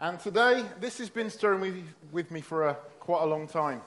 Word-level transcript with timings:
And 0.00 0.18
today, 0.18 0.64
this 0.80 0.98
has 0.98 1.08
been 1.08 1.30
stirring 1.30 1.60
with, 1.60 1.76
with 2.10 2.30
me 2.32 2.40
for 2.40 2.68
a, 2.68 2.74
quite 2.98 3.22
a 3.22 3.26
long 3.26 3.46
time. 3.46 3.80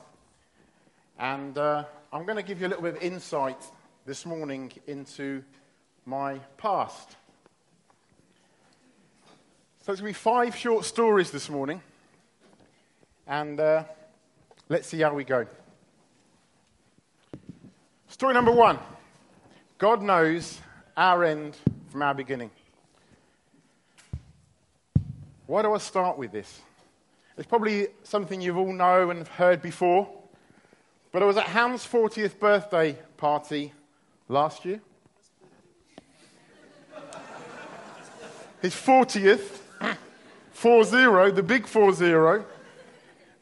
And 1.19 1.57
uh, 1.57 1.83
I'm 2.13 2.25
going 2.25 2.37
to 2.37 2.43
give 2.43 2.61
you 2.61 2.67
a 2.67 2.69
little 2.69 2.83
bit 2.83 2.95
of 2.95 3.01
insight 3.01 3.61
this 4.05 4.25
morning 4.25 4.71
into 4.87 5.43
my 6.05 6.39
past. 6.57 7.17
So, 9.83 9.91
it's 9.91 9.99
going 10.01 10.13
to 10.13 10.17
be 10.17 10.23
five 10.23 10.55
short 10.55 10.85
stories 10.85 11.29
this 11.29 11.49
morning. 11.49 11.81
And 13.27 13.59
uh, 13.59 13.83
let's 14.69 14.87
see 14.87 15.01
how 15.01 15.13
we 15.13 15.25
go. 15.25 15.45
Story 18.07 18.33
number 18.33 18.51
one 18.51 18.79
God 19.77 20.01
knows 20.01 20.61
our 20.95 21.25
end 21.25 21.57
from 21.89 22.01
our 22.01 22.13
beginning. 22.13 22.49
Why 25.47 25.61
do 25.61 25.73
I 25.73 25.77
start 25.77 26.17
with 26.17 26.33
this? 26.33 26.59
It's 27.37 27.47
probably 27.47 27.87
something 28.03 28.41
you've 28.41 28.57
all 28.57 28.73
know 28.73 29.11
and 29.11 29.25
heard 29.25 29.61
before, 29.61 30.09
but 31.13 31.23
I 31.23 31.25
was 31.25 31.37
at 31.37 31.45
Ham's 31.45 31.87
40th 31.87 32.37
birthday 32.37 32.97
party 33.15 33.71
last 34.27 34.65
year. 34.65 34.81
His 38.61 38.73
40th, 38.73 39.59
4 40.51 40.83
0, 40.83 41.31
the 41.31 41.43
big 41.43 41.65
4 41.65 41.93
0. 41.93 42.45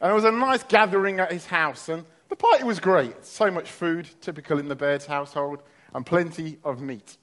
And 0.00 0.12
it 0.12 0.14
was 0.14 0.22
a 0.24 0.30
nice 0.30 0.62
gathering 0.62 1.18
at 1.18 1.32
his 1.32 1.46
house, 1.46 1.88
and 1.88 2.04
the 2.28 2.36
party 2.36 2.62
was 2.62 2.78
great. 2.78 3.24
So 3.24 3.50
much 3.50 3.68
food, 3.68 4.08
typical 4.20 4.60
in 4.60 4.68
the 4.68 4.76
Baird's 4.76 5.06
household, 5.06 5.60
and 5.92 6.06
plenty 6.06 6.58
of 6.62 6.80
meat. 6.80 7.16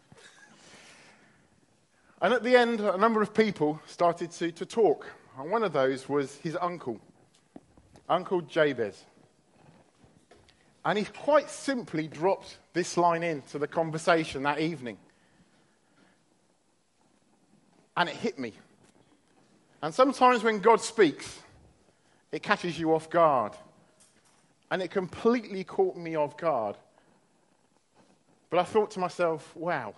And 2.24 2.34
at 2.34 2.42
the 2.42 2.56
end, 2.56 2.80
a 2.80 2.98
number 2.98 3.22
of 3.22 3.34
people 3.34 3.82
started 3.86 4.32
to, 4.32 4.50
to 4.54 4.66
talk. 4.66 5.06
And 5.38 5.52
one 5.52 5.62
of 5.62 5.74
those 5.74 6.08
was 6.08 6.38
his 6.38 6.58
uncle, 6.60 6.98
Uncle 8.08 8.40
Jabez. 8.40 9.04
And 10.86 10.98
he 10.98 11.04
quite 11.04 11.50
simply 11.50 12.08
dropped 12.08 12.60
this 12.72 12.96
line 12.96 13.24
into 13.24 13.60
the 13.60 13.68
conversation 13.68 14.44
that 14.44 14.62
evening. 14.62 14.98
And 17.98 18.08
it 18.08 18.16
hit 18.16 18.40
me. 18.40 18.54
And 19.82 19.94
sometimes 19.94 20.44
when 20.44 20.60
God 20.60 20.80
speaks, 20.80 21.42
it 22.32 22.42
catches 22.42 22.80
you 22.80 22.96
off 22.96 23.10
guard. 23.10 23.52
And 24.72 24.82
it 24.82 24.92
completely 24.92 25.66
caught 25.66 25.98
me 25.98 26.16
off 26.16 26.38
guard. 26.38 26.78
But 28.50 28.60
I 28.60 28.64
thought 28.64 28.92
to 28.92 29.02
myself, 29.02 29.54
wow, 29.58 29.94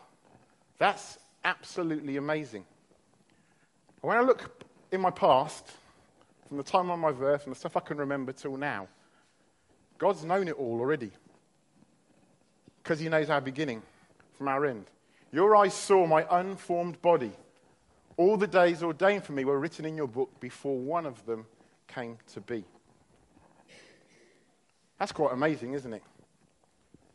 that's 0.79 1.19
absolutely 1.45 2.17
amazing. 2.17 2.65
When 4.01 4.17
I 4.17 4.21
look 4.21 4.65
in 4.91 4.99
my 4.99 5.11
past, 5.11 5.71
from 6.47 6.57
the 6.57 6.63
time 6.63 6.89
of 6.89 6.99
my 6.99 7.11
birth 7.11 7.45
and 7.45 7.55
the 7.55 7.59
stuff 7.59 7.77
I 7.77 7.79
can 7.79 7.97
remember 7.97 8.33
till 8.33 8.57
now, 8.57 8.87
God's 9.97 10.25
known 10.25 10.49
it 10.49 10.55
all 10.55 10.79
already. 10.79 11.11
Because 12.83 12.99
He 12.99 13.07
knows 13.07 13.29
our 13.29 13.41
beginning 13.41 13.81
from 14.37 14.49
our 14.49 14.65
end. 14.65 14.85
Your 15.31 15.55
eyes 15.55 15.73
saw 15.73 16.05
my 16.05 16.25
unformed 16.29 17.01
body. 17.01 17.31
All 18.17 18.37
the 18.37 18.47
days 18.47 18.83
ordained 18.83 19.23
for 19.23 19.33
me 19.33 19.45
were 19.45 19.59
written 19.59 19.85
in 19.85 19.95
your 19.95 20.07
book 20.07 20.39
before 20.39 20.77
one 20.77 21.05
of 21.05 21.25
them 21.25 21.45
came 21.87 22.17
to 22.33 22.41
be. 22.41 22.63
That's 24.99 25.11
quite 25.11 25.33
amazing, 25.33 25.73
isn't 25.73 25.93
it? 25.93 26.03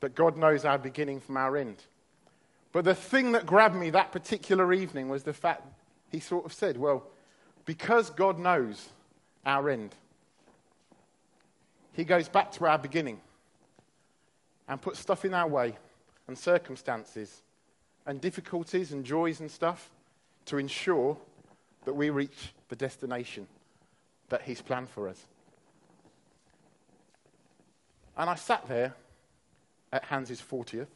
That 0.00 0.14
God 0.14 0.36
knows 0.36 0.64
our 0.64 0.78
beginning 0.78 1.20
from 1.20 1.36
our 1.36 1.56
end. 1.56 1.82
But 2.72 2.84
the 2.84 2.94
thing 2.94 3.32
that 3.32 3.46
grabbed 3.46 3.74
me 3.74 3.90
that 3.90 4.12
particular 4.12 4.72
evening 4.72 5.08
was 5.08 5.24
the 5.24 5.32
fact 5.32 5.62
he 6.10 6.20
sort 6.20 6.44
of 6.44 6.52
said, 6.52 6.76
well, 6.76 7.04
because 7.64 8.10
God 8.10 8.38
knows 8.38 8.88
our 9.44 9.68
end, 9.68 9.94
he 11.92 12.04
goes 12.04 12.28
back 12.28 12.52
to 12.52 12.66
our 12.66 12.78
beginning 12.78 13.20
and 14.68 14.80
puts 14.80 15.00
stuff 15.00 15.24
in 15.24 15.34
our 15.34 15.48
way 15.48 15.76
and 16.28 16.38
circumstances 16.38 17.42
and 18.06 18.20
difficulties 18.20 18.92
and 18.92 19.04
joys 19.04 19.40
and 19.40 19.50
stuff 19.50 19.90
to 20.46 20.58
ensure 20.58 21.16
that 21.84 21.94
we 21.94 22.10
reach 22.10 22.52
the 22.68 22.76
destination 22.76 23.46
that 24.28 24.42
he's 24.42 24.62
planned 24.62 24.88
for 24.88 25.08
us. 25.08 25.26
And 28.16 28.30
I 28.30 28.36
sat 28.36 28.68
there 28.68 28.94
at 29.92 30.04
Hans's 30.04 30.40
40th 30.40 30.86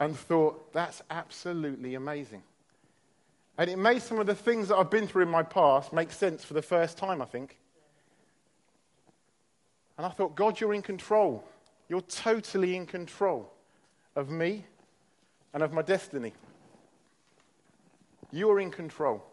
and 0.00 0.16
thought, 0.16 0.72
that's 0.72 1.02
absolutely 1.10 1.94
amazing. 1.94 2.42
And 3.56 3.68
it 3.68 3.76
made 3.76 4.02
some 4.02 4.20
of 4.20 4.26
the 4.26 4.34
things 4.34 4.68
that 4.68 4.76
I've 4.76 4.90
been 4.90 5.08
through 5.08 5.22
in 5.22 5.28
my 5.28 5.42
past 5.42 5.92
make 5.92 6.12
sense 6.12 6.44
for 6.44 6.54
the 6.54 6.62
first 6.62 6.96
time, 6.96 7.20
I 7.20 7.24
think. 7.24 7.58
And 9.96 10.06
I 10.06 10.10
thought, 10.10 10.36
God, 10.36 10.60
you're 10.60 10.74
in 10.74 10.82
control. 10.82 11.44
You're 11.88 12.02
totally 12.02 12.76
in 12.76 12.86
control 12.86 13.52
of 14.14 14.30
me 14.30 14.64
and 15.52 15.62
of 15.62 15.72
my 15.72 15.82
destiny. 15.82 16.34
You 18.30 18.48
are 18.50 18.60
in 18.60 18.70
control. 18.70 19.24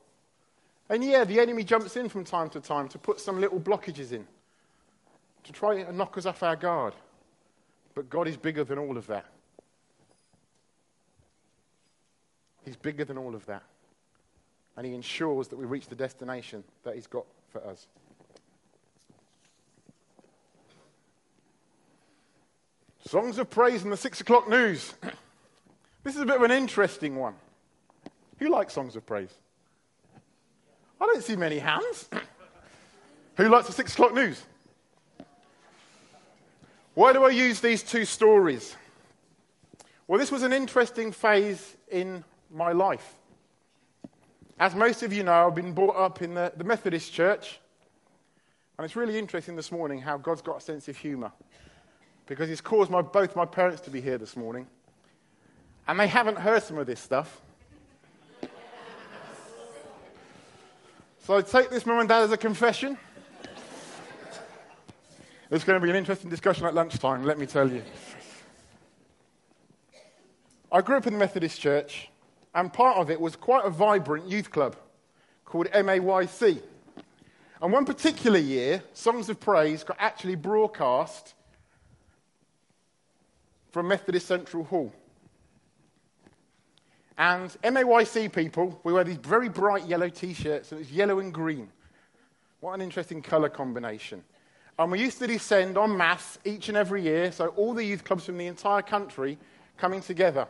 And 0.89 1.03
yeah, 1.03 1.23
the 1.23 1.39
enemy 1.39 1.63
jumps 1.63 1.95
in 1.95 2.09
from 2.09 2.23
time 2.23 2.49
to 2.51 2.59
time 2.59 2.87
to 2.89 2.97
put 2.97 3.19
some 3.19 3.39
little 3.39 3.59
blockages 3.59 4.11
in, 4.11 4.25
to 5.43 5.51
try 5.51 5.75
and 5.75 5.97
knock 5.97 6.17
us 6.17 6.25
off 6.25 6.41
our 6.41 6.55
guard. 6.55 6.95
But 7.93 8.09
God 8.09 8.27
is 8.27 8.37
bigger 8.37 8.63
than 8.63 8.79
all 8.79 8.97
of 8.97 9.05
that. 9.07 9.25
He's 12.65 12.75
bigger 12.75 13.05
than 13.05 13.17
all 13.17 13.35
of 13.35 13.45
that. 13.45 13.63
And 14.75 14.85
He 14.85 14.93
ensures 14.93 15.47
that 15.49 15.57
we 15.57 15.65
reach 15.65 15.87
the 15.87 15.95
destination 15.95 16.63
that 16.83 16.95
He's 16.95 17.07
got 17.07 17.25
for 17.49 17.65
us. 17.65 17.87
Songs 23.07 23.37
of 23.37 23.49
praise 23.51 23.83
in 23.83 23.91
the 23.91 23.97
six 23.97 24.19
o'clock 24.19 24.49
news. 24.49 24.95
this 26.03 26.15
is 26.15 26.21
a 26.21 26.25
bit 26.25 26.37
of 26.37 26.41
an 26.41 26.51
interesting 26.51 27.15
one. 27.15 27.35
Who 28.39 28.49
likes 28.49 28.73
songs 28.73 28.95
of 28.95 29.05
praise? 29.05 29.33
I 30.99 31.05
don't 31.05 31.23
see 31.23 31.35
many 31.35 31.59
hands. 31.59 32.09
Who 33.37 33.47
likes 33.47 33.67
the 33.67 33.73
six 33.73 33.93
o'clock 33.93 34.13
news? 34.15 34.41
Why 36.95 37.13
do 37.13 37.23
I 37.23 37.29
use 37.29 37.59
these 37.59 37.83
two 37.83 38.05
stories? 38.05 38.75
Well, 40.07 40.19
this 40.19 40.31
was 40.31 40.43
an 40.43 40.53
interesting 40.53 41.11
phase 41.11 41.75
in 41.91 42.23
my 42.55 42.71
life. 42.71 43.16
As 44.57 44.73
most 44.73 45.03
of 45.03 45.11
you 45.11 45.23
know, 45.23 45.47
I've 45.47 45.55
been 45.55 45.73
brought 45.73 45.97
up 45.97 46.21
in 46.21 46.33
the, 46.33 46.53
the 46.55 46.63
Methodist 46.63 47.11
Church. 47.11 47.59
And 48.77 48.85
it's 48.85 48.95
really 48.95 49.19
interesting 49.19 49.55
this 49.55 49.71
morning 49.71 49.99
how 49.99 50.17
God's 50.17 50.41
got 50.41 50.57
a 50.57 50.61
sense 50.61 50.88
of 50.88 50.97
humour. 50.97 51.31
Because 52.25 52.47
He's 52.47 52.61
caused 52.61 52.89
my, 52.89 53.01
both 53.01 53.35
my 53.35 53.45
parents 53.45 53.81
to 53.81 53.89
be 53.89 53.99
here 53.99 54.17
this 54.17 54.38
morning. 54.38 54.67
And 55.88 55.99
they 55.99 56.07
haven't 56.07 56.38
heard 56.38 56.63
some 56.63 56.77
of 56.77 56.88
this 56.88 56.99
stuff. 56.99 57.41
so 61.19 61.38
I 61.38 61.41
take 61.41 61.69
this, 61.69 61.85
mum 61.85 61.99
and 61.99 62.09
dad, 62.09 62.23
as 62.23 62.31
a 62.31 62.38
confession. 62.38 62.97
It's 65.51 65.63
going 65.63 65.79
to 65.79 65.83
be 65.83 65.89
an 65.89 65.95
interesting 65.95 66.29
discussion 66.29 66.65
at 66.65 66.73
lunchtime, 66.73 67.23
let 67.23 67.38
me 67.38 67.45
tell 67.45 67.69
you. 67.69 67.83
I 70.71 70.81
grew 70.81 70.97
up 70.97 71.05
in 71.05 71.13
the 71.13 71.19
Methodist 71.19 71.59
Church 71.59 72.09
and 72.55 72.71
part 72.71 72.97
of 72.97 73.11
it 73.11 73.19
was 73.19 73.35
quite 73.35 73.66
a 73.66 73.69
vibrant 73.69 74.27
youth 74.27 74.49
club 74.49 74.77
called 75.43 75.67
MAYC. 75.71 76.61
And 77.61 77.71
one 77.71 77.85
particular 77.85 78.39
year, 78.39 78.81
Songs 78.93 79.29
of 79.29 79.39
Praise 79.39 79.83
got 79.83 79.97
actually 79.99 80.35
broadcast 80.35 81.33
from 83.71 83.89
Methodist 83.89 84.27
Central 84.27 84.63
Hall. 84.63 84.94
And 87.17 87.49
MAYC 87.61 88.31
people, 88.31 88.79
we 88.83 88.94
wear 88.94 89.03
these 89.03 89.17
very 89.17 89.49
bright 89.49 89.85
yellow 89.85 90.09
t 90.09 90.33
shirts, 90.33 90.71
and 90.71 90.80
it's 90.80 90.91
yellow 90.91 91.19
and 91.19 91.33
green. 91.33 91.69
What 92.62 92.74
an 92.74 92.81
interesting 92.81 93.21
colour 93.21 93.50
combination. 93.50 94.24
And 94.80 94.91
we 94.91 95.00
used 95.01 95.19
to 95.19 95.27
descend 95.27 95.77
en 95.77 95.95
masse 95.95 96.39
each 96.45 96.69
and 96.69 96.77
every 96.77 97.01
year, 97.01 97.31
so 97.33 97.47
all 97.50 97.74
the 97.74 97.83
youth 97.83 98.03
clubs 98.06 98.25
from 98.25 98.38
the 98.38 98.47
entire 98.47 98.81
country 98.81 99.38
coming 99.77 100.01
together 100.01 100.47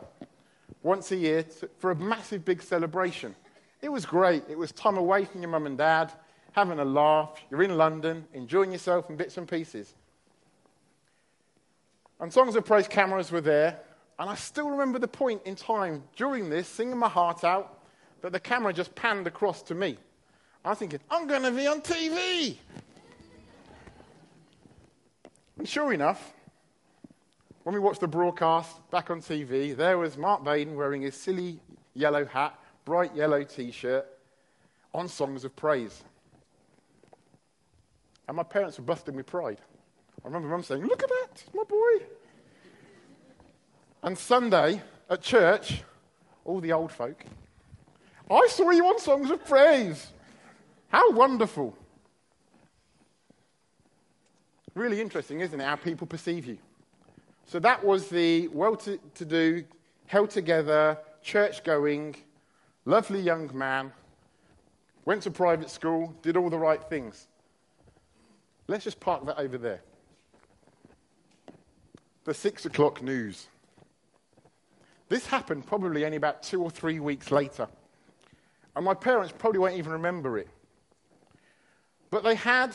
once 0.82 1.10
a 1.12 1.16
year 1.16 1.44
for 1.78 1.90
a 1.90 1.96
massive 1.96 2.44
big 2.44 2.62
celebration. 2.62 3.34
It 3.82 3.88
was 3.90 4.06
great. 4.06 4.44
It 4.48 4.58
was 4.58 4.72
time 4.72 4.96
away 4.96 5.24
from 5.24 5.42
your 5.42 5.50
mum 5.50 5.66
and 5.66 5.76
dad, 5.76 6.12
having 6.52 6.78
a 6.78 6.84
laugh. 6.84 7.38
You're 7.50 7.62
in 7.62 7.76
London, 7.76 8.24
enjoying 8.32 8.72
yourself 8.72 9.10
in 9.10 9.16
bits 9.16 9.36
and 9.36 9.48
pieces. 9.48 9.94
And 12.20 12.32
Songs 12.32 12.56
of 12.56 12.64
Praise 12.64 12.88
cameras 12.88 13.30
were 13.30 13.40
there. 13.40 13.78
And 14.18 14.30
I 14.30 14.34
still 14.34 14.70
remember 14.70 14.98
the 14.98 15.08
point 15.08 15.42
in 15.44 15.54
time 15.54 16.02
during 16.16 16.48
this, 16.48 16.66
singing 16.66 16.96
my 16.96 17.08
heart 17.08 17.44
out, 17.44 17.82
that 18.22 18.32
the 18.32 18.40
camera 18.40 18.72
just 18.72 18.94
panned 18.94 19.26
across 19.26 19.62
to 19.64 19.74
me. 19.74 19.98
I 20.64 20.70
was 20.70 20.78
thinking, 20.78 21.00
I'm 21.10 21.26
going 21.26 21.42
to 21.42 21.50
be 21.50 21.66
on 21.66 21.80
TV. 21.82 22.56
And 25.58 25.68
sure 25.68 25.92
enough, 25.92 26.32
when 27.66 27.74
we 27.74 27.80
watched 27.80 28.00
the 28.00 28.06
broadcast 28.06 28.78
back 28.92 29.10
on 29.10 29.20
TV, 29.20 29.76
there 29.76 29.98
was 29.98 30.16
Mark 30.16 30.44
Baden 30.44 30.76
wearing 30.76 31.02
his 31.02 31.16
silly 31.16 31.58
yellow 31.94 32.24
hat, 32.24 32.56
bright 32.84 33.12
yellow 33.12 33.42
t 33.42 33.72
shirt, 33.72 34.06
on 34.94 35.08
songs 35.08 35.44
of 35.44 35.56
praise. 35.56 36.04
And 38.28 38.36
my 38.36 38.44
parents 38.44 38.78
were 38.78 38.84
busting 38.84 39.16
with 39.16 39.26
pride. 39.26 39.58
I 40.24 40.28
remember 40.28 40.46
mum 40.46 40.62
saying, 40.62 40.86
Look 40.86 41.02
at 41.02 41.08
that, 41.08 41.42
my 41.52 41.64
boy. 41.64 42.06
And 44.04 44.16
Sunday 44.16 44.80
at 45.10 45.22
church, 45.22 45.82
all 46.44 46.60
the 46.60 46.72
old 46.72 46.92
folk, 46.92 47.24
I 48.30 48.46
saw 48.48 48.70
you 48.70 48.86
on 48.86 49.00
songs 49.00 49.28
of 49.28 49.44
praise. 49.44 50.12
How 50.86 51.10
wonderful. 51.10 51.76
Really 54.74 55.00
interesting, 55.00 55.40
isn't 55.40 55.60
it, 55.60 55.64
how 55.64 55.74
people 55.74 56.06
perceive 56.06 56.46
you? 56.46 56.58
So 57.46 57.60
that 57.60 57.82
was 57.84 58.08
the 58.08 58.48
well 58.48 58.76
to 58.76 59.24
do, 59.24 59.64
held 60.06 60.30
together, 60.30 60.98
church 61.22 61.62
going, 61.62 62.16
lovely 62.84 63.20
young 63.20 63.50
man, 63.56 63.92
went 65.04 65.22
to 65.22 65.30
private 65.30 65.70
school, 65.70 66.14
did 66.22 66.36
all 66.36 66.50
the 66.50 66.58
right 66.58 66.82
things. 66.82 67.28
Let's 68.66 68.82
just 68.82 68.98
park 68.98 69.24
that 69.26 69.38
over 69.38 69.58
there. 69.58 69.80
The 72.24 72.34
six 72.34 72.66
o'clock 72.66 73.00
news. 73.00 73.46
This 75.08 75.24
happened 75.24 75.66
probably 75.66 76.04
only 76.04 76.16
about 76.16 76.42
two 76.42 76.60
or 76.60 76.70
three 76.70 76.98
weeks 76.98 77.30
later. 77.30 77.68
And 78.74 78.84
my 78.84 78.94
parents 78.94 79.32
probably 79.38 79.60
won't 79.60 79.76
even 79.76 79.92
remember 79.92 80.36
it. 80.36 80.48
But 82.10 82.24
they 82.24 82.34
had 82.34 82.74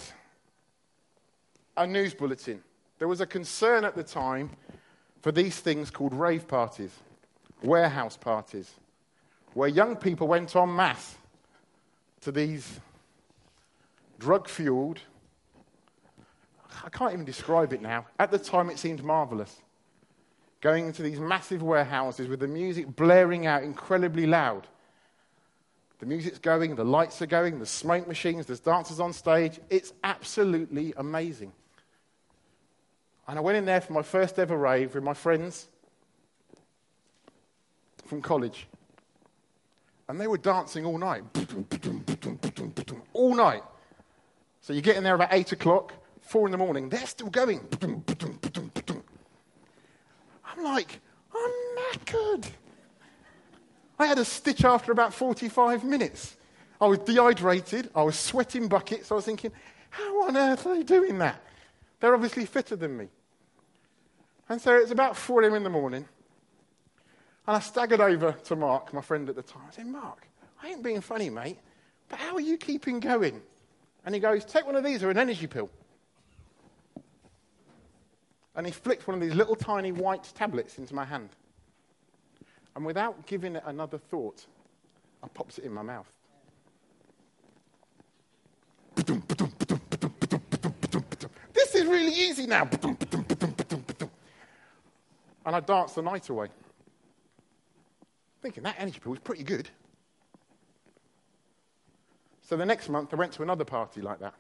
a 1.76 1.86
news 1.86 2.14
bulletin. 2.14 2.64
There 3.02 3.08
was 3.08 3.20
a 3.20 3.26
concern 3.26 3.84
at 3.84 3.96
the 3.96 4.04
time 4.04 4.52
for 5.24 5.32
these 5.32 5.60
things 5.60 5.90
called 5.90 6.14
rave 6.14 6.48
parties, 6.48 6.92
warehouse 7.64 8.16
parties, 8.16 8.76
where 9.56 9.68
young 9.68 9.96
people 9.96 10.28
went 10.28 10.56
en 10.56 10.76
masse 10.76 11.16
to 12.22 12.32
these 12.32 12.80
drug 14.20 14.48
fueled, 14.48 15.00
I 16.86 16.90
can't 16.90 17.14
even 17.14 17.26
describe 17.26 17.74
it 17.74 17.82
now. 17.82 18.06
At 18.20 18.30
the 18.30 18.38
time, 18.38 18.70
it 18.70 18.78
seemed 18.78 19.04
marvelous. 19.04 19.64
Going 20.62 20.86
into 20.86 21.02
these 21.02 21.20
massive 21.20 21.64
warehouses 21.64 22.28
with 22.28 22.40
the 22.40 22.48
music 22.48 22.96
blaring 22.96 23.48
out 23.48 23.64
incredibly 23.64 24.28
loud. 24.28 24.68
The 25.98 26.06
music's 26.06 26.38
going, 26.38 26.76
the 26.76 26.86
lights 26.86 27.20
are 27.24 27.26
going, 27.26 27.58
the 27.58 27.66
smoke 27.66 28.08
machines, 28.08 28.46
there's 28.46 28.60
dancers 28.60 29.00
on 29.00 29.12
stage. 29.12 29.60
It's 29.72 29.92
absolutely 30.04 30.94
amazing. 30.98 31.52
And 33.32 33.40
I 33.40 33.42
went 33.42 33.58
in 33.58 33.64
there 33.64 33.80
for 33.80 33.94
my 33.94 34.02
first 34.02 34.38
ever 34.40 34.58
rave 34.58 34.94
with 34.94 35.06
my 35.06 35.14
friends 35.14 35.70
from 38.06 38.22
college. 38.22 38.68
And 40.10 40.20
they 40.20 40.28
were 40.28 40.38
dancing 40.38 40.84
all 40.84 40.98
night. 40.98 41.24
All 43.14 43.34
night. 43.34 43.64
So 44.60 44.74
you 44.74 44.82
get 44.82 44.98
in 44.98 45.06
there 45.06 45.16
about 45.16 45.30
8 45.32 45.54
o'clock, 45.54 45.94
4 46.24 46.50
in 46.50 46.52
the 46.52 46.58
morning, 46.58 46.90
they're 46.90 47.06
still 47.06 47.30
going. 47.30 47.66
I'm 50.46 50.62
like, 50.62 51.00
I'm 51.34 51.52
knackered. 51.78 52.50
I 53.98 54.08
had 54.08 54.18
a 54.18 54.26
stitch 54.26 54.66
after 54.66 54.92
about 54.92 55.14
45 55.14 55.86
minutes. 55.86 56.36
I 56.82 56.88
was 56.88 57.00
dehydrated. 57.00 57.92
I 57.96 58.04
was 58.04 58.20
sweating 58.20 58.68
buckets. 58.68 59.10
I 59.10 59.16
was 59.16 59.24
thinking, 59.24 59.54
how 59.90 60.24
on 60.24 60.36
earth 60.36 60.66
are 60.68 60.76
they 60.76 60.84
doing 60.84 61.18
that? 61.20 61.42
They're 62.02 62.14
obviously 62.14 62.46
fitter 62.46 62.76
than 62.76 62.98
me. 62.98 63.08
And 64.50 64.60
so 64.62 64.76
it's 64.76 64.92
about 64.92 65.16
4 65.16 65.44
a.m. 65.44 65.54
in 65.54 65.64
the 65.64 65.70
morning. 65.70 66.06
And 67.48 67.58
I 67.58 67.60
staggered 67.60 68.02
over 68.02 68.34
to 68.34 68.56
Mark, 68.56 68.94
my 68.94 69.02
friend 69.02 69.28
at 69.30 69.36
the 69.36 69.42
time. 69.42 69.64
I 69.68 69.72
said, 69.72 69.88
Mark, 69.88 70.28
I 70.62 70.70
ain't 70.70 70.84
being 70.84 71.02
funny, 71.02 71.30
mate, 71.30 71.58
but 72.10 72.20
how 72.20 72.36
are 72.36 72.42
you 72.42 72.58
keeping 72.58 73.00
going? 73.00 73.42
And 74.06 74.14
he 74.14 74.22
goes, 74.22 74.46
Take 74.46 74.66
one 74.66 74.76
of 74.76 74.84
these 74.84 75.04
or 75.04 75.10
an 75.10 75.18
energy 75.18 75.48
pill. 75.48 75.70
And 78.56 78.66
he 78.66 78.72
flicked 78.72 79.08
one 79.08 79.16
of 79.16 79.22
these 79.22 79.34
little 79.34 79.56
tiny 79.56 79.92
white 79.92 80.30
tablets 80.36 80.78
into 80.78 80.94
my 80.94 81.06
hand. 81.06 81.30
And 82.76 82.86
without 82.86 83.26
giving 83.26 83.56
it 83.56 83.64
another 83.66 83.98
thought, 83.98 84.46
I 85.24 85.28
popped 85.28 85.58
it 85.58 85.64
in 85.64 85.74
my 85.74 85.82
mouth. 85.82 86.12
This 91.54 91.76
is 91.76 91.86
really 91.86 92.14
easy 92.14 92.46
now. 92.46 92.70
And 95.46 95.56
I 95.56 95.60
danced 95.60 95.96
the 95.96 96.02
night 96.02 96.30
away. 96.30 96.48
Thinking 98.42 98.64
that 98.64 98.76
energy 98.78 99.00
pill 99.00 99.12
was 99.12 99.20
pretty 99.20 99.44
good. 99.44 99.70
So 102.42 102.58
the 102.58 102.66
next 102.66 102.90
month, 102.90 103.14
I 103.14 103.16
went 103.16 103.32
to 103.34 103.44
another 103.44 103.64
party 103.64 104.02
like 104.02 104.20
that. 104.20 104.34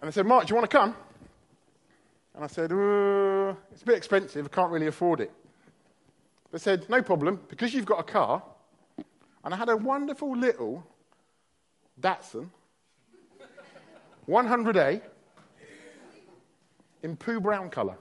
And 0.00 0.08
they 0.08 0.12
said, 0.12 0.26
Mark, 0.26 0.46
do 0.46 0.52
you 0.52 0.56
want 0.56 0.70
to 0.70 0.76
come? 0.76 0.94
And 2.34 2.44
I 2.44 2.46
said, 2.46 2.70
uh, 2.70 3.54
it's 3.72 3.82
a 3.82 3.86
bit 3.86 3.96
expensive. 3.96 4.46
I 4.46 4.48
can't 4.54 4.70
really 4.70 4.86
afford 4.86 5.20
it. 5.20 5.32
They 6.52 6.58
said, 6.58 6.88
no 6.88 7.02
problem, 7.02 7.40
because 7.48 7.74
you've 7.74 7.84
got 7.84 7.98
a 7.98 8.04
car. 8.04 8.42
And 9.44 9.52
I 9.52 9.56
had 9.56 9.68
a 9.68 9.76
wonderful 9.76 10.36
little 10.36 10.86
Datsun 12.00 12.48
100A 14.28 15.00
in 17.02 17.16
poo 17.16 17.40
brown 17.40 17.70
colour. 17.70 17.96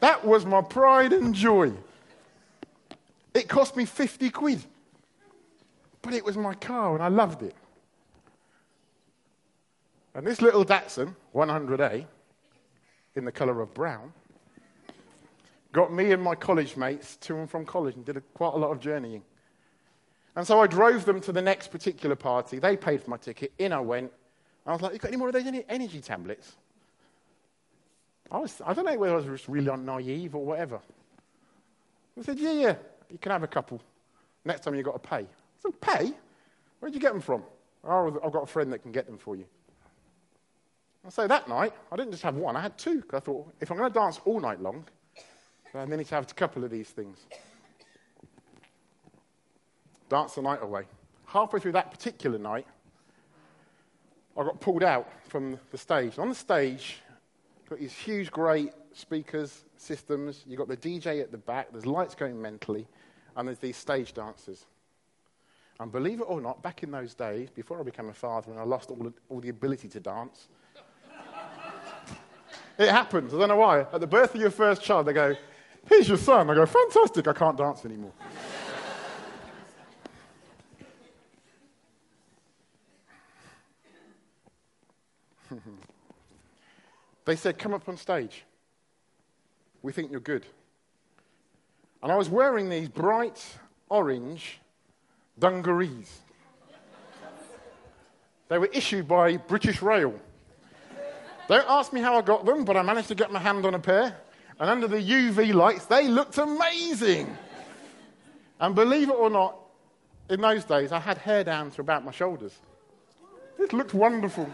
That 0.00 0.24
was 0.24 0.46
my 0.46 0.62
pride 0.62 1.12
and 1.12 1.34
joy. 1.34 1.72
It 3.34 3.48
cost 3.48 3.76
me 3.76 3.84
50 3.84 4.30
quid. 4.30 4.64
But 6.02 6.14
it 6.14 6.24
was 6.24 6.36
my 6.36 6.54
car 6.54 6.94
and 6.94 7.02
I 7.02 7.08
loved 7.08 7.42
it. 7.42 7.54
And 10.14 10.26
this 10.26 10.40
little 10.40 10.64
Datsun 10.64 11.14
100A, 11.34 12.06
in 13.16 13.24
the 13.24 13.32
colour 13.32 13.60
of 13.60 13.74
brown, 13.74 14.12
got 15.72 15.92
me 15.92 16.12
and 16.12 16.22
my 16.22 16.34
college 16.34 16.76
mates 16.76 17.16
to 17.16 17.36
and 17.36 17.50
from 17.50 17.64
college 17.64 17.96
and 17.96 18.04
did 18.04 18.16
a, 18.16 18.20
quite 18.20 18.54
a 18.54 18.56
lot 18.56 18.70
of 18.70 18.80
journeying. 18.80 19.22
And 20.38 20.46
so 20.46 20.60
I 20.60 20.68
drove 20.68 21.04
them 21.04 21.20
to 21.22 21.32
the 21.32 21.42
next 21.42 21.72
particular 21.72 22.14
party. 22.14 22.60
They 22.60 22.76
paid 22.76 23.02
for 23.02 23.10
my 23.10 23.16
ticket. 23.16 23.52
In 23.58 23.72
I 23.72 23.80
went. 23.80 24.04
and 24.04 24.12
I 24.68 24.72
was 24.72 24.80
like, 24.80 24.92
You 24.92 25.00
got 25.00 25.08
any 25.08 25.16
more 25.16 25.26
of 25.26 25.34
those 25.34 25.44
energy 25.68 26.00
tablets? 26.00 26.54
I, 28.30 28.38
was, 28.38 28.62
I 28.64 28.72
don't 28.72 28.84
know 28.84 28.96
whether 28.96 29.14
I 29.14 29.16
was 29.16 29.24
just 29.24 29.48
really 29.48 29.76
naive 29.76 30.36
or 30.36 30.44
whatever. 30.44 30.78
I 32.16 32.22
said, 32.22 32.38
Yeah, 32.38 32.52
yeah, 32.52 32.74
you 33.10 33.18
can 33.18 33.32
have 33.32 33.42
a 33.42 33.48
couple. 33.48 33.82
Next 34.44 34.60
time 34.60 34.76
you've 34.76 34.84
got 34.84 35.02
to 35.02 35.08
pay. 35.08 35.16
I 35.16 35.26
said, 35.60 35.80
Pay? 35.80 36.12
Where'd 36.78 36.94
you 36.94 37.00
get 37.00 37.12
them 37.12 37.20
from? 37.20 37.42
Oh, 37.82 38.20
I've 38.24 38.32
got 38.32 38.44
a 38.44 38.46
friend 38.46 38.72
that 38.72 38.78
can 38.78 38.92
get 38.92 39.06
them 39.06 39.18
for 39.18 39.34
you. 39.34 39.44
And 41.02 41.12
so 41.12 41.26
that 41.26 41.48
night, 41.48 41.72
I 41.90 41.96
didn't 41.96 42.12
just 42.12 42.22
have 42.22 42.36
one, 42.36 42.54
I 42.54 42.60
had 42.60 42.78
two. 42.78 43.00
Because 43.00 43.22
I 43.22 43.24
thought, 43.24 43.52
if 43.60 43.72
I'm 43.72 43.76
going 43.76 43.90
to 43.90 43.98
dance 43.98 44.20
all 44.24 44.38
night 44.38 44.62
long, 44.62 44.84
then 45.74 45.92
I 45.92 45.96
need 45.96 46.06
to 46.06 46.14
have 46.14 46.30
a 46.30 46.34
couple 46.34 46.62
of 46.62 46.70
these 46.70 46.90
things. 46.90 47.26
Dance 50.08 50.34
the 50.34 50.42
night 50.42 50.62
away. 50.62 50.84
Halfway 51.26 51.60
through 51.60 51.72
that 51.72 51.90
particular 51.90 52.38
night, 52.38 52.66
I 54.36 54.44
got 54.44 54.60
pulled 54.60 54.82
out 54.82 55.10
from 55.28 55.58
the 55.70 55.78
stage. 55.78 56.14
And 56.14 56.20
on 56.20 56.28
the 56.28 56.34
stage, 56.34 57.00
got 57.68 57.78
these 57.78 57.92
huge, 57.92 58.30
great 58.30 58.72
speakers, 58.94 59.64
systems. 59.76 60.44
You've 60.46 60.58
got 60.58 60.68
the 60.68 60.76
DJ 60.76 61.20
at 61.20 61.30
the 61.30 61.38
back. 61.38 61.68
There's 61.72 61.86
lights 61.86 62.14
going 62.14 62.40
mentally. 62.40 62.86
And 63.36 63.46
there's 63.48 63.58
these 63.58 63.76
stage 63.76 64.14
dancers. 64.14 64.64
And 65.80 65.92
believe 65.92 66.20
it 66.20 66.24
or 66.24 66.40
not, 66.40 66.62
back 66.62 66.82
in 66.82 66.90
those 66.90 67.14
days, 67.14 67.50
before 67.50 67.78
I 67.78 67.82
became 67.84 68.08
a 68.08 68.14
father 68.14 68.50
and 68.50 68.58
I 68.58 68.64
lost 68.64 68.90
all 68.90 68.96
the, 68.96 69.12
all 69.28 69.40
the 69.40 69.50
ability 69.50 69.88
to 69.88 70.00
dance, 70.00 70.48
it 72.78 72.88
happens. 72.88 73.32
I 73.32 73.38
don't 73.38 73.48
know 73.48 73.56
why. 73.56 73.80
At 73.80 74.00
the 74.00 74.06
birth 74.06 74.34
of 74.34 74.40
your 74.40 74.50
first 74.50 74.82
child, 74.82 75.06
they 75.06 75.12
go, 75.12 75.36
Here's 75.88 76.08
your 76.08 76.18
son. 76.18 76.50
I 76.50 76.54
go, 76.54 76.66
Fantastic, 76.66 77.28
I 77.28 77.32
can't 77.32 77.56
dance 77.56 77.84
anymore. 77.84 78.12
They 87.28 87.36
said, 87.36 87.58
Come 87.58 87.74
up 87.74 87.86
on 87.90 87.98
stage. 87.98 88.42
We 89.82 89.92
think 89.92 90.10
you're 90.10 90.18
good. 90.18 90.46
And 92.02 92.10
I 92.10 92.16
was 92.16 92.30
wearing 92.30 92.70
these 92.70 92.88
bright 92.88 93.44
orange 93.90 94.60
dungarees. 95.38 96.20
they 98.48 98.56
were 98.56 98.70
issued 98.72 99.06
by 99.06 99.36
British 99.36 99.82
Rail. 99.82 100.18
Don't 101.48 101.68
ask 101.68 101.92
me 101.92 102.00
how 102.00 102.16
I 102.16 102.22
got 102.22 102.46
them, 102.46 102.64
but 102.64 102.78
I 102.78 102.82
managed 102.82 103.08
to 103.08 103.14
get 103.14 103.30
my 103.30 103.40
hand 103.40 103.66
on 103.66 103.74
a 103.74 103.78
pair. 103.78 104.16
And 104.58 104.70
under 104.70 104.88
the 104.88 104.96
UV 104.96 105.52
lights, 105.52 105.84
they 105.84 106.08
looked 106.08 106.38
amazing. 106.38 107.36
And 108.58 108.74
believe 108.74 109.10
it 109.10 109.16
or 109.16 109.28
not, 109.28 109.54
in 110.30 110.40
those 110.40 110.64
days, 110.64 110.92
I 110.92 110.98
had 110.98 111.18
hair 111.18 111.44
down 111.44 111.72
to 111.72 111.82
about 111.82 112.06
my 112.06 112.10
shoulders. 112.10 112.56
It 113.58 113.74
looked 113.74 113.92
wonderful. 113.92 114.48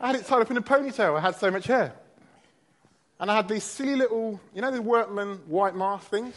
I 0.00 0.08
had 0.08 0.16
it 0.16 0.26
tied 0.26 0.40
up 0.40 0.50
in 0.50 0.56
a 0.56 0.62
ponytail. 0.62 1.16
I 1.16 1.20
had 1.20 1.36
so 1.36 1.50
much 1.50 1.66
hair. 1.66 1.92
And 3.18 3.30
I 3.30 3.36
had 3.36 3.48
these 3.48 3.64
silly 3.64 3.96
little, 3.96 4.40
you 4.54 4.62
know, 4.62 4.70
the 4.70 4.80
workman 4.80 5.36
white 5.46 5.76
mask 5.76 6.08
things? 6.08 6.34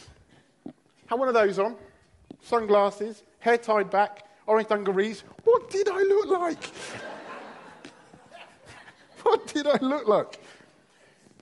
Had 1.05 1.17
one 1.17 1.29
of 1.29 1.33
those 1.33 1.57
on, 1.57 1.77
sunglasses, 2.41 3.23
hair 3.39 3.57
tied 3.57 3.89
back, 3.89 4.27
orange 4.45 4.67
dungarees. 4.67 5.23
What 5.45 5.69
did 5.69 5.87
I 5.89 6.01
look 6.01 6.29
like? 6.29 6.63
what 9.23 9.47
did 9.47 9.65
I 9.65 9.77
look 9.77 10.09
like? 10.09 10.39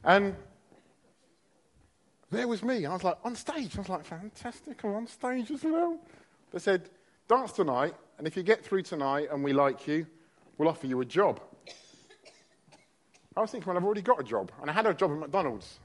And 0.03 0.35
there 2.29 2.47
was 2.47 2.61
me. 2.61 2.85
I 2.85 2.93
was 2.93 3.03
like, 3.03 3.17
on 3.23 3.35
stage. 3.35 3.75
I 3.75 3.79
was 3.79 3.89
like, 3.89 4.05
fantastic, 4.05 4.83
I'm 4.83 4.93
on 4.93 5.07
stage 5.07 5.49
as 5.49 5.63
well. 5.63 5.97
They 6.51 6.59
said, 6.59 6.87
dance 7.27 7.51
tonight, 7.53 7.95
and 8.19 8.27
if 8.27 8.37
you 8.37 8.43
get 8.43 8.63
through 8.63 8.83
tonight 8.83 9.29
and 9.31 9.43
we 9.43 9.53
like 9.53 9.87
you, 9.87 10.05
we'll 10.59 10.69
offer 10.69 10.85
you 10.85 11.01
a 11.01 11.05
job. 11.05 11.39
I 13.35 13.41
was 13.41 13.51
thinking, 13.51 13.67
well, 13.67 13.77
I've 13.77 13.85
already 13.85 14.01
got 14.01 14.19
a 14.19 14.23
job. 14.23 14.51
And 14.61 14.69
I 14.69 14.73
had 14.73 14.85
a 14.85 14.93
job 14.93 15.11
at 15.11 15.17
McDonald's. 15.17 15.79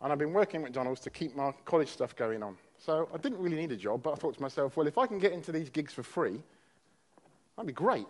And 0.00 0.12
I've 0.12 0.18
been 0.18 0.32
working 0.32 0.60
at 0.60 0.64
McDonald's 0.64 1.00
to 1.02 1.10
keep 1.10 1.36
my 1.36 1.52
college 1.64 1.88
stuff 1.88 2.14
going 2.16 2.42
on. 2.42 2.56
So 2.78 3.08
I 3.14 3.18
didn't 3.18 3.38
really 3.38 3.56
need 3.56 3.72
a 3.72 3.76
job, 3.76 4.02
but 4.02 4.12
I 4.12 4.14
thought 4.16 4.34
to 4.34 4.42
myself, 4.42 4.76
well, 4.76 4.86
if 4.86 4.98
I 4.98 5.06
can 5.06 5.18
get 5.18 5.32
into 5.32 5.52
these 5.52 5.70
gigs 5.70 5.92
for 5.92 6.02
free, 6.02 6.40
that'd 7.56 7.66
be 7.66 7.72
great. 7.72 8.06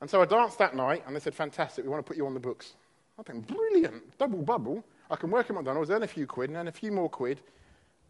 And 0.00 0.08
so 0.08 0.22
I 0.22 0.24
danced 0.24 0.58
that 0.58 0.76
night, 0.76 1.02
and 1.06 1.16
they 1.16 1.20
said, 1.20 1.34
fantastic, 1.34 1.84
we 1.84 1.90
want 1.90 2.04
to 2.04 2.08
put 2.08 2.16
you 2.16 2.26
on 2.26 2.34
the 2.34 2.40
books. 2.40 2.74
I 3.18 3.24
think, 3.24 3.48
brilliant, 3.48 4.16
double 4.18 4.42
bubble. 4.42 4.84
I 5.10 5.16
can 5.16 5.30
work 5.30 5.50
at 5.50 5.56
McDonald's, 5.56 5.90
earn 5.90 6.04
a 6.04 6.06
few 6.06 6.26
quid, 6.26 6.50
and 6.50 6.56
earn 6.56 6.68
a 6.68 6.72
few 6.72 6.92
more 6.92 7.08
quid 7.08 7.40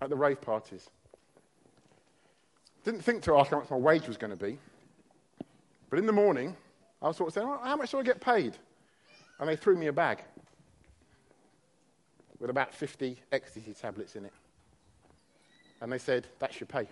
at 0.02 0.10
the 0.10 0.16
rave 0.16 0.40
parties. 0.40 0.90
Didn't 2.84 3.00
think 3.00 3.22
to 3.22 3.38
ask 3.38 3.50
how 3.50 3.60
much 3.60 3.70
my 3.70 3.76
wage 3.76 4.06
was 4.06 4.18
going 4.18 4.36
to 4.36 4.44
be. 4.44 4.58
But 5.88 5.98
in 5.98 6.04
the 6.04 6.12
morning, 6.12 6.54
I 7.00 7.08
was 7.08 7.16
sort 7.16 7.28
of 7.28 7.34
saying, 7.34 7.48
well, 7.48 7.60
how 7.62 7.76
much 7.76 7.92
do 7.92 7.98
I 7.98 8.02
get 8.02 8.20
paid? 8.20 8.56
And 9.38 9.48
they 9.48 9.56
threw 9.56 9.76
me 9.76 9.86
a 9.86 9.92
bag 9.92 10.22
with 12.40 12.50
about 12.50 12.74
50 12.74 13.20
ecstasy 13.30 13.72
tablets 13.72 14.16
in 14.16 14.24
it. 14.24 14.32
And 15.80 15.92
they 15.92 15.98
said, 15.98 16.26
that's 16.38 16.58
your 16.58 16.66
pay. 16.66 16.88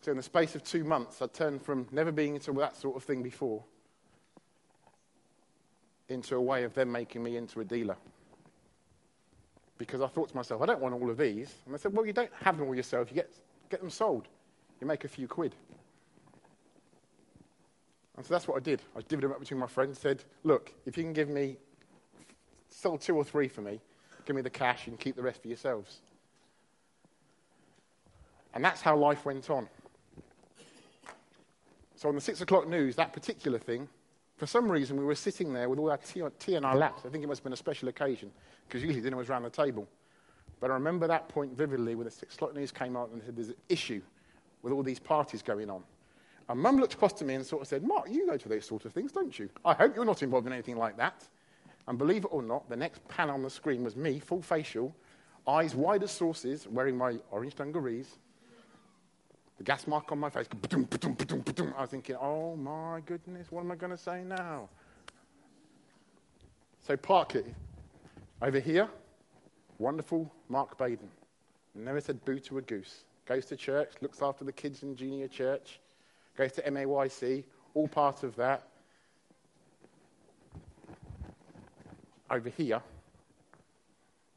So, 0.00 0.12
in 0.12 0.16
the 0.16 0.22
space 0.22 0.54
of 0.54 0.64
two 0.64 0.84
months, 0.84 1.22
I 1.22 1.26
turned 1.26 1.62
from 1.62 1.86
never 1.92 2.10
being 2.10 2.34
into 2.34 2.52
that 2.54 2.76
sort 2.76 2.96
of 2.96 3.04
thing 3.04 3.22
before 3.22 3.62
into 6.08 6.36
a 6.36 6.40
way 6.40 6.64
of 6.64 6.74
them 6.74 6.90
making 6.90 7.22
me 7.22 7.36
into 7.36 7.60
a 7.60 7.64
dealer. 7.64 7.96
Because 9.76 10.00
I 10.00 10.06
thought 10.06 10.30
to 10.30 10.36
myself, 10.36 10.62
I 10.62 10.66
don't 10.66 10.80
want 10.80 10.94
all 10.94 11.10
of 11.10 11.18
these. 11.18 11.54
And 11.66 11.74
they 11.74 11.78
said, 11.78 11.92
well, 11.92 12.06
you 12.06 12.12
don't 12.12 12.32
have 12.42 12.56
them 12.56 12.66
all 12.66 12.74
yourself, 12.74 13.10
you 13.10 13.16
get, 13.16 13.30
get 13.70 13.80
them 13.80 13.90
sold. 13.90 14.28
You 14.80 14.86
make 14.86 15.04
a 15.04 15.08
few 15.08 15.26
quid. 15.26 15.54
And 18.16 18.26
so 18.26 18.34
that's 18.34 18.48
what 18.48 18.56
I 18.56 18.60
did. 18.60 18.82
I 18.96 19.00
divvied 19.00 19.30
up 19.30 19.38
between 19.38 19.60
my 19.60 19.66
friends, 19.66 19.98
said, 19.98 20.24
look, 20.42 20.72
if 20.86 20.96
you 20.96 21.04
can 21.04 21.12
give 21.12 21.28
me, 21.28 21.56
sell 22.68 22.98
two 22.98 23.16
or 23.16 23.24
three 23.24 23.48
for 23.48 23.60
me, 23.60 23.80
give 24.24 24.34
me 24.34 24.42
the 24.42 24.50
cash 24.50 24.88
and 24.88 24.98
keep 24.98 25.14
the 25.14 25.22
rest 25.22 25.42
for 25.42 25.48
yourselves. 25.48 25.98
And 28.54 28.64
that's 28.64 28.80
how 28.80 28.96
life 28.96 29.24
went 29.24 29.48
on. 29.50 29.68
So 31.94 32.08
on 32.08 32.14
the 32.14 32.20
six 32.20 32.40
o'clock 32.40 32.68
news, 32.68 32.96
that 32.96 33.12
particular 33.12 33.58
thing, 33.58 33.88
for 34.36 34.46
some 34.46 34.70
reason, 34.70 34.96
we 34.96 35.04
were 35.04 35.14
sitting 35.16 35.52
there 35.52 35.68
with 35.68 35.78
all 35.78 35.90
our 35.90 35.96
tea, 35.96 36.22
tea 36.38 36.54
in 36.54 36.64
our 36.64 36.76
laps. 36.76 37.02
I 37.04 37.08
think 37.08 37.24
it 37.24 37.26
must 37.26 37.40
have 37.40 37.44
been 37.44 37.52
a 37.52 37.56
special 37.56 37.88
occasion, 37.88 38.30
because 38.66 38.82
usually 38.82 39.00
dinner 39.00 39.16
was 39.16 39.30
around 39.30 39.42
the 39.42 39.50
table. 39.50 39.88
But 40.60 40.70
I 40.70 40.74
remember 40.74 41.06
that 41.08 41.28
point 41.28 41.56
vividly 41.56 41.94
when 41.94 42.04
the 42.04 42.10
six 42.10 42.34
o'clock 42.34 42.54
news 42.54 42.72
came 42.72 42.96
out 42.96 43.10
and 43.10 43.22
said 43.22 43.36
there's 43.36 43.48
an 43.48 43.56
issue 43.68 44.00
with 44.62 44.72
all 44.72 44.82
these 44.82 44.98
parties 44.98 45.42
going 45.42 45.70
on. 45.70 45.82
And 46.48 46.60
Mum 46.60 46.78
looked 46.78 46.94
across 46.94 47.12
to 47.14 47.24
me 47.24 47.34
and 47.34 47.44
sort 47.44 47.62
of 47.62 47.68
said, 47.68 47.82
Mark, 47.82 48.06
you 48.10 48.26
go 48.26 48.36
to 48.36 48.48
those 48.48 48.64
sort 48.64 48.84
of 48.84 48.92
things, 48.92 49.12
don't 49.12 49.38
you? 49.38 49.50
I 49.64 49.74
hope 49.74 49.94
you're 49.94 50.04
not 50.04 50.22
involved 50.22 50.46
in 50.46 50.52
anything 50.52 50.76
like 50.76 50.96
that. 50.96 51.26
And 51.86 51.98
believe 51.98 52.24
it 52.24 52.28
or 52.30 52.42
not, 52.42 52.68
the 52.68 52.76
next 52.76 53.06
panel 53.08 53.34
on 53.34 53.42
the 53.42 53.50
screen 53.50 53.84
was 53.84 53.96
me, 53.96 54.18
full 54.18 54.42
facial, 54.42 54.94
eyes 55.46 55.74
wide 55.74 56.02
as 56.02 56.10
saucers, 56.10 56.66
wearing 56.66 56.96
my 56.96 57.16
orange 57.30 57.54
dungarees, 57.54 58.18
the 59.58 59.64
gas 59.64 59.86
mark 59.86 60.10
on 60.12 60.18
my 60.18 60.30
face. 60.30 60.46
I 60.72 61.80
was 61.80 61.90
thinking, 61.90 62.16
oh 62.16 62.56
my 62.56 63.00
goodness, 63.04 63.50
what 63.50 63.60
am 63.60 63.72
I 63.72 63.76
going 63.76 63.92
to 63.92 63.98
say 63.98 64.22
now? 64.22 64.68
So 66.86 66.96
park 66.96 67.34
it. 67.34 67.46
Over 68.40 68.60
here, 68.60 68.88
wonderful 69.78 70.32
Mark 70.48 70.78
Baden. 70.78 71.08
Never 71.74 72.00
said 72.00 72.24
boo 72.24 72.38
to 72.38 72.58
a 72.58 72.62
goose. 72.62 73.04
Goes 73.28 73.44
to 73.46 73.56
church, 73.56 73.92
looks 74.00 74.22
after 74.22 74.42
the 74.42 74.52
kids 74.52 74.82
in 74.82 74.96
junior 74.96 75.28
church, 75.28 75.80
goes 76.34 76.52
to 76.52 76.62
MAYC, 76.62 77.44
all 77.74 77.86
part 77.86 78.22
of 78.22 78.34
that. 78.36 78.66
Over 82.30 82.48
here, 82.48 82.80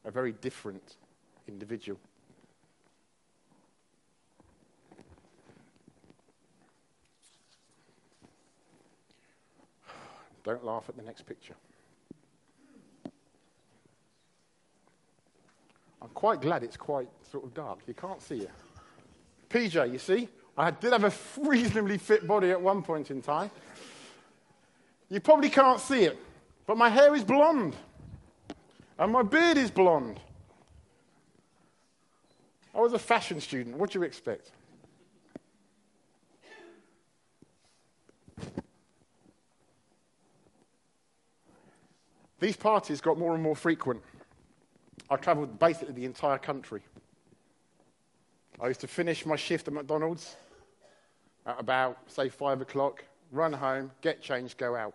a 0.04 0.10
very 0.10 0.32
different 0.32 0.96
individual. 1.48 1.98
Don't 10.44 10.66
laugh 10.66 10.84
at 10.90 10.98
the 10.98 11.02
next 11.02 11.22
picture. 11.22 11.54
I'm 16.02 16.10
quite 16.12 16.42
glad 16.42 16.62
it's 16.62 16.76
quite 16.76 17.08
sort 17.30 17.44
of 17.44 17.54
dark. 17.54 17.78
You 17.86 17.94
can't 17.94 18.20
see 18.20 18.40
it. 18.40 18.50
PJ, 19.52 19.92
you 19.92 19.98
see? 19.98 20.28
I 20.56 20.70
did 20.70 20.92
have 20.92 21.04
a 21.04 21.12
reasonably 21.40 21.98
fit 21.98 22.26
body 22.26 22.50
at 22.50 22.60
one 22.60 22.82
point 22.82 23.10
in 23.10 23.22
time. 23.22 23.50
You 25.08 25.20
probably 25.20 25.50
can't 25.50 25.78
see 25.78 26.04
it, 26.04 26.18
but 26.66 26.76
my 26.76 26.88
hair 26.88 27.14
is 27.14 27.22
blonde. 27.22 27.76
And 28.98 29.12
my 29.12 29.22
beard 29.22 29.58
is 29.58 29.70
blonde. 29.70 30.18
I 32.74 32.80
was 32.80 32.94
a 32.94 32.98
fashion 32.98 33.40
student. 33.40 33.76
What 33.76 33.90
do 33.90 33.98
you 33.98 34.04
expect? 34.04 34.50
These 42.40 42.56
parties 42.56 43.00
got 43.00 43.18
more 43.18 43.34
and 43.34 43.42
more 43.42 43.54
frequent. 43.54 44.02
I 45.08 45.16
travelled 45.16 45.58
basically 45.58 45.94
the 45.94 46.06
entire 46.06 46.38
country. 46.38 46.80
I 48.62 48.68
used 48.68 48.80
to 48.82 48.86
finish 48.86 49.26
my 49.26 49.34
shift 49.34 49.66
at 49.66 49.74
McDonald's 49.74 50.36
at 51.44 51.58
about, 51.58 51.98
say, 52.06 52.28
five 52.28 52.60
o'clock, 52.60 53.04
run 53.32 53.52
home, 53.52 53.90
get 54.02 54.22
changed, 54.22 54.56
go 54.56 54.76
out, 54.76 54.94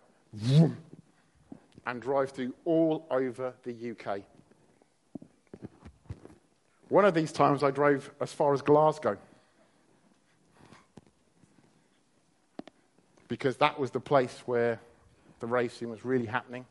and 1.86 2.02
drive 2.02 2.32
through 2.32 2.54
all 2.64 3.06
over 3.12 3.54
the 3.64 3.92
UK. 3.92 4.22
One 6.88 7.04
of 7.04 7.14
these 7.14 7.34
times 7.34 7.62
I 7.62 7.72
drove 7.72 8.10
as 8.22 8.32
far 8.32 8.54
as 8.54 8.62
Glasgow 8.62 9.18
because 13.28 13.58
that 13.58 13.78
was 13.78 13.92
the 13.92 14.00
place 14.00 14.44
where 14.46 14.80
the 15.42 15.48
racing 15.48 15.90
was 15.90 16.06
really 16.06 16.26
happening. 16.26 16.66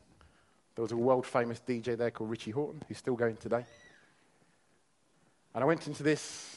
There 0.73 0.81
was 0.81 0.93
a 0.93 0.97
world 0.97 1.27
famous 1.27 1.61
DJ 1.67 1.95
there 1.95 2.09
called 2.09 2.31
Richie 2.31 2.53
Hawtin, 2.53 2.81
who's 2.87 2.97
still 2.97 3.15
going 3.15 3.37
today. 3.37 3.65
And 5.53 5.63
I 5.63 5.67
went 5.67 5.85
into 5.85 6.01
this 6.01 6.56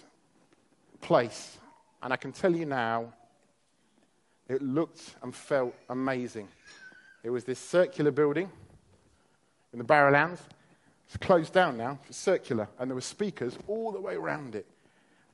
place, 1.01 1.59
and 2.03 2.13
I 2.13 2.17
can 2.17 2.33
tell 2.33 2.55
you 2.55 2.67
now, 2.67 3.13
it 4.49 4.63
looked 4.63 5.15
and 5.23 5.35
felt 5.35 5.75
amazing. 5.89 6.49
It 7.23 7.31
was 7.31 7.45
this 7.45 7.59
circular 7.59 8.11
building 8.11 8.51
in 9.73 9.79
the 9.79 9.85
Barrowlands. 9.85 10.41
It's 11.07 11.17
closed 11.17 11.53
down 11.53 11.77
now, 11.77 11.99
it's 12.09 12.17
circular, 12.17 12.69
and 12.79 12.91
there 12.91 12.95
were 12.95 13.01
speakers 13.01 13.59
all 13.67 13.93
the 13.93 14.01
way 14.01 14.15
around 14.15 14.55
it. 14.55 14.67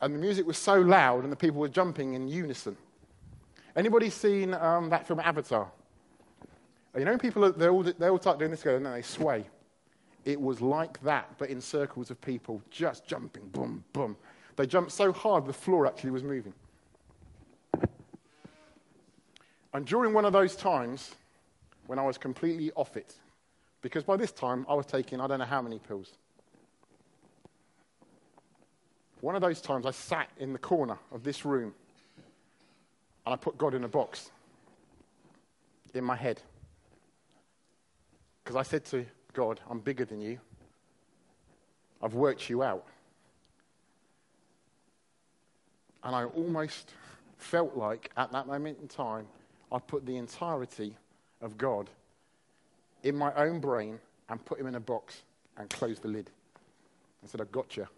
And 0.00 0.14
the 0.14 0.18
music 0.18 0.46
was 0.46 0.58
so 0.58 0.80
loud, 0.80 1.22
and 1.22 1.32
the 1.32 1.36
people 1.36 1.60
were 1.60 1.68
jumping 1.68 2.14
in 2.14 2.28
unison. 2.28 2.76
Anybody 3.74 4.08
seen 4.08 4.54
um, 4.54 4.88
that 4.88 5.06
film 5.06 5.20
Avatar? 5.20 5.70
You 6.96 7.04
know, 7.04 7.18
people, 7.18 7.52
they 7.52 7.68
all, 7.68 7.82
they 7.82 8.08
all 8.08 8.18
start 8.18 8.38
doing 8.38 8.50
this 8.50 8.60
together 8.60 8.78
and 8.78 8.86
then 8.86 8.94
they 8.94 9.02
sway. 9.02 9.44
It 10.24 10.40
was 10.40 10.62
like 10.62 11.00
that, 11.02 11.30
but 11.36 11.50
in 11.50 11.60
circles 11.60 12.10
of 12.10 12.20
people 12.20 12.62
just 12.70 13.06
jumping, 13.06 13.46
boom, 13.48 13.84
boom. 13.92 14.16
They 14.56 14.66
jumped 14.66 14.92
so 14.92 15.12
hard 15.12 15.46
the 15.46 15.52
floor 15.52 15.86
actually 15.86 16.10
was 16.10 16.24
moving. 16.24 16.54
And 19.72 19.86
during 19.86 20.14
one 20.14 20.24
of 20.24 20.32
those 20.32 20.56
times, 20.56 21.14
when 21.86 21.98
I 21.98 22.02
was 22.02 22.16
completely 22.16 22.72
off 22.72 22.96
it, 22.96 23.14
because 23.82 24.02
by 24.02 24.16
this 24.16 24.32
time 24.32 24.64
I 24.68 24.74
was 24.74 24.86
taking 24.86 25.20
I 25.20 25.26
don't 25.26 25.38
know 25.38 25.44
how 25.44 25.60
many 25.60 25.78
pills. 25.78 26.12
One 29.20 29.34
of 29.34 29.42
those 29.42 29.60
times 29.60 29.86
I 29.86 29.90
sat 29.90 30.30
in 30.38 30.52
the 30.52 30.58
corner 30.58 30.98
of 31.12 31.22
this 31.22 31.44
room 31.44 31.74
and 33.26 33.34
I 33.34 33.36
put 33.36 33.58
God 33.58 33.74
in 33.74 33.84
a 33.84 33.88
box 33.88 34.30
in 35.94 36.04
my 36.04 36.16
head. 36.16 36.40
Because 38.42 38.56
I 38.56 38.62
said 38.62 38.84
to 38.86 39.04
God, 39.32 39.60
I'm 39.68 39.80
bigger 39.80 40.04
than 40.04 40.20
you. 40.20 40.38
I've 42.02 42.14
worked 42.14 42.48
you 42.48 42.62
out. 42.62 42.86
And 46.06 46.14
I 46.14 46.22
almost 46.22 46.94
felt 47.36 47.76
like 47.76 48.12
at 48.16 48.30
that 48.30 48.46
moment 48.46 48.78
in 48.80 48.86
time, 48.86 49.26
I'd 49.72 49.84
put 49.88 50.06
the 50.06 50.16
entirety 50.16 50.94
of 51.42 51.58
God 51.58 51.90
in 53.02 53.16
my 53.16 53.34
own 53.34 53.58
brain 53.58 53.98
and 54.28 54.42
put 54.44 54.60
him 54.60 54.68
in 54.68 54.76
a 54.76 54.80
box 54.80 55.22
and 55.56 55.68
closed 55.68 56.02
the 56.02 56.08
lid. 56.08 56.30
I 57.24 57.26
said, 57.26 57.40
I've 57.40 57.50
got 57.50 57.76
you. 57.76 57.88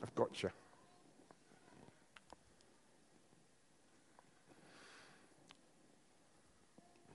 I've 0.00 0.14
got 0.14 0.44
you. 0.44 0.50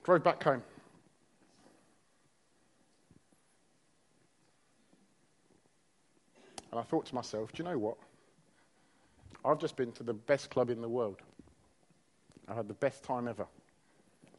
Drove 0.04 0.22
back 0.22 0.42
home. 0.42 0.62
And 6.72 6.80
I 6.80 6.82
thought 6.82 7.06
to 7.06 7.14
myself, 7.14 7.52
do 7.52 7.62
you 7.62 7.68
know 7.68 7.78
what? 7.78 7.96
I've 9.44 9.60
just 9.60 9.76
been 9.76 9.92
to 9.92 10.02
the 10.02 10.14
best 10.14 10.50
club 10.50 10.70
in 10.70 10.80
the 10.80 10.88
world. 10.88 11.18
I've 12.48 12.56
had 12.56 12.68
the 12.68 12.74
best 12.74 13.04
time 13.04 13.28
ever. 13.28 13.46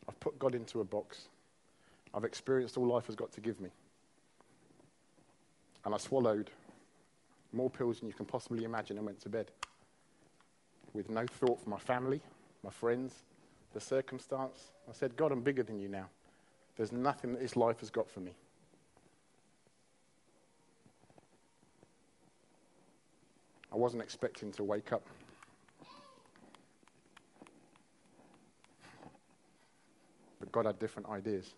I've 0.10 0.20
put 0.20 0.38
God 0.40 0.56
into 0.56 0.82
a 0.82 0.84
box. 0.84 1.28
I've 2.14 2.26
experienced 2.26 2.78
all 2.78 2.88
life 2.88 3.06
has 3.06 3.16
got 3.16 3.32
to 3.34 3.42
give 3.42 3.62
me. 3.62 3.70
And 5.86 5.94
I 5.94 5.98
swallowed 5.98 6.50
more 7.52 7.70
pills 7.70 8.00
than 8.00 8.08
you 8.08 8.14
can 8.14 8.26
possibly 8.26 8.64
imagine 8.64 8.98
and 8.98 9.06
went 9.06 9.22
to 9.22 9.30
bed 9.30 9.52
with 10.94 11.10
no 11.10 11.26
thought 11.28 11.62
for 11.62 11.70
my 11.70 11.80
family, 11.80 12.22
my 12.64 12.70
friends, 12.72 13.14
the 13.74 13.80
circumstance. 13.80 14.72
I 14.90 14.94
said, 14.94 15.16
God, 15.16 15.32
I'm 15.32 15.42
bigger 15.42 15.64
than 15.64 15.80
you 15.80 15.88
now. 15.88 16.08
There's 16.78 16.92
nothing 16.92 17.34
that 17.34 17.42
this 17.42 17.56
life 17.56 17.80
has 17.82 17.90
got 17.90 18.10
for 18.10 18.22
me. 18.22 18.34
I 23.74 23.76
wasn't 23.76 24.04
expecting 24.04 24.52
to 24.54 24.64
wake 24.64 24.94
up. 24.94 25.04
But 30.40 30.52
God 30.52 30.68
had 30.68 30.78
different 30.78 31.10
ideas. 31.10 31.56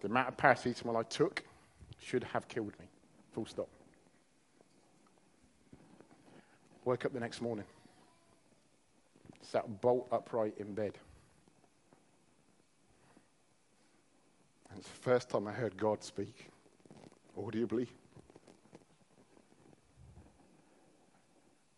The 0.00 0.08
amount 0.08 0.28
of 0.28 0.36
paracetamol 0.36 0.96
I 0.96 1.04
took 1.04 1.42
should 1.98 2.24
have 2.24 2.46
killed 2.48 2.72
me. 2.78 2.86
Full 3.32 3.46
stop. 3.46 3.68
Woke 6.84 7.04
up 7.04 7.12
the 7.12 7.20
next 7.20 7.40
morning, 7.40 7.64
sat 9.40 9.80
bolt 9.80 10.08
upright 10.10 10.54
in 10.58 10.74
bed. 10.74 10.98
And 14.68 14.80
it's 14.80 14.88
the 14.88 14.94
first 14.94 15.30
time 15.30 15.46
I 15.46 15.52
heard 15.52 15.76
God 15.76 16.02
speak 16.02 16.50
audibly. 17.38 17.86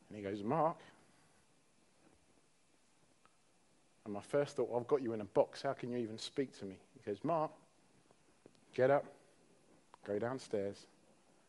And 0.09 0.14
he 0.14 0.14
goes, 0.25 0.43
Mark. 0.43 0.79
And 4.07 4.15
my 4.15 4.23
first 4.23 4.57
thought, 4.57 4.71
I've 4.75 4.87
got 4.87 5.03
you 5.03 5.13
in 5.13 5.21
a 5.21 5.25
box. 5.27 5.63
How 5.63 5.75
can 5.75 5.91
you 5.91 5.99
even 5.99 6.19
speak 6.19 6.59
to 6.59 6.65
me? 6.65 6.77
He 6.95 7.11
goes, 7.11 7.19
Mark, 7.23 7.51
get 8.75 8.91
up, 8.91 9.05
go 10.07 10.19
downstairs, 10.19 10.87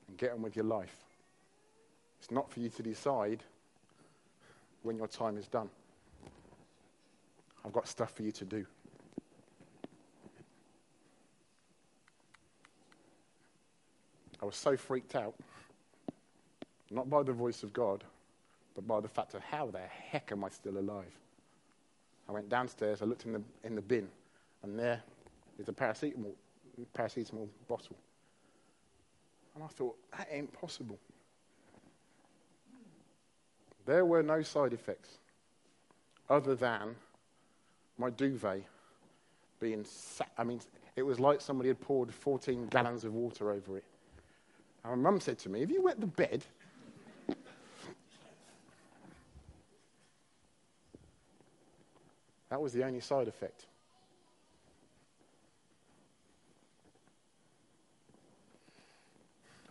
and 0.07 0.17
get 0.17 0.33
on 0.33 0.41
with 0.41 0.57
your 0.57 0.65
life. 0.65 0.95
It's 2.19 2.31
not 2.31 2.51
for 2.51 2.59
you 2.59 2.69
to 2.69 2.83
decide 2.83 3.43
when 4.83 4.97
your 4.97 5.07
time 5.07 5.37
is 5.37 5.47
done. 5.47 5.69
I've 7.65 7.73
got 7.73 7.87
stuff 7.87 8.13
for 8.13 8.23
you 8.23 8.31
to 8.33 8.45
do. 8.45 8.65
I 14.41 14.45
was 14.45 14.55
so 14.57 14.75
freaked 14.75 15.15
out, 15.15 15.33
not 16.91 17.09
by 17.09 17.23
the 17.23 17.31
voice 17.31 17.63
of 17.63 17.71
God, 17.73 18.03
but 18.75 18.85
by 18.85 18.99
the 18.99 19.07
fact 19.07 19.33
of 19.33 19.41
how 19.41 19.71
the 19.71 19.79
heck 19.79 20.31
am 20.31 20.43
I 20.43 20.49
still 20.49 20.77
alive? 20.77 21.17
I 22.27 22.31
went 22.31 22.49
downstairs, 22.49 23.01
I 23.01 23.05
looked 23.05 23.25
in 23.25 23.33
the, 23.33 23.41
in 23.63 23.75
the 23.75 23.81
bin, 23.81 24.09
and 24.63 24.77
there 24.77 25.01
is 25.57 25.69
a 25.69 25.73
paracetamol, 25.73 26.33
paracetamol 26.95 27.47
bottle. 27.67 27.95
And 29.55 29.63
I 29.63 29.67
thought, 29.67 29.95
that 30.17 30.27
ain't 30.29 30.51
possible. 30.51 30.99
There 33.85 34.05
were 34.05 34.23
no 34.23 34.41
side 34.41 34.73
effects 34.73 35.19
other 36.29 36.55
than 36.55 36.95
my 37.97 38.09
duvet 38.09 38.63
being 39.59 39.85
sat. 39.85 40.31
I 40.37 40.43
mean, 40.43 40.59
it 40.95 41.03
was 41.03 41.19
like 41.19 41.39
somebody 41.39 41.69
had 41.69 41.79
poured 41.79 42.13
14 42.13 42.67
gallons 42.67 43.05
of 43.05 43.13
water 43.13 43.51
over 43.51 43.77
it. 43.77 43.83
And 44.83 45.01
my 45.01 45.09
mum 45.09 45.19
said 45.19 45.37
to 45.39 45.49
me, 45.49 45.61
Have 45.61 45.71
you 45.71 45.83
wet 45.83 45.99
the 45.99 46.07
bed? 46.07 46.43
That 52.49 52.61
was 52.61 52.73
the 52.73 52.83
only 52.83 52.99
side 52.99 53.27
effect. 53.27 53.65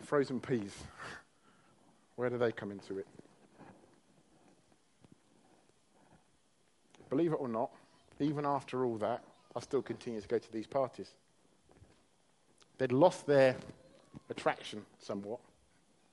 Frozen 0.02 0.40
peas. 0.40 0.74
Where 2.16 2.28
do 2.28 2.38
they 2.38 2.52
come 2.52 2.70
into 2.70 2.98
it? 2.98 3.06
Believe 7.08 7.32
it 7.32 7.36
or 7.36 7.48
not, 7.48 7.70
even 8.20 8.44
after 8.44 8.84
all 8.84 8.96
that, 8.98 9.22
I 9.56 9.60
still 9.60 9.82
continue 9.82 10.20
to 10.20 10.28
go 10.28 10.38
to 10.38 10.52
these 10.52 10.66
parties. 10.66 11.14
They'd 12.78 12.92
lost 12.92 13.26
their 13.26 13.56
attraction 14.30 14.84
somewhat 14.98 15.38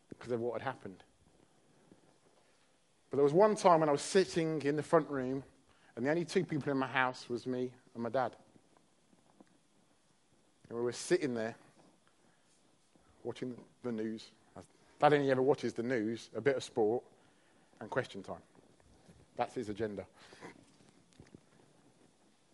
because 0.10 0.32
of 0.32 0.40
what 0.40 0.62
had 0.62 0.62
happened. 0.62 1.04
But 3.10 3.18
there 3.18 3.24
was 3.24 3.34
one 3.34 3.56
time 3.56 3.80
when 3.80 3.90
I 3.90 3.92
was 3.92 4.02
sitting 4.02 4.62
in 4.62 4.76
the 4.76 4.84
front 4.84 5.10
room 5.10 5.44
and 6.02 6.08
the 6.08 6.10
only 6.10 6.26
two 6.26 6.44
people 6.44 6.72
in 6.72 6.80
my 6.80 6.88
house 6.88 7.30
was 7.30 7.46
me 7.46 7.70
and 7.94 8.02
my 8.02 8.10
dad. 8.10 8.32
And 10.68 10.76
we 10.76 10.84
were 10.84 10.92
sitting 10.92 11.36
there 11.36 11.54
watching 13.24 13.56
the 13.84 13.92
news. 13.92 14.32
Dad 15.00 15.14
only 15.14 15.30
ever 15.30 15.44
watches 15.44 15.74
the 15.74 15.84
news, 15.84 16.32
a 16.36 16.42
bit 16.42 16.56
of 16.56 16.64
sport, 16.64 17.04
and 17.80 17.88
question 17.88 18.24
time. 18.24 18.42
That's 19.38 19.54
his 19.54 19.70
agenda. 19.70 20.04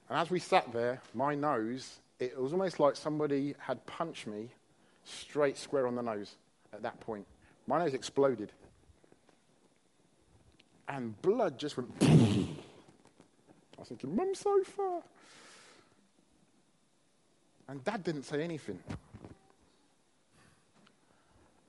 And 0.10 0.20
as 0.20 0.30
we 0.30 0.40
sat 0.40 0.74
there, 0.74 1.02
my 1.14 1.34
nose, 1.34 2.00
it 2.20 2.38
was 2.38 2.52
almost 2.52 2.82
like 2.82 2.98
somebody 2.98 3.56
had 3.60 3.86
punched 3.86 4.28
me 4.28 4.50
straight 5.06 5.58
square 5.58 5.88
on 5.88 5.96
the 5.96 6.04
nose 6.04 6.36
at 6.74 6.82
that 6.82 7.00
point. 7.00 7.26
My 7.66 7.80
nose 7.80 7.94
exploded. 7.94 8.52
And 10.90 11.22
blood 11.22 11.58
just 11.58 11.78
went. 11.78 11.94
I 13.78 13.82
was 13.82 13.90
thinking, 13.90 14.16
Mum, 14.16 14.34
so 14.34 14.64
far. 14.64 15.02
And 17.68 17.84
Dad 17.84 18.04
didn't 18.04 18.24
say 18.24 18.44
anything. 18.44 18.80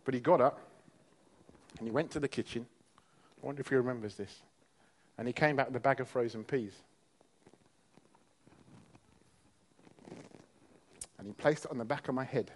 But 0.04 0.14
he 0.14 0.20
got 0.20 0.40
up 0.40 0.58
and 1.78 1.86
he 1.86 1.90
went 1.90 2.10
to 2.12 2.20
the 2.20 2.28
kitchen. 2.28 2.66
I 3.42 3.46
wonder 3.46 3.60
if 3.60 3.68
he 3.68 3.74
remembers 3.74 4.14
this. 4.14 4.42
And 5.18 5.26
he 5.26 5.32
came 5.32 5.56
back 5.56 5.66
with 5.66 5.76
a 5.76 5.80
bag 5.80 6.00
of 6.00 6.08
frozen 6.08 6.44
peas. 6.44 6.72
And 11.18 11.26
he 11.26 11.32
placed 11.32 11.64
it 11.64 11.70
on 11.70 11.78
the 11.78 11.84
back 11.84 12.08
of 12.08 12.14
my 12.14 12.24
head. 12.24 12.50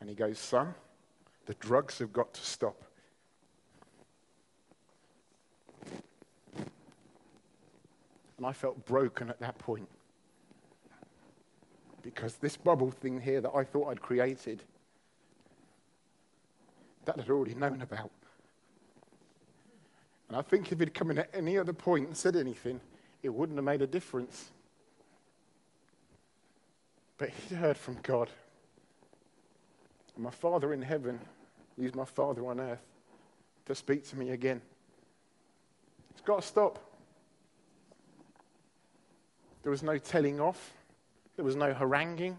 And 0.00 0.10
he 0.10 0.14
goes, 0.14 0.38
Son, 0.38 0.74
the 1.46 1.54
drugs 1.54 1.98
have 2.00 2.12
got 2.12 2.34
to 2.34 2.40
stop. 2.42 2.83
And 8.44 8.50
I 8.50 8.52
felt 8.52 8.84
broken 8.84 9.30
at 9.30 9.40
that 9.40 9.56
point. 9.56 9.88
Because 12.02 12.34
this 12.34 12.58
bubble 12.58 12.90
thing 12.90 13.18
here 13.18 13.40
that 13.40 13.52
I 13.54 13.64
thought 13.64 13.88
I'd 13.88 14.02
created, 14.02 14.62
that 17.06 17.18
I'd 17.18 17.30
already 17.30 17.54
known 17.54 17.80
about. 17.80 18.10
And 20.28 20.36
I 20.36 20.42
think 20.42 20.70
if 20.70 20.78
he'd 20.78 20.92
come 20.92 21.10
in 21.10 21.20
at 21.20 21.30
any 21.32 21.56
other 21.56 21.72
point 21.72 22.08
and 22.08 22.14
said 22.14 22.36
anything, 22.36 22.82
it 23.22 23.30
wouldn't 23.30 23.56
have 23.56 23.64
made 23.64 23.80
a 23.80 23.86
difference. 23.86 24.50
But 27.16 27.30
he'd 27.30 27.56
heard 27.56 27.78
from 27.78 27.96
God. 28.02 28.28
And 30.16 30.22
my 30.22 30.30
Father 30.30 30.74
in 30.74 30.82
heaven 30.82 31.18
used 31.78 31.96
my 31.96 32.04
Father 32.04 32.46
on 32.46 32.60
earth 32.60 32.84
to 33.64 33.74
speak 33.74 34.06
to 34.10 34.18
me 34.18 34.32
again. 34.32 34.60
It's 36.10 36.20
got 36.20 36.42
to 36.42 36.46
stop. 36.46 36.90
There 39.64 39.70
was 39.70 39.82
no 39.82 39.98
telling 39.98 40.40
off, 40.40 40.72
there 41.34 41.44
was 41.44 41.56
no 41.56 41.74
haranguing, 41.74 42.38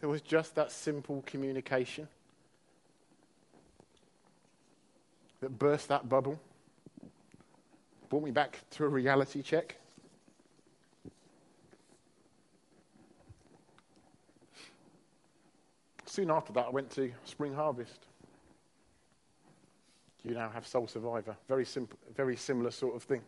there 0.00 0.08
was 0.08 0.20
just 0.20 0.56
that 0.56 0.72
simple 0.72 1.22
communication 1.26 2.08
that 5.40 5.56
burst 5.58 5.86
that 5.88 6.08
bubble, 6.08 6.40
brought 8.08 8.24
me 8.24 8.32
back 8.32 8.58
to 8.70 8.84
a 8.84 8.88
reality 8.88 9.42
check. 9.42 9.76
soon 16.14 16.30
after 16.30 16.52
that, 16.52 16.66
I 16.66 16.70
went 16.70 16.90
to 16.90 17.12
Spring 17.24 17.52
Harvest. 17.52 18.06
You 20.22 20.34
now 20.34 20.48
have 20.48 20.64
Soul 20.64 20.86
Survivor. 20.86 21.36
Very, 21.48 21.64
simple, 21.64 21.98
very 22.14 22.36
similar 22.36 22.70
sort 22.70 22.94
of 22.94 23.02
thing. 23.02 23.20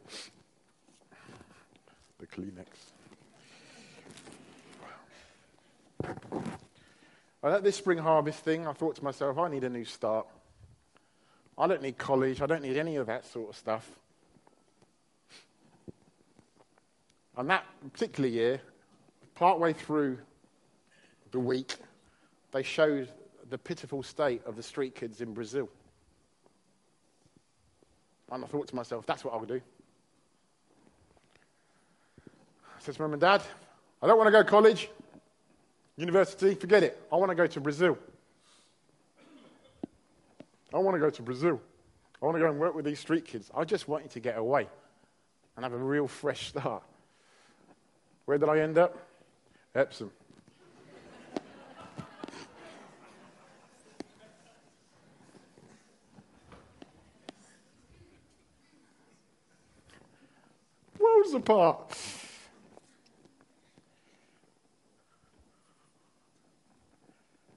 The 2.19 2.27
Kleenex. 2.27 2.67
And 7.43 7.55
at 7.55 7.63
this 7.63 7.77
Spring 7.77 7.99
Harvest 7.99 8.41
thing, 8.41 8.67
I 8.67 8.73
thought 8.73 8.97
to 8.97 9.05
myself, 9.05 9.39
I 9.39 9.49
need 9.49 9.65
a 9.65 9.69
new 9.69 9.85
start. 9.85 10.27
I 11.59 11.67
don't 11.67 11.83
need 11.83 11.97
college. 11.97 12.43
I 12.43 12.47
don't 12.47 12.63
need 12.63 12.77
any 12.77 12.97
of 12.97 13.07
that 13.07 13.25
sort 13.25 13.51
of 13.51 13.57
stuff. 13.57 13.89
And 17.37 17.51
that 17.51 17.65
particular 17.93 18.29
year, 18.29 18.61
partway 19.35 19.75
through 19.75 20.19
the 21.31 21.39
week, 21.39 21.77
they 22.53 22.63
showed 22.63 23.11
the 23.51 23.59
pitiful 23.59 24.03
state 24.03 24.43
of 24.47 24.57
the 24.57 24.63
street 24.63 24.95
kids 24.95 25.21
in 25.21 25.35
Brazil. 25.35 25.69
And 28.33 28.43
I 28.43 28.47
thought 28.49 28.69
to 28.69 28.75
myself, 28.75 29.07
that's 29.07 29.25
what 29.25 29.35
I'll 29.35 29.45
do. 29.45 29.61
Said 32.87 32.99
mum 33.01 33.13
and 33.15 33.21
dad, 33.21 33.43
I 34.01 34.07
don't 34.07 34.17
want 34.17 34.29
to 34.29 34.31
go 34.31 34.45
to 34.45 34.49
college, 34.49 34.89
university, 35.97 36.55
forget 36.55 36.85
it. 36.85 36.97
I 37.13 37.17
want 37.17 37.31
to 37.31 37.35
go 37.35 37.45
to 37.45 37.61
Brazil. 37.61 37.99
I 40.73 40.79
want 40.79 40.95
to 40.95 41.01
go 41.01 41.11
to 41.11 41.21
Brazil. 41.21 41.61
I 42.23 42.25
want 42.25 42.37
to 42.37 42.41
go 42.41 42.49
and 42.49 42.61
work 42.61 42.77
with 42.77 42.85
these 42.85 43.01
street 43.01 43.25
kids. 43.25 43.51
I 43.57 43.65
just 43.65 43.89
want 43.89 44.05
you 44.05 44.11
to 44.11 44.21
get 44.21 44.39
away 44.39 44.69
and 45.57 45.65
have 45.65 45.73
a 45.73 45.77
real 45.77 46.07
fresh 46.07 46.47
start. 46.47 46.85
Where 48.27 48.39
did 48.39 48.49
I 48.49 48.61
end 48.61 48.79
up? 48.79 48.97
Epsom. 49.75 50.13
Worlds 61.01 61.35
apart. 61.35 62.16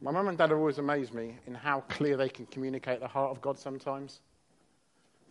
My 0.02 0.12
mum 0.12 0.30
and 0.30 0.38
dad 0.38 0.50
have 0.50 0.60
always 0.60 0.78
amazed 0.78 1.14
me 1.14 1.36
in 1.46 1.54
how 1.54 1.82
clear 1.82 2.16
they 2.16 2.30
can 2.30 2.46
communicate 2.46 3.02
the 3.02 3.08
heart 3.08 3.32
of 3.32 3.42
God 3.42 3.60
sometimes. 3.60 4.22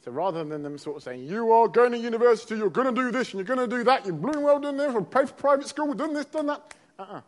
So 0.05 0.11
rather 0.11 0.45
than 0.45 0.63
them 0.63 0.79
sort 0.79 0.99
of 0.99 1.03
saying, 1.03 1.25
You 1.25 1.51
are 1.53 1.69
going 1.69 1.93
to 1.93 1.99
university, 1.99 2.57
you're 2.57 2.71
going 2.71 2.95
to 2.95 3.01
do 3.01 3.11
this, 3.11 3.33
and 3.33 3.35
you're 3.35 3.57
going 3.57 3.69
to 3.69 3.77
do 3.77 3.83
that, 3.85 4.07
you've 4.07 4.21
blooming 4.21 4.43
well 4.43 4.61
done 4.61 4.77
this, 4.77 4.95
or 4.95 5.03
pay 5.03 5.27
for 5.27 5.33
private 5.35 5.69
school, 5.69 5.89
we've 5.89 5.97
done 5.97 6.15
this, 6.15 6.27
done 6.27 6.47
that. 6.47 6.75
Uh-uh. 6.99 7.21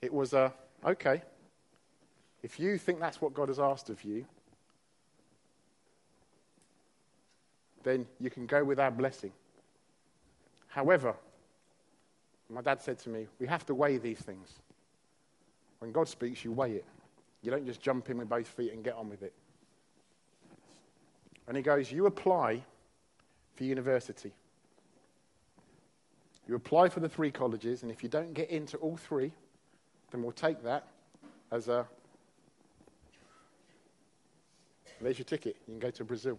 It 0.00 0.12
was 0.12 0.32
a, 0.32 0.52
okay, 0.84 1.22
if 2.42 2.58
you 2.58 2.78
think 2.78 2.98
that's 2.98 3.20
what 3.20 3.34
God 3.34 3.48
has 3.48 3.60
asked 3.60 3.90
of 3.90 4.02
you, 4.02 4.24
then 7.84 8.06
you 8.18 8.30
can 8.30 8.46
go 8.46 8.64
with 8.64 8.80
our 8.80 8.90
blessing. 8.90 9.32
However, 10.68 11.14
my 12.48 12.62
dad 12.62 12.80
said 12.80 12.98
to 13.00 13.08
me, 13.08 13.26
we 13.38 13.46
have 13.46 13.64
to 13.66 13.74
weigh 13.74 13.98
these 13.98 14.18
things. 14.18 14.58
When 15.82 15.90
God 15.90 16.06
speaks, 16.06 16.44
you 16.44 16.52
weigh 16.52 16.74
it. 16.74 16.84
You 17.42 17.50
don't 17.50 17.66
just 17.66 17.80
jump 17.80 18.08
in 18.08 18.16
with 18.16 18.28
both 18.28 18.46
feet 18.46 18.72
and 18.72 18.84
get 18.84 18.94
on 18.94 19.10
with 19.10 19.24
it. 19.24 19.32
And 21.48 21.56
he 21.56 21.62
goes, 21.64 21.90
You 21.90 22.06
apply 22.06 22.62
for 23.56 23.64
university. 23.64 24.30
You 26.46 26.54
apply 26.54 26.88
for 26.88 27.00
the 27.00 27.08
three 27.08 27.32
colleges, 27.32 27.82
and 27.82 27.90
if 27.90 28.00
you 28.04 28.08
don't 28.08 28.32
get 28.32 28.48
into 28.48 28.76
all 28.76 28.96
three, 28.96 29.32
then 30.12 30.22
we'll 30.22 30.30
take 30.30 30.62
that 30.62 30.86
as 31.50 31.66
a. 31.66 31.84
There's 35.00 35.18
your 35.18 35.24
ticket. 35.24 35.56
You 35.66 35.72
can 35.72 35.80
go 35.80 35.90
to 35.90 36.04
Brazil. 36.04 36.38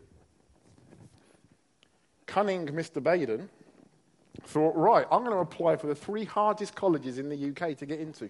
Cunning 2.27 2.65
Mr. 2.67 3.03
Baden 3.03 3.49
thought, 4.45 4.73
right, 4.77 5.05
I'm 5.11 5.25
going 5.25 5.35
to 5.35 5.41
apply 5.41 5.75
for 5.75 5.87
the 5.87 5.95
three 5.95 6.23
hardest 6.23 6.75
colleges 6.75 7.17
in 7.17 7.27
the 7.27 7.49
UK 7.49 7.77
to 7.79 7.85
get 7.85 7.99
into. 7.99 8.29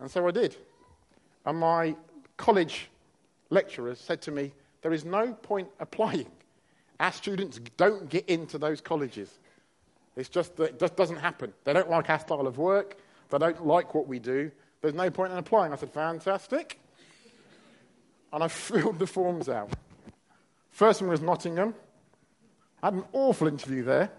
And 0.00 0.10
so 0.10 0.26
I 0.26 0.30
did. 0.30 0.56
And 1.44 1.58
my 1.58 1.94
college 2.36 2.88
lecturers 3.50 3.98
said 3.98 4.22
to 4.22 4.30
me, 4.30 4.52
There 4.82 4.92
is 4.92 5.04
no 5.04 5.32
point 5.34 5.68
applying. 5.78 6.30
Our 6.98 7.12
students 7.12 7.60
don't 7.76 8.08
get 8.08 8.28
into 8.28 8.58
those 8.58 8.80
colleges. 8.80 9.38
It's 10.16 10.28
just 10.28 10.56
that 10.56 10.64
it 10.64 10.80
just 10.80 10.96
doesn't 10.96 11.16
happen. 11.16 11.52
They 11.64 11.72
don't 11.72 11.88
like 11.88 12.10
our 12.10 12.18
style 12.18 12.46
of 12.46 12.58
work. 12.58 12.96
They 13.30 13.38
don't 13.38 13.64
like 13.64 13.94
what 13.94 14.06
we 14.06 14.18
do. 14.18 14.50
There's 14.82 14.94
no 14.94 15.10
point 15.10 15.32
in 15.32 15.38
applying. 15.38 15.72
I 15.72 15.76
said, 15.76 15.90
Fantastic. 15.92 16.78
And 18.32 18.42
I 18.42 18.48
filled 18.48 18.98
the 18.98 19.06
forms 19.06 19.48
out. 19.48 19.70
First 20.70 21.00
one 21.02 21.10
was 21.10 21.20
Nottingham. 21.20 21.74
I 22.82 22.86
had 22.86 22.94
an 22.94 23.04
awful 23.12 23.48
interview 23.48 23.84
there. 23.84 24.10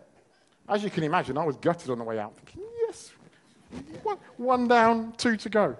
As 0.69 0.83
you 0.83 0.89
can 0.89 1.03
imagine, 1.03 1.37
I 1.37 1.43
was 1.43 1.57
gutted 1.57 1.89
on 1.89 1.97
the 1.97 2.03
way 2.03 2.19
out, 2.19 2.35
thinking, 2.35 2.61
one, 4.37 4.67
down, 4.67 5.13
two 5.17 5.37
to 5.37 5.49
go. 5.49 5.77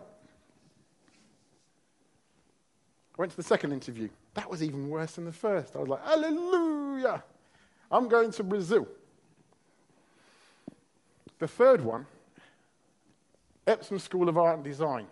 I 3.18 3.22
went 3.22 3.32
to 3.32 3.38
the 3.38 3.44
second 3.44 3.72
interview. 3.74 4.10
That 4.34 4.50
was 4.50 4.64
even 4.64 4.90
worse 4.90 5.14
than 5.14 5.26
the 5.26 5.32
first. 5.32 5.76
I 5.76 5.80
was 5.80 5.90
like, 5.90 6.04
Hallelujah! 6.06 7.24
I'm 7.92 8.08
going 8.08 8.32
to 8.32 8.44
Brazil. 8.44 8.88
The 11.40 11.48
third 11.48 11.82
one, 11.82 12.06
Epsom 13.68 14.00
School 14.00 14.30
of 14.30 14.38
Art 14.38 14.56
and 14.56 14.64
Design. 14.64 15.08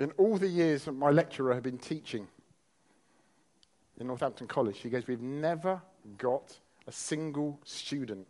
In 0.00 0.10
all 0.12 0.36
the 0.36 0.48
years 0.48 0.84
that 0.84 0.92
my 0.92 1.10
lecturer 1.10 1.54
had 1.54 1.62
been 1.62 1.78
teaching 1.78 2.26
in 3.98 4.06
Northampton 4.08 4.46
College, 4.46 4.78
he 4.78 4.90
goes, 4.90 5.06
We've 5.06 5.20
never 5.20 5.80
got 6.18 6.58
a 6.86 6.92
single 6.92 7.58
student 7.64 8.26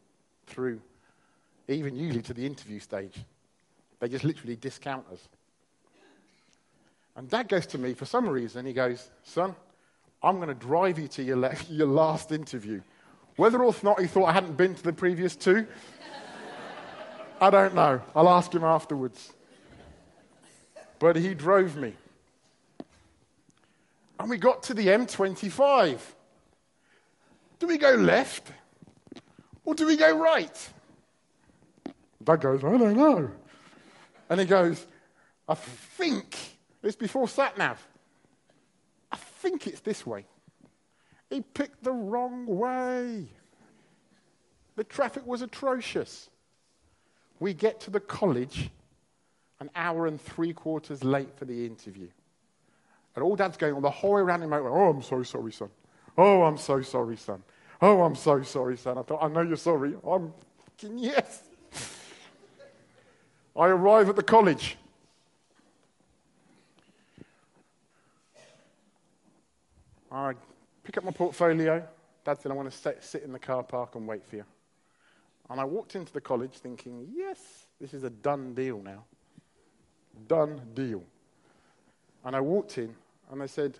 through 0.46 0.80
even 1.68 1.96
usually 1.96 2.22
to 2.22 2.34
the 2.34 2.44
interview 2.44 2.78
stage. 2.78 3.24
They 4.00 4.08
just 4.08 4.24
literally 4.24 4.56
discount 4.56 5.06
us. 5.12 5.28
And 7.16 7.28
dad 7.28 7.48
goes 7.48 7.66
to 7.66 7.78
me 7.78 7.94
for 7.94 8.04
some 8.04 8.28
reason, 8.28 8.66
he 8.66 8.72
goes, 8.72 9.08
Son, 9.22 9.54
I'm 10.22 10.36
going 10.36 10.48
to 10.48 10.54
drive 10.54 10.98
you 10.98 11.08
to 11.08 11.22
your, 11.22 11.36
le- 11.36 11.54
your 11.68 11.86
last 11.86 12.32
interview. 12.32 12.80
Whether 13.36 13.62
or 13.62 13.74
not 13.82 14.00
he 14.00 14.06
thought 14.06 14.26
I 14.26 14.32
hadn't 14.32 14.56
been 14.56 14.74
to 14.74 14.82
the 14.82 14.92
previous 14.92 15.36
two, 15.36 15.66
I 17.40 17.50
don't 17.50 17.74
know. 17.74 18.00
I'll 18.14 18.28
ask 18.28 18.52
him 18.54 18.64
afterwards. 18.64 19.32
But 20.98 21.16
he 21.16 21.34
drove 21.34 21.76
me. 21.76 21.94
And 24.18 24.30
we 24.30 24.38
got 24.38 24.62
to 24.64 24.74
the 24.74 24.86
M25. 24.86 25.98
Do 27.58 27.66
we 27.66 27.76
go 27.76 27.94
left 27.94 28.50
or 29.64 29.74
do 29.74 29.86
we 29.86 29.96
go 29.96 30.16
right? 30.16 30.70
Dad 32.24 32.40
goes, 32.40 32.64
I 32.64 32.76
don't 32.76 32.96
know. 32.96 33.30
And 34.30 34.40
he 34.40 34.46
goes, 34.46 34.86
I 35.48 35.54
think, 35.54 36.36
it's 36.82 36.96
before 36.96 37.28
sat 37.28 37.58
nav. 37.58 37.86
I 39.12 39.16
think 39.16 39.66
it's 39.66 39.80
this 39.80 40.06
way. 40.06 40.26
He 41.30 41.40
picked 41.40 41.84
the 41.84 41.92
wrong 41.92 42.46
way. 42.46 43.28
The 44.76 44.84
traffic 44.84 45.26
was 45.26 45.42
atrocious. 45.42 46.30
We 47.40 47.54
get 47.54 47.80
to 47.80 47.90
the 47.90 48.00
college 48.00 48.70
an 49.60 49.70
hour 49.76 50.06
and 50.06 50.20
three 50.20 50.52
quarters 50.52 51.04
late 51.04 51.36
for 51.36 51.44
the 51.44 51.66
interview. 51.66 52.08
And 53.14 53.22
all 53.22 53.36
dad's 53.36 53.56
going 53.56 53.74
on 53.74 53.82
the 53.82 53.90
whole 53.90 54.14
way 54.14 54.20
around 54.20 54.40
motorway. 54.40 54.70
Oh, 54.70 54.90
I'm 54.90 55.02
so 55.02 55.22
sorry, 55.22 55.52
son. 55.52 55.70
Oh, 56.18 56.42
I'm 56.42 56.56
so 56.56 56.82
sorry, 56.82 57.16
son. 57.16 57.42
Oh, 57.80 58.02
I'm 58.02 58.14
so 58.14 58.42
sorry, 58.42 58.76
son. 58.76 58.98
I 58.98 59.02
thought, 59.02 59.22
I 59.22 59.28
know 59.28 59.42
you're 59.42 59.56
sorry. 59.56 59.94
I'm 60.08 60.32
yes. 60.96 61.42
I 63.56 63.68
arrive 63.68 64.08
at 64.08 64.16
the 64.16 64.22
college. 64.22 64.76
I 70.10 70.34
pick 70.82 70.96
up 70.96 71.04
my 71.04 71.10
portfolio. 71.10 71.86
Dad 72.24 72.40
said, 72.40 72.50
I 72.52 72.54
want 72.54 72.70
to 72.70 72.96
sit, 73.00 73.22
in 73.22 73.32
the 73.32 73.38
car 73.38 73.62
park 73.62 73.94
and 73.94 74.06
wait 74.06 74.24
for 74.26 74.36
you. 74.36 74.44
And 75.50 75.60
I 75.60 75.64
walked 75.64 75.94
into 75.94 76.12
the 76.12 76.20
college 76.20 76.52
thinking, 76.52 77.06
yes, 77.14 77.38
this 77.80 77.92
is 77.92 78.02
a 78.04 78.10
done 78.10 78.54
deal 78.54 78.80
now. 78.80 79.04
Done 80.26 80.60
deal. 80.74 81.02
And 82.24 82.34
I 82.34 82.40
walked 82.40 82.78
in 82.78 82.94
and 83.30 83.40
they 83.40 83.46
said, 83.46 83.76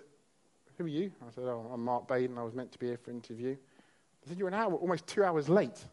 Who 0.76 0.84
are 0.84 0.88
you? 0.88 1.12
I 1.26 1.30
said, 1.34 1.44
Oh, 1.44 1.70
I'm 1.72 1.84
Mark 1.84 2.08
Baden. 2.08 2.36
I 2.36 2.42
was 2.42 2.52
meant 2.52 2.72
to 2.72 2.78
be 2.78 2.86
here 2.86 2.98
for 2.98 3.10
an 3.10 3.16
interview. 3.16 3.54
They 3.54 4.28
said, 4.28 4.38
You're 4.38 4.48
an 4.48 4.54
hour, 4.54 4.74
almost 4.74 5.06
two 5.06 5.24
hours 5.24 5.48
late. 5.48 5.84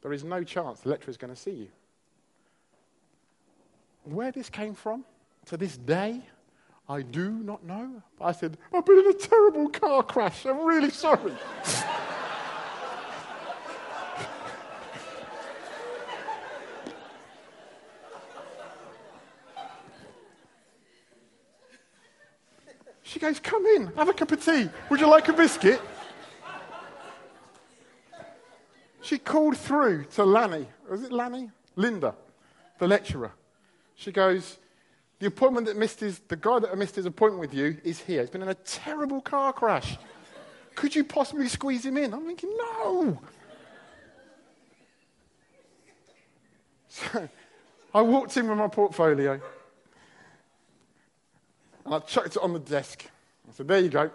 There 0.00 0.12
is 0.12 0.24
no 0.24 0.42
chance 0.42 0.80
the 0.80 0.88
lecturer 0.88 1.10
is 1.10 1.16
going 1.16 1.32
to 1.32 1.38
see 1.38 1.52
you. 1.52 1.68
Where 4.04 4.32
this 4.32 4.50
came 4.50 4.74
from 4.74 5.04
to 5.46 5.56
this 5.56 5.76
day, 5.76 6.20
I 6.88 7.02
do 7.02 7.30
not 7.30 7.64
know. 7.64 8.02
I 8.20 8.32
said, 8.32 8.58
I've 8.74 8.84
been 8.84 8.98
in 8.98 9.06
a 9.08 9.14
terrible 9.14 9.68
car 9.68 10.02
crash. 10.02 10.44
I'm 10.44 10.64
really 10.64 10.90
sorry. 10.90 11.32
she 23.02 23.20
goes, 23.20 23.38
Come 23.38 23.64
in, 23.66 23.92
have 23.96 24.08
a 24.08 24.12
cup 24.12 24.32
of 24.32 24.44
tea. 24.44 24.68
Would 24.90 25.00
you 25.00 25.06
like 25.06 25.28
a 25.28 25.32
biscuit? 25.32 25.80
She 29.02 29.18
called 29.18 29.56
through 29.56 30.06
to 30.14 30.24
Lanny. 30.24 30.66
Was 30.88 31.04
it 31.04 31.12
Lanny? 31.12 31.52
Linda, 31.76 32.16
the 32.78 32.88
lecturer. 32.88 33.32
She 34.02 34.10
goes, 34.10 34.58
The 35.20 35.26
appointment 35.26 35.68
that 35.68 35.76
missed 35.76 36.00
his, 36.00 36.18
the 36.26 36.34
guy 36.34 36.58
that 36.58 36.76
missed 36.76 36.96
his 36.96 37.06
appointment 37.06 37.40
with 37.40 37.54
you 37.54 37.76
is 37.84 38.00
here. 38.00 38.20
He's 38.20 38.30
been 38.30 38.42
in 38.42 38.48
a 38.48 38.54
terrible 38.54 39.20
car 39.20 39.52
crash. 39.52 39.96
Could 40.74 40.96
you 40.96 41.04
possibly 41.04 41.46
squeeze 41.46 41.86
him 41.86 41.96
in? 41.96 42.12
I'm 42.12 42.26
thinking, 42.26 42.50
No. 42.56 43.20
So 46.88 47.28
I 47.94 48.02
walked 48.02 48.36
in 48.36 48.48
with 48.48 48.58
my 48.58 48.66
portfolio 48.66 49.40
and 51.84 51.94
I 51.94 52.00
chucked 52.00 52.36
it 52.36 52.42
on 52.42 52.52
the 52.52 52.58
desk. 52.58 53.06
I 53.48 53.52
said, 53.54 53.68
There 53.68 53.78
you 53.78 53.88
go. 53.88 54.10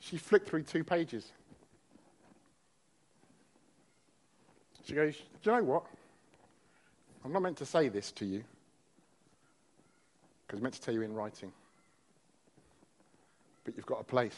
She 0.00 0.16
flicked 0.16 0.48
through 0.48 0.64
two 0.64 0.82
pages. 0.82 1.30
She 4.84 4.94
goes, 4.94 5.16
Do 5.42 5.50
you 5.50 5.56
know 5.56 5.64
what? 5.64 5.84
I'm 7.24 7.32
not 7.32 7.42
meant 7.42 7.56
to 7.58 7.66
say 7.66 7.88
this 7.88 8.12
to 8.12 8.24
you 8.26 8.44
because 10.46 10.58
I'm 10.58 10.62
meant 10.62 10.74
to 10.74 10.80
tell 10.80 10.94
you 10.94 11.02
in 11.02 11.14
writing. 11.14 11.50
But 13.64 13.76
you've 13.76 13.86
got 13.86 14.00
a 14.02 14.04
place. 14.04 14.36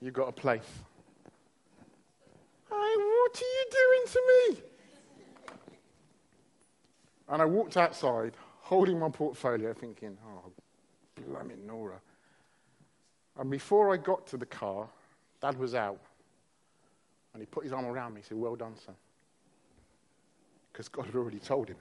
you've 0.00 0.14
got 0.14 0.28
a 0.28 0.32
place. 0.32 0.62
Hey, 2.70 2.74
what 2.74 3.36
are 3.36 3.44
you 3.44 3.66
doing 3.70 4.06
to 4.06 4.22
me? 4.26 4.62
And 7.28 7.42
I 7.42 7.44
walked 7.44 7.76
outside, 7.76 8.32
holding 8.62 8.98
my 8.98 9.10
portfolio, 9.10 9.74
thinking, 9.74 10.16
oh, 10.26 10.50
blimey, 11.14 11.56
Nora. 11.66 12.00
And 13.38 13.50
before 13.50 13.92
I 13.92 13.96
got 13.96 14.26
to 14.28 14.36
the 14.36 14.46
car, 14.46 14.88
Dad 15.40 15.56
was 15.58 15.74
out. 15.74 16.00
And 17.32 17.40
he 17.40 17.46
put 17.46 17.62
his 17.62 17.72
arm 17.72 17.86
around 17.86 18.14
me 18.14 18.18
and 18.18 18.24
said, 18.24 18.36
Well 18.36 18.56
done, 18.56 18.74
son. 18.84 18.96
Because 20.72 20.88
God 20.88 21.06
had 21.06 21.14
already 21.14 21.38
told 21.38 21.68
him. 21.68 21.76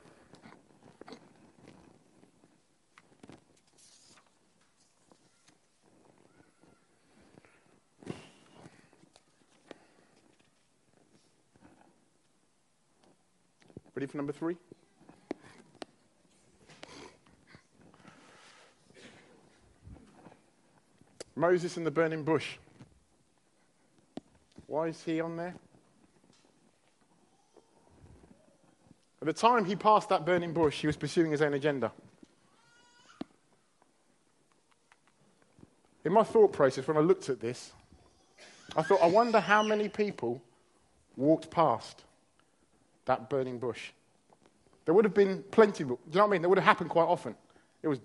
Ready 13.96 14.06
for 14.06 14.17
number 14.17 14.32
three? 14.32 14.58
Moses 21.38 21.78
and 21.78 21.86
the 21.86 21.91
burning 21.91 22.23
bush. 22.23 22.58
Why 24.65 24.88
is 24.88 25.02
he 25.04 25.21
on 25.21 25.38
there? 25.38 25.56
At 29.21 29.28
the 29.28 29.34
time 29.34 29.65
he 29.65 29.76
passed 29.76 30.10
that 30.10 30.26
burning 30.26 30.54
bush, 30.54 30.82
he 30.82 30.88
was 30.88 30.97
pursuing 30.97 31.32
his 31.32 31.41
own 31.41 31.54
agenda. 31.54 31.91
In 36.04 36.13
my 36.13 36.23
thought 36.23 36.54
process, 36.54 36.88
when 36.88 36.97
I 36.97 37.02
looked 37.02 37.30
at 37.30 37.39
this, 37.39 37.71
I 38.76 38.82
thought, 38.82 39.02
I 39.02 39.08
wonder 39.08 39.39
how 39.39 39.63
many 39.63 39.89
people 39.89 40.41
walked 41.15 41.50
past 41.50 42.04
that 43.06 43.30
burning 43.30 43.60
bush. 43.60 43.91
There 44.86 44.93
would 44.93 45.06
have 45.06 45.13
been 45.13 45.43
plenty, 45.52 45.84
do 45.84 45.89
you 45.89 45.97
know 46.13 46.21
what 46.21 46.28
I 46.28 46.32
mean? 46.32 46.41
That 46.41 46.50
would 46.50 46.58
have 46.58 46.65
happened 46.65 46.89
quite 46.89 47.08
often. 47.08 47.36
It 47.84 47.88
was 47.88 48.00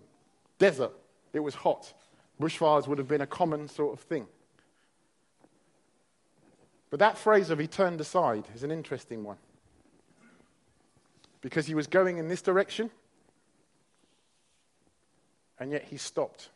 desert, 0.59 0.93
it 1.33 1.41
was 1.41 1.55
hot, 1.55 1.93
bushfires 2.43 2.89
would 2.89 2.99
have 2.99 3.09
been 3.09 3.21
a 3.21 3.27
common 3.27 3.69
sort 3.69 3.93
of 3.93 4.01
thing. 4.01 4.27
But 6.91 6.99
that 6.99 7.17
phrase 7.17 7.51
of 7.51 7.59
he 7.59 7.67
turned 7.67 8.01
aside 8.01 8.45
is 8.55 8.65
an 8.65 8.71
interesting 8.71 9.23
one. 9.23 9.39
Because 11.41 11.67
he 11.67 11.75
was 11.75 11.87
going 11.87 12.19
in 12.19 12.29
this 12.29 12.43
direction, 12.43 12.91
and 15.59 15.71
yet 15.71 15.85
he 15.85 15.97
stopped. 15.97 16.51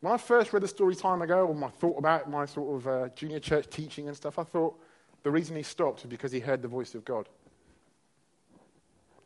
When 0.00 0.12
I 0.12 0.16
first 0.16 0.52
read 0.52 0.62
the 0.62 0.68
story 0.68 0.94
time 0.94 1.22
ago, 1.22 1.46
or 1.46 1.64
I 1.64 1.68
thought 1.68 1.98
about 1.98 2.28
my 2.28 2.46
sort 2.46 2.76
of 2.76 2.88
uh, 2.88 3.08
junior 3.14 3.38
church 3.38 3.68
teaching 3.70 4.08
and 4.08 4.16
stuff, 4.16 4.38
I 4.38 4.44
thought 4.44 4.78
the 5.22 5.30
reason 5.30 5.56
he 5.56 5.62
stopped 5.62 6.02
was 6.02 6.10
because 6.10 6.32
he 6.32 6.40
heard 6.40 6.62
the 6.62 6.68
voice 6.68 6.94
of 6.94 7.04
God. 7.04 7.28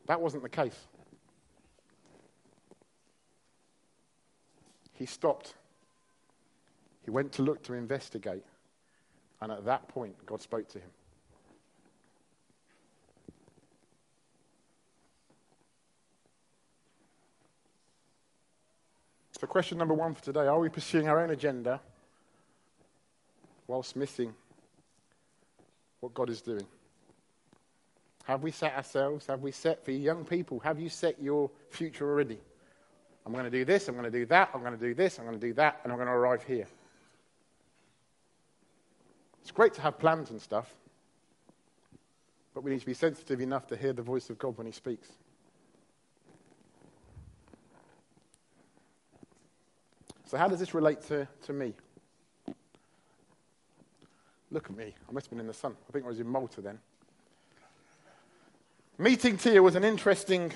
That 0.06 0.20
wasn't 0.20 0.42
the 0.42 0.48
case. 0.48 0.78
He 4.98 5.06
stopped. 5.06 5.54
He 7.04 7.10
went 7.10 7.30
to 7.32 7.42
look 7.42 7.62
to 7.64 7.74
investigate. 7.74 8.44
And 9.40 9.52
at 9.52 9.64
that 9.64 9.86
point, 9.86 10.16
God 10.26 10.42
spoke 10.42 10.68
to 10.70 10.78
him. 10.78 10.90
So, 19.40 19.46
question 19.46 19.78
number 19.78 19.94
one 19.94 20.14
for 20.14 20.24
today 20.24 20.48
are 20.48 20.58
we 20.58 20.68
pursuing 20.68 21.08
our 21.08 21.20
own 21.20 21.30
agenda 21.30 21.80
whilst 23.68 23.94
missing 23.94 24.34
what 26.00 26.12
God 26.12 26.28
is 26.28 26.42
doing? 26.42 26.66
Have 28.24 28.42
we 28.42 28.50
set 28.50 28.74
ourselves? 28.74 29.28
Have 29.28 29.42
we 29.42 29.52
set 29.52 29.84
for 29.84 29.92
young 29.92 30.24
people? 30.24 30.58
Have 30.58 30.80
you 30.80 30.88
set 30.88 31.22
your 31.22 31.52
future 31.70 32.10
already? 32.10 32.40
I'm 33.28 33.34
going 33.34 33.44
to 33.44 33.50
do 33.50 33.66
this, 33.66 33.88
I'm 33.88 33.94
going 33.94 34.10
to 34.10 34.18
do 34.18 34.24
that, 34.24 34.48
I'm 34.54 34.62
going 34.62 34.72
to 34.72 34.78
do 34.78 34.94
this, 34.94 35.18
I'm 35.18 35.26
going 35.26 35.38
to 35.38 35.46
do 35.46 35.52
that, 35.52 35.80
and 35.84 35.92
I'm 35.92 35.98
going 35.98 36.08
to 36.08 36.14
arrive 36.14 36.42
here. 36.44 36.66
It's 39.42 39.50
great 39.50 39.74
to 39.74 39.82
have 39.82 39.98
plans 39.98 40.30
and 40.30 40.40
stuff, 40.40 40.72
but 42.54 42.64
we 42.64 42.70
need 42.70 42.80
to 42.80 42.86
be 42.86 42.94
sensitive 42.94 43.42
enough 43.42 43.66
to 43.66 43.76
hear 43.76 43.92
the 43.92 44.00
voice 44.00 44.30
of 44.30 44.38
God 44.38 44.56
when 44.56 44.66
He 44.66 44.72
speaks. 44.72 45.10
So, 50.24 50.38
how 50.38 50.48
does 50.48 50.58
this 50.58 50.72
relate 50.72 51.02
to, 51.08 51.28
to 51.44 51.52
me? 51.52 51.74
Look 54.50 54.70
at 54.70 54.76
me. 54.76 54.94
I 55.06 55.12
must 55.12 55.26
have 55.26 55.30
been 55.32 55.40
in 55.40 55.46
the 55.46 55.52
sun. 55.52 55.76
I 55.86 55.92
think 55.92 56.06
I 56.06 56.08
was 56.08 56.20
in 56.20 56.26
Malta 56.26 56.62
then. 56.62 56.78
Meeting 58.96 59.36
Tia 59.36 59.62
was 59.62 59.74
an 59.74 59.84
interesting 59.84 60.50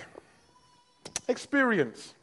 experience. 1.29 2.15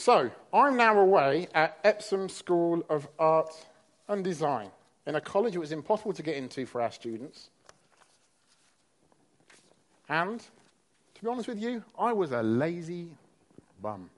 So, 0.00 0.30
I'm 0.50 0.78
now 0.78 0.98
away 0.98 1.48
at 1.54 1.78
Epsom 1.84 2.30
School 2.30 2.82
of 2.88 3.06
Art 3.18 3.50
and 4.08 4.24
Design 4.24 4.70
in 5.06 5.14
a 5.16 5.20
college 5.20 5.54
it 5.54 5.58
was 5.58 5.72
impossible 5.72 6.14
to 6.14 6.22
get 6.22 6.36
into 6.36 6.64
for 6.64 6.80
our 6.80 6.90
students. 6.90 7.50
And, 10.08 10.40
to 10.40 11.22
be 11.22 11.28
honest 11.28 11.48
with 11.48 11.60
you, 11.60 11.84
I 11.98 12.14
was 12.14 12.32
a 12.32 12.42
lazy 12.42 13.08
bum. 13.82 14.08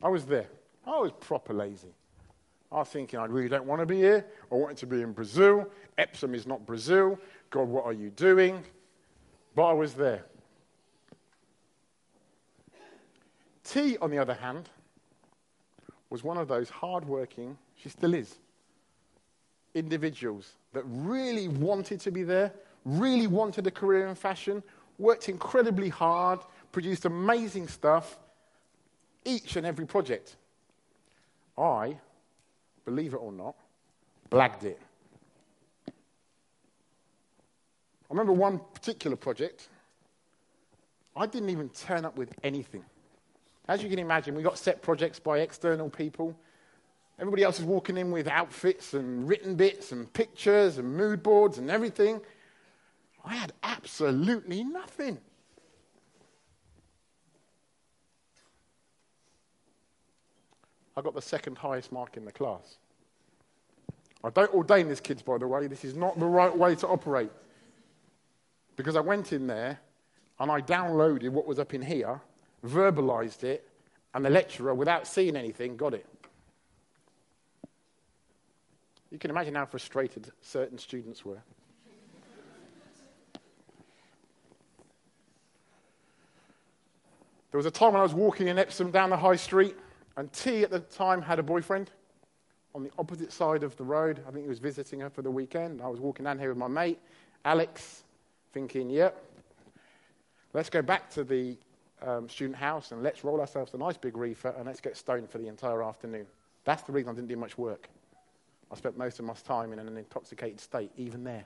I 0.00 0.08
was 0.08 0.24
there. 0.24 0.46
I 0.86 1.00
was 1.00 1.10
proper 1.18 1.52
lazy. 1.52 1.92
I 2.70 2.76
was 2.76 2.88
thinking, 2.90 3.18
I 3.18 3.24
really 3.24 3.48
don't 3.48 3.66
want 3.66 3.80
to 3.80 3.86
be 3.86 3.96
here. 3.96 4.24
I 4.52 4.54
wanted 4.54 4.76
to 4.76 4.86
be 4.86 5.02
in 5.02 5.10
Brazil. 5.10 5.68
Epsom 5.98 6.32
is 6.32 6.46
not 6.46 6.64
Brazil. 6.64 7.18
God, 7.50 7.66
what 7.66 7.86
are 7.86 7.92
you 7.92 8.10
doing? 8.10 8.62
But 9.56 9.64
I 9.64 9.72
was 9.72 9.94
there. 9.94 10.26
T, 13.68 13.98
on 13.98 14.10
the 14.10 14.18
other 14.18 14.34
hand, 14.34 14.68
was 16.10 16.24
one 16.24 16.38
of 16.38 16.48
those 16.48 16.70
hard-working, 16.70 17.58
she 17.76 17.88
still 17.90 18.14
is, 18.14 18.36
individuals 19.74 20.52
that 20.72 20.82
really 20.86 21.48
wanted 21.48 22.00
to 22.00 22.10
be 22.10 22.22
there, 22.22 22.52
really 22.84 23.26
wanted 23.26 23.66
a 23.66 23.70
career 23.70 24.06
in 24.06 24.14
fashion, 24.14 24.62
worked 24.98 25.28
incredibly 25.28 25.90
hard, 25.90 26.40
produced 26.72 27.04
amazing 27.04 27.68
stuff, 27.68 28.18
each 29.24 29.56
and 29.56 29.66
every 29.66 29.84
project. 29.84 30.36
I, 31.58 31.98
believe 32.86 33.12
it 33.12 33.18
or 33.18 33.32
not, 33.32 33.54
blagged 34.30 34.64
it. 34.64 34.80
I 35.88 35.92
remember 38.10 38.32
one 38.32 38.60
particular 38.72 39.16
project, 39.16 39.68
I 41.14 41.26
didn't 41.26 41.50
even 41.50 41.68
turn 41.68 42.06
up 42.06 42.16
with 42.16 42.32
anything. 42.42 42.84
As 43.68 43.82
you 43.82 43.90
can 43.90 43.98
imagine, 43.98 44.34
we 44.34 44.42
got 44.42 44.58
set 44.58 44.80
projects 44.80 45.20
by 45.20 45.40
external 45.40 45.90
people. 45.90 46.34
Everybody 47.18 47.42
else 47.42 47.58
is 47.58 47.66
walking 47.66 47.98
in 47.98 48.10
with 48.10 48.26
outfits 48.26 48.94
and 48.94 49.28
written 49.28 49.56
bits 49.56 49.92
and 49.92 50.10
pictures 50.12 50.78
and 50.78 50.96
mood 50.96 51.22
boards 51.22 51.58
and 51.58 51.70
everything. 51.70 52.20
I 53.24 53.34
had 53.34 53.52
absolutely 53.62 54.64
nothing. 54.64 55.18
I 60.96 61.02
got 61.02 61.14
the 61.14 61.22
second 61.22 61.58
highest 61.58 61.92
mark 61.92 62.16
in 62.16 62.24
the 62.24 62.32
class. 62.32 62.78
I 64.24 64.30
don't 64.30 64.52
ordain 64.52 64.88
this, 64.88 64.98
kids, 64.98 65.22
by 65.22 65.38
the 65.38 65.46
way. 65.46 65.66
This 65.66 65.84
is 65.84 65.94
not 65.94 66.18
the 66.18 66.26
right 66.26 66.56
way 66.56 66.74
to 66.76 66.88
operate. 66.88 67.30
Because 68.76 68.96
I 68.96 69.00
went 69.00 69.32
in 69.32 69.46
there 69.46 69.78
and 70.40 70.50
I 70.50 70.60
downloaded 70.60 71.30
what 71.30 71.46
was 71.46 71.58
up 71.58 71.74
in 71.74 71.82
here, 71.82 72.20
verbalized 72.64 73.44
it, 73.44 73.68
and 74.14 74.24
the 74.24 74.30
lecturer, 74.30 74.74
without 74.74 75.06
seeing 75.06 75.36
anything, 75.36 75.76
got 75.76 75.94
it. 75.94 76.06
You 79.10 79.18
can 79.18 79.30
imagine 79.30 79.54
how 79.54 79.64
frustrated 79.66 80.30
certain 80.42 80.78
students 80.78 81.24
were. 81.24 81.42
There 87.50 87.58
was 87.58 87.66
a 87.66 87.70
time 87.70 87.92
when 87.92 88.00
I 88.00 88.02
was 88.02 88.12
walking 88.12 88.48
in 88.48 88.58
Epsom 88.58 88.90
down 88.90 89.08
the 89.08 89.16
high 89.16 89.36
street, 89.36 89.74
and 90.16 90.30
T 90.32 90.62
at 90.62 90.70
the 90.70 90.80
time 90.80 91.22
had 91.22 91.38
a 91.38 91.42
boyfriend 91.42 91.90
on 92.74 92.82
the 92.82 92.90
opposite 92.98 93.32
side 93.32 93.62
of 93.62 93.74
the 93.76 93.84
road. 93.84 94.22
I 94.28 94.30
think 94.30 94.44
he 94.44 94.48
was 94.48 94.58
visiting 94.58 95.00
her 95.00 95.08
for 95.08 95.22
the 95.22 95.30
weekend. 95.30 95.80
I 95.80 95.88
was 95.88 95.98
walking 95.98 96.24
down 96.24 96.38
here 96.38 96.50
with 96.50 96.58
my 96.58 96.68
mate, 96.68 96.98
Alex, 97.46 98.04
thinking, 98.52 98.90
yep, 98.90 99.24
let's 100.52 100.68
go 100.68 100.82
back 100.82 101.08
to 101.10 101.24
the 101.24 101.56
um, 102.02 102.28
student 102.28 102.56
house 102.56 102.92
and 102.92 103.02
let's 103.02 103.24
roll 103.24 103.40
ourselves 103.40 103.74
a 103.74 103.78
nice 103.78 103.96
big 103.96 104.16
reefer 104.16 104.54
and 104.56 104.66
let's 104.66 104.80
get 104.80 104.96
stoned 104.96 105.30
for 105.30 105.38
the 105.38 105.48
entire 105.48 105.82
afternoon. 105.82 106.26
That's 106.64 106.82
the 106.82 106.92
reason 106.92 107.10
I 107.10 107.14
didn't 107.14 107.28
do 107.28 107.36
much 107.36 107.58
work. 107.58 107.88
I 108.70 108.76
spent 108.76 108.98
most 108.98 109.18
of 109.18 109.24
my 109.24 109.34
time 109.34 109.72
in 109.72 109.78
an 109.78 109.96
intoxicated 109.96 110.60
state, 110.60 110.90
even 110.96 111.24
there. 111.24 111.44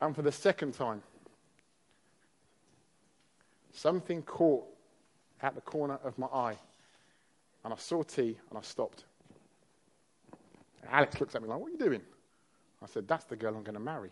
And 0.00 0.14
for 0.14 0.22
the 0.22 0.32
second 0.32 0.72
time, 0.72 1.02
something 3.72 4.22
caught 4.22 4.66
at 5.40 5.54
the 5.54 5.60
corner 5.60 5.98
of 6.04 6.18
my 6.18 6.26
eye. 6.26 6.56
And 7.64 7.72
I 7.72 7.76
saw 7.76 8.02
T 8.02 8.36
and 8.50 8.58
I 8.58 8.62
stopped. 8.62 9.04
Alex 10.90 11.20
looks 11.20 11.34
at 11.34 11.42
me 11.42 11.48
like, 11.48 11.58
What 11.58 11.68
are 11.68 11.72
you 11.72 11.78
doing? 11.78 12.02
I 12.82 12.86
said, 12.86 13.06
That's 13.06 13.24
the 13.24 13.36
girl 13.36 13.54
I'm 13.54 13.62
going 13.62 13.74
to 13.74 13.80
marry. 13.80 14.10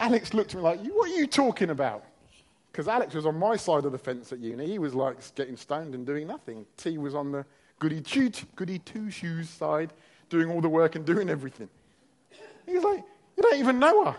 Alex 0.00 0.34
looked 0.34 0.54
at 0.54 0.56
me 0.56 0.62
like, 0.62 0.80
What 0.80 1.10
are 1.10 1.14
you 1.14 1.26
talking 1.26 1.70
about? 1.70 2.04
Because 2.70 2.88
Alex 2.88 3.14
was 3.14 3.26
on 3.26 3.38
my 3.38 3.56
side 3.56 3.84
of 3.84 3.92
the 3.92 3.98
fence 3.98 4.32
at 4.32 4.38
uni. 4.38 4.66
He 4.66 4.78
was 4.78 4.94
like 4.94 5.16
getting 5.34 5.56
stoned 5.56 5.94
and 5.94 6.06
doing 6.06 6.26
nothing. 6.26 6.64
T 6.76 6.98
was 6.98 7.14
on 7.14 7.32
the 7.32 7.44
goody 7.78 8.00
two, 8.00 8.30
goody 8.56 8.78
two 8.78 9.10
shoes 9.10 9.48
side, 9.48 9.92
doing 10.28 10.50
all 10.50 10.60
the 10.60 10.68
work 10.68 10.94
and 10.94 11.04
doing 11.04 11.28
everything. 11.28 11.68
He 12.66 12.74
was 12.74 12.84
like, 12.84 13.02
You 13.36 13.42
don't 13.42 13.58
even 13.58 13.78
know 13.78 14.04
her. 14.04 14.16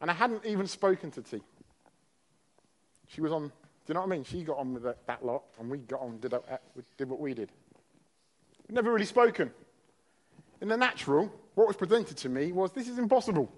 And 0.00 0.10
I 0.10 0.14
hadn't 0.14 0.44
even 0.44 0.66
spoken 0.66 1.10
to 1.12 1.22
T. 1.22 1.40
She 3.06 3.20
was 3.20 3.32
on, 3.32 3.46
do 3.46 3.52
you 3.88 3.94
know 3.94 4.00
what 4.00 4.06
I 4.06 4.10
mean? 4.10 4.24
She 4.24 4.42
got 4.42 4.58
on 4.58 4.74
with 4.74 4.82
that, 4.82 5.06
that 5.06 5.24
lot, 5.24 5.44
and 5.60 5.70
we 5.70 5.78
got 5.78 6.00
on, 6.00 6.18
did, 6.18 6.34
uh, 6.34 6.40
did 6.96 7.08
what 7.08 7.20
we 7.20 7.32
did. 7.32 7.50
We'd 8.66 8.74
never 8.74 8.92
really 8.92 9.06
spoken. 9.06 9.52
In 10.60 10.68
the 10.68 10.76
natural, 10.76 11.32
what 11.54 11.68
was 11.68 11.76
presented 11.76 12.16
to 12.18 12.28
me 12.28 12.50
was 12.50 12.72
this 12.72 12.88
is 12.88 12.98
impossible. 12.98 13.52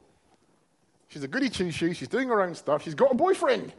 She's 1.08 1.22
a 1.22 1.28
goody 1.28 1.48
two 1.48 1.70
shoes, 1.70 1.96
she's 1.96 2.08
doing 2.08 2.28
her 2.28 2.42
own 2.42 2.54
stuff, 2.54 2.82
she's 2.82 2.94
got 2.94 3.12
a 3.12 3.14
boyfriend. 3.14 3.72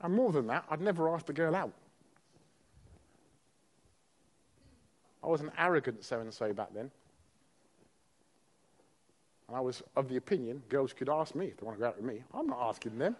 And 0.00 0.14
more 0.14 0.32
than 0.32 0.46
that, 0.48 0.64
I'd 0.70 0.80
never 0.80 1.12
asked 1.12 1.26
the 1.26 1.32
girl 1.32 1.54
out. 1.54 1.72
I 5.22 5.28
was 5.28 5.40
an 5.40 5.50
arrogant 5.58 6.04
so 6.04 6.20
and 6.20 6.32
so 6.32 6.52
back 6.52 6.68
then. 6.72 6.90
And 9.48 9.56
I 9.56 9.60
was 9.60 9.82
of 9.96 10.08
the 10.08 10.16
opinion 10.16 10.62
girls 10.68 10.92
could 10.92 11.08
ask 11.08 11.34
me 11.34 11.46
if 11.46 11.56
they 11.56 11.66
want 11.66 11.78
to 11.78 11.80
go 11.80 11.88
out 11.88 11.96
with 11.96 12.04
me. 12.04 12.22
I'm 12.32 12.46
not 12.46 12.60
asking 12.60 12.98
them. 12.98 13.16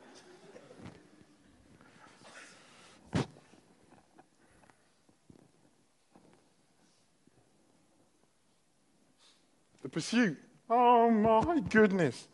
Pursuit. 9.96 10.36
Oh 10.68 11.10
my 11.10 11.58
goodness. 11.70 12.28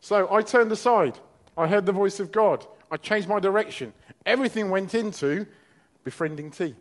So 0.00 0.26
I 0.28 0.42
turned 0.42 0.72
aside. 0.72 1.16
I 1.56 1.68
heard 1.68 1.86
the 1.86 1.92
voice 1.92 2.18
of 2.18 2.32
God. 2.32 2.66
I 2.90 2.96
changed 2.96 3.28
my 3.28 3.38
direction. 3.38 3.92
Everything 4.26 4.70
went 4.70 4.92
into 4.92 5.46
befriending 6.02 6.50
T. 6.50 6.74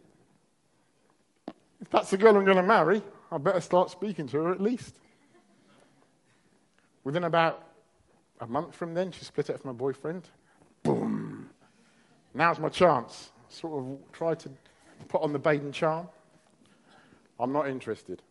If 1.79 1.91
that's 1.91 2.09
the 2.09 2.17
girl 2.17 2.35
I'm 2.35 2.43
going 2.43 2.57
to 2.57 2.63
marry, 2.63 3.03
I 3.31 3.37
better 3.37 3.61
start 3.61 3.91
speaking 3.91 4.27
to 4.29 4.37
her 4.37 4.51
at 4.51 4.59
least. 4.59 4.95
Within 7.03 7.25
about 7.25 7.63
a 8.41 8.47
month 8.47 8.73
from 8.73 8.95
then, 8.95 9.11
she 9.11 9.25
split 9.25 9.51
up 9.51 9.61
from 9.61 9.69
my 9.69 9.77
boyfriend. 9.77 10.27
Boom. 10.81 11.51
Now's 12.33 12.57
my 12.57 12.69
chance. 12.69 13.29
Sort 13.49 13.73
of 13.77 13.99
try 14.11 14.33
to 14.33 14.49
put 15.07 15.21
on 15.21 15.33
the 15.33 15.39
Baden 15.39 15.71
charm. 15.71 16.07
I'm 17.39 17.53
not 17.53 17.67
interested. 17.67 18.23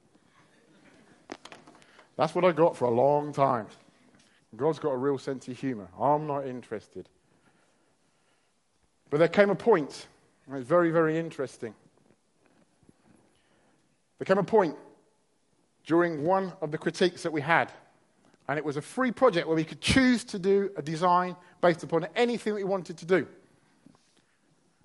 That's 2.16 2.34
what 2.34 2.44
I 2.44 2.52
got 2.52 2.76
for 2.76 2.86
a 2.86 2.90
long 2.90 3.32
time. 3.32 3.66
God's 4.56 4.78
got 4.78 4.90
a 4.90 4.96
real 4.96 5.18
sense 5.18 5.48
of 5.48 5.58
humor. 5.58 5.88
I'm 6.00 6.26
not 6.26 6.46
interested. 6.46 7.08
But 9.10 9.18
there 9.18 9.28
came 9.28 9.50
a 9.50 9.54
point, 9.54 10.06
and 10.46 10.56
it's 10.56 10.68
very, 10.68 10.90
very 10.90 11.18
interesting. 11.18 11.74
There 14.18 14.26
came 14.26 14.38
a 14.38 14.44
point 14.44 14.76
during 15.86 16.24
one 16.24 16.52
of 16.62 16.70
the 16.70 16.78
critiques 16.78 17.24
that 17.24 17.32
we 17.32 17.40
had 17.40 17.70
and 18.48 18.58
it 18.58 18.64
was 18.64 18.76
a 18.76 18.82
free 18.82 19.10
project 19.10 19.46
where 19.46 19.56
we 19.56 19.64
could 19.64 19.80
choose 19.80 20.24
to 20.24 20.38
do 20.38 20.70
a 20.76 20.82
design 20.82 21.36
based 21.60 21.82
upon 21.82 22.06
anything 22.14 22.52
that 22.52 22.58
we 22.58 22.64
wanted 22.64 22.98
to 22.98 23.06
do. 23.06 23.26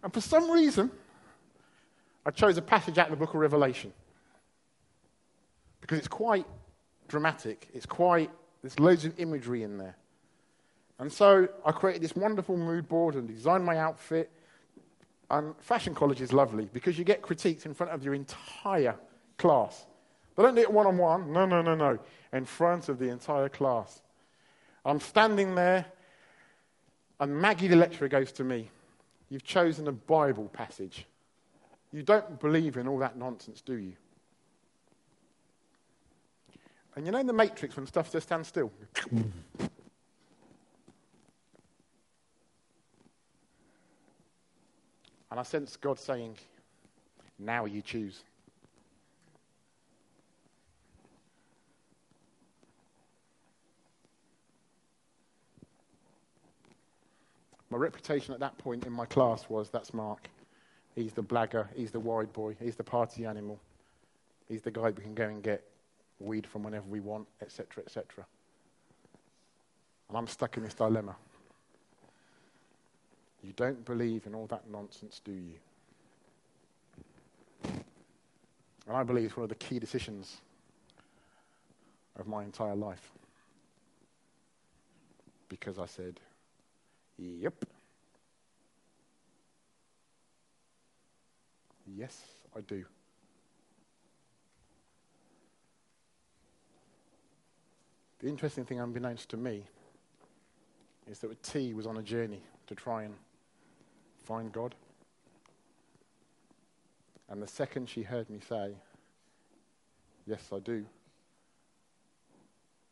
And 0.01 0.13
for 0.13 0.21
some 0.21 0.49
reason, 0.49 0.89
I 2.25 2.31
chose 2.31 2.57
a 2.57 2.61
passage 2.61 2.97
out 2.97 3.07
of 3.07 3.11
the 3.11 3.17
book 3.17 3.33
of 3.33 3.41
Revelation. 3.41 3.91
Because 5.81 5.99
it's 5.99 6.07
quite 6.07 6.45
dramatic. 7.09 7.67
It's 7.73 7.85
quite, 7.85 8.31
there's 8.61 8.79
loads 8.79 9.05
of 9.05 9.19
imagery 9.19 9.63
in 9.63 9.77
there. 9.77 9.97
And 10.99 11.11
so 11.11 11.47
I 11.65 11.71
created 11.71 12.01
this 12.01 12.15
wonderful 12.15 12.57
mood 12.57 12.87
board 12.87 13.15
and 13.15 13.27
designed 13.27 13.65
my 13.65 13.77
outfit. 13.77 14.31
And 15.29 15.55
fashion 15.59 15.93
college 15.93 16.21
is 16.21 16.33
lovely 16.33 16.69
because 16.71 16.97
you 16.97 17.03
get 17.03 17.21
critiqued 17.21 17.65
in 17.65 17.73
front 17.73 17.91
of 17.91 18.03
your 18.03 18.13
entire 18.13 18.95
class. 19.37 19.85
They 20.35 20.43
don't 20.43 20.55
do 20.55 20.61
it 20.61 20.71
one 20.71 20.87
on 20.87 20.97
one. 20.97 21.33
No, 21.33 21.45
no, 21.45 21.61
no, 21.61 21.75
no 21.75 21.99
in 22.33 22.45
front 22.45 22.89
of 22.89 22.99
the 22.99 23.09
entire 23.09 23.49
class. 23.49 24.01
I'm 24.85 24.99
standing 24.99 25.55
there, 25.55 25.85
and 27.19 27.35
Maggie, 27.35 27.67
the 27.67 27.75
lecturer, 27.75 28.07
goes 28.07 28.31
to 28.33 28.43
me, 28.43 28.69
You've 29.31 29.43
chosen 29.43 29.87
a 29.87 29.91
Bible 29.91 30.49
passage. 30.51 31.05
You 31.91 32.01
don't 32.01 32.39
believe 32.39 32.77
in 32.77 32.87
all 32.87 32.97
that 32.97 33.15
nonsense, 33.15 33.61
do 33.61 33.75
you? 33.75 33.93
And 36.95 37.05
you 37.05 37.11
know 37.11 37.19
in 37.19 37.27
the 37.27 37.33
Matrix 37.33 37.75
when 37.75 37.85
stuff 37.87 38.11
just 38.11 38.27
stands 38.27 38.47
still? 38.47 38.71
and 39.11 39.31
I 45.31 45.43
sense 45.43 45.75
God 45.77 45.99
saying, 45.99 46.35
Now 47.37 47.65
you 47.65 47.81
choose. 47.81 48.23
My 57.69 57.77
reputation 57.77 58.33
at 58.33 58.39
that 58.39 58.57
point 58.57 58.87
in 58.87 58.91
my 58.91 59.05
class 59.05 59.47
was 59.47 59.69
that's 59.69 59.93
Mark. 59.93 60.27
He's 60.95 61.13
the 61.13 61.23
blagger, 61.23 61.67
he's 61.75 61.91
the 61.91 61.99
wide 61.99 62.33
boy, 62.33 62.55
he's 62.59 62.75
the 62.75 62.83
party 62.83 63.25
animal, 63.25 63.59
he's 64.47 64.63
the 64.63 64.71
guy 64.71 64.89
we 64.89 65.03
can 65.03 65.13
go 65.13 65.25
and 65.25 65.43
get 65.43 65.68
weed 66.19 66.45
from 66.45 66.63
whenever 66.63 66.85
we 66.87 66.99
want, 66.99 67.27
etc., 67.41 67.83
etc. 67.83 68.25
And 70.09 70.17
I'm 70.17 70.27
stuck 70.27 70.57
in 70.57 70.63
this 70.63 70.73
dilemma. 70.73 71.15
You 73.43 73.53
don't 73.55 73.85
believe 73.85 74.25
in 74.25 74.35
all 74.35 74.47
that 74.47 74.69
nonsense, 74.69 75.21
do 75.23 75.31
you? 75.31 75.55
And 78.87 78.97
I 78.97 79.03
believe 79.03 79.25
it's 79.25 79.37
one 79.37 79.43
of 79.43 79.49
the 79.49 79.55
key 79.55 79.79
decisions 79.79 80.37
of 82.17 82.27
my 82.27 82.43
entire 82.43 82.75
life. 82.75 83.11
Because 85.47 85.79
I 85.79 85.85
said, 85.85 86.19
Yep. 87.17 87.65
Yes, 91.97 92.21
I 92.55 92.61
do. 92.61 92.85
The 98.19 98.27
interesting 98.27 98.65
thing 98.65 98.79
unbeknownst 98.79 99.29
to 99.29 99.37
me 99.37 99.63
is 101.09 101.19
that 101.19 101.41
T 101.41 101.73
was 101.73 101.87
on 101.87 101.97
a 101.97 102.03
journey 102.03 102.41
to 102.67 102.75
try 102.75 103.03
and 103.03 103.13
find 104.25 104.51
God. 104.51 104.75
And 107.29 107.41
the 107.41 107.47
second 107.47 107.87
she 107.89 108.03
heard 108.03 108.29
me 108.29 108.39
say, 108.47 108.73
Yes, 110.25 110.49
I 110.53 110.59
do, 110.59 110.85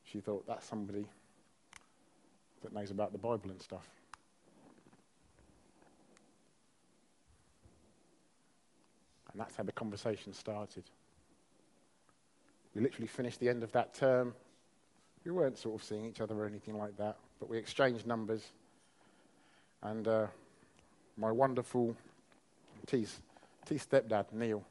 she 0.04 0.22
thought, 0.22 0.48
That's 0.48 0.66
somebody 0.66 1.06
that 2.64 2.74
knows 2.74 2.92
about 2.92 3.12
the 3.12 3.18
Bible 3.18 3.50
and 3.50 3.62
stuff. 3.62 3.88
And 9.32 9.42
that's 9.42 9.56
how 9.56 9.64
the 9.64 9.72
conversation 9.72 10.34
started. 10.34 10.86
We 12.74 12.82
literally 12.82 13.08
finished 13.08 13.40
the 13.40 13.50
end 13.50 13.62
of 13.62 13.72
that 13.74 13.94
term. 13.94 14.34
We 15.28 15.34
weren't 15.34 15.58
sort 15.58 15.76
of 15.76 15.84
seeing 15.86 16.06
each 16.06 16.22
other 16.22 16.36
or 16.36 16.46
anything 16.46 16.78
like 16.78 16.96
that, 16.96 17.18
but 17.38 17.50
we 17.50 17.58
exchanged 17.58 18.08
numbers. 18.08 18.44
And 19.84 20.08
uh, 20.08 20.28
my 21.18 21.34
wonderful 21.34 21.94
T's, 22.86 23.20
T's 23.66 23.86
stepdad, 23.86 24.32
Neil, 24.32 24.64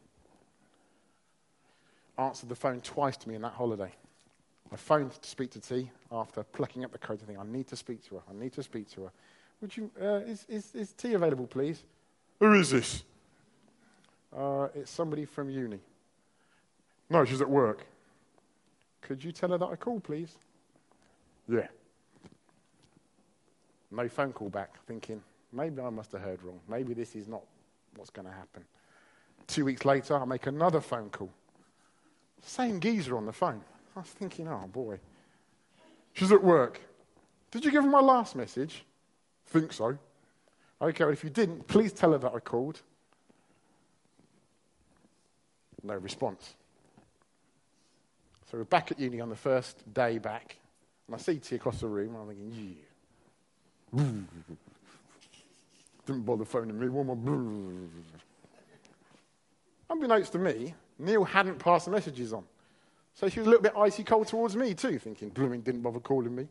answered 2.16 2.48
the 2.48 2.54
phone 2.54 2.80
twice 2.80 3.18
to 3.18 3.28
me 3.28 3.34
in 3.34 3.42
that 3.42 3.52
holiday. 3.52 3.92
I 4.72 4.76
phoned 4.76 5.12
to 5.20 5.28
speak 5.28 5.50
to 5.50 5.60
T 5.60 5.90
after 6.10 6.42
plucking 6.42 6.86
up 6.86 6.92
the 6.92 6.96
courage 6.96 7.20
and 7.20 7.28
think, 7.28 7.38
I 7.38 7.44
need 7.44 7.68
to 7.68 7.76
speak 7.76 8.02
to 8.08 8.14
her. 8.14 8.22
I 8.30 8.32
need 8.32 8.54
to 8.54 8.62
speak 8.62 8.88
to 8.92 9.02
her. 9.02 9.10
Would 9.60 9.76
you, 9.76 9.90
uh, 10.00 10.20
is, 10.24 10.46
is, 10.48 10.74
is 10.74 10.92
T 10.92 11.12
available, 11.12 11.46
please? 11.46 11.84
Who 12.40 12.54
is 12.54 12.70
this? 12.70 13.02
Uh, 14.34 14.68
it's 14.74 14.90
somebody 14.90 15.26
from 15.26 15.50
uni. 15.50 15.80
No, 17.10 17.26
she's 17.26 17.42
at 17.42 17.50
work. 17.50 17.84
Could 19.02 19.22
you 19.22 19.32
tell 19.32 19.50
her 19.50 19.58
that 19.58 19.66
I 19.66 19.76
called, 19.76 20.02
please? 20.02 20.34
Yeah. 21.48 21.68
No 23.90 24.08
phone 24.08 24.32
call 24.32 24.48
back, 24.48 24.74
thinking, 24.86 25.22
maybe 25.52 25.80
I 25.80 25.90
must 25.90 26.12
have 26.12 26.20
heard 26.20 26.42
wrong. 26.42 26.60
Maybe 26.68 26.92
this 26.92 27.14
is 27.14 27.28
not 27.28 27.42
what's 27.96 28.10
going 28.10 28.26
to 28.26 28.32
happen. 28.32 28.64
Two 29.46 29.64
weeks 29.64 29.84
later, 29.84 30.16
I 30.20 30.24
make 30.24 30.46
another 30.46 30.80
phone 30.80 31.08
call. 31.10 31.30
Same 32.42 32.80
geezer 32.80 33.16
on 33.16 33.26
the 33.26 33.32
phone. 33.32 33.62
I 33.94 34.00
was 34.00 34.08
thinking, 34.08 34.48
oh 34.48 34.66
boy. 34.72 34.98
She's 36.12 36.32
at 36.32 36.42
work. 36.42 36.80
Did 37.50 37.64
you 37.64 37.70
give 37.70 37.84
her 37.84 37.90
my 37.90 38.00
last 38.00 38.34
message? 38.34 38.84
Think 39.46 39.72
so. 39.72 39.98
Okay, 40.82 41.04
well, 41.04 41.12
if 41.12 41.24
you 41.24 41.30
didn't, 41.30 41.66
please 41.68 41.92
tell 41.92 42.12
her 42.12 42.18
that 42.18 42.32
I 42.34 42.40
called. 42.40 42.82
No 45.82 45.94
response. 45.94 46.54
So 48.50 48.58
we're 48.58 48.64
back 48.64 48.90
at 48.90 48.98
uni 48.98 49.20
on 49.20 49.28
the 49.28 49.36
first 49.36 49.82
day 49.94 50.18
back, 50.18 50.56
and 51.06 51.14
I 51.14 51.18
see 51.18 51.36
T 51.36 51.56
across 51.56 51.80
the 51.80 51.88
room, 51.88 52.14
and 52.14 52.22
I'm 52.22 52.28
thinking, 52.28 52.76
yeah. 53.92 54.02
Didn't 56.06 56.22
bother 56.22 56.44
phoning 56.44 56.78
me. 56.78 56.86
More. 56.86 57.18
Unbeknownst 59.90 60.32
to 60.32 60.38
me, 60.38 60.74
Neil 60.98 61.24
hadn't 61.24 61.58
passed 61.58 61.86
the 61.86 61.90
messages 61.90 62.32
on. 62.32 62.44
So 63.14 63.28
she 63.28 63.40
was 63.40 63.46
a 63.46 63.50
little 63.50 63.62
bit 63.62 63.72
icy 63.76 64.04
cold 64.04 64.28
towards 64.28 64.56
me 64.56 64.74
too, 64.74 64.98
thinking, 64.98 65.30
blooming 65.30 65.62
didn't 65.62 65.80
bother 65.80 66.00
calling 66.00 66.34
me. 66.34 66.46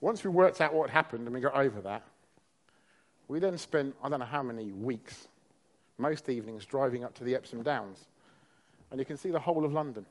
Once 0.00 0.22
we 0.22 0.30
worked 0.30 0.60
out 0.60 0.74
what 0.74 0.90
happened 0.90 1.26
and 1.26 1.34
we 1.34 1.40
got 1.40 1.54
over 1.54 1.80
that, 1.80 2.02
we 3.26 3.38
then 3.38 3.56
spent, 3.56 3.94
I 4.02 4.08
don't 4.08 4.20
know 4.20 4.26
how 4.26 4.42
many 4.42 4.70
weeks, 4.72 5.28
most 5.98 6.28
evenings, 6.28 6.66
driving 6.66 7.04
up 7.04 7.14
to 7.14 7.24
the 7.24 7.34
Epsom 7.34 7.62
Downs. 7.62 8.06
And 8.90 9.00
you 9.00 9.06
can 9.06 9.16
see 9.16 9.30
the 9.30 9.40
whole 9.40 9.64
of 9.64 9.72
London. 9.72 10.04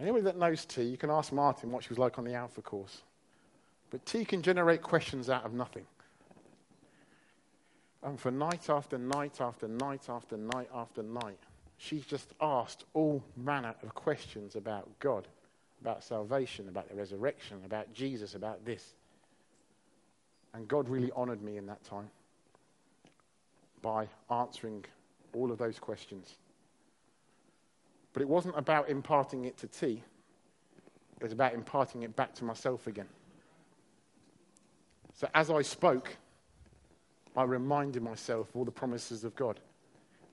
Anybody 0.00 0.22
that 0.24 0.36
knows 0.36 0.64
T, 0.64 0.82
you 0.82 0.96
can 0.96 1.10
ask 1.10 1.32
Martin 1.32 1.70
what 1.70 1.84
she 1.84 1.90
was 1.90 1.98
like 1.98 2.18
on 2.18 2.24
the 2.24 2.34
Alpha 2.34 2.62
course. 2.62 3.02
But 3.90 4.04
T 4.06 4.24
can 4.24 4.42
generate 4.42 4.82
questions 4.82 5.30
out 5.30 5.44
of 5.44 5.54
nothing. 5.54 5.86
And 8.02 8.20
for 8.20 8.30
night 8.30 8.68
after 8.68 8.98
night 8.98 9.40
after 9.40 9.68
night 9.68 10.08
after 10.08 10.36
night 10.36 10.68
after 10.74 11.02
night, 11.02 11.38
she's 11.78 12.04
just 12.04 12.34
asked 12.40 12.84
all 12.92 13.22
manner 13.36 13.74
of 13.82 13.94
questions 13.94 14.56
about 14.56 14.88
God, 14.98 15.28
about 15.80 16.02
salvation, 16.02 16.68
about 16.68 16.88
the 16.88 16.96
resurrection, 16.96 17.58
about 17.64 17.92
Jesus, 17.94 18.34
about 18.34 18.64
this. 18.64 18.94
And 20.52 20.68
God 20.68 20.88
really 20.88 21.10
honored 21.14 21.42
me 21.42 21.56
in 21.56 21.66
that 21.66 21.82
time 21.84 22.10
by 23.80 24.08
answering 24.30 24.84
all 25.32 25.50
of 25.50 25.58
those 25.58 25.78
questions. 25.78 26.34
But 28.14 28.22
it 28.22 28.28
wasn't 28.28 28.56
about 28.56 28.88
imparting 28.88 29.44
it 29.44 29.58
to 29.58 29.66
T, 29.66 30.02
it 31.16 31.22
was 31.22 31.32
about 31.32 31.52
imparting 31.52 32.04
it 32.04 32.16
back 32.16 32.34
to 32.36 32.44
myself 32.44 32.86
again. 32.86 33.08
So 35.12 35.28
as 35.34 35.50
I 35.50 35.62
spoke, 35.62 36.16
I 37.36 37.42
reminded 37.42 38.02
myself 38.02 38.48
of 38.48 38.56
all 38.56 38.64
the 38.64 38.70
promises 38.70 39.24
of 39.24 39.34
God. 39.36 39.60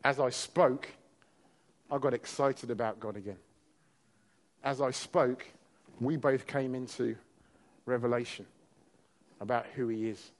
As 0.03 0.19
I 0.19 0.29
spoke, 0.29 0.89
I 1.91 1.97
got 1.97 2.13
excited 2.13 2.71
about 2.71 2.99
God 2.99 3.17
again. 3.17 3.37
As 4.63 4.81
I 4.81 4.91
spoke, 4.91 5.45
we 5.99 6.17
both 6.17 6.47
came 6.47 6.75
into 6.75 7.15
revelation 7.85 8.45
about 9.39 9.65
who 9.75 9.87
He 9.87 10.07
is. 10.09 10.31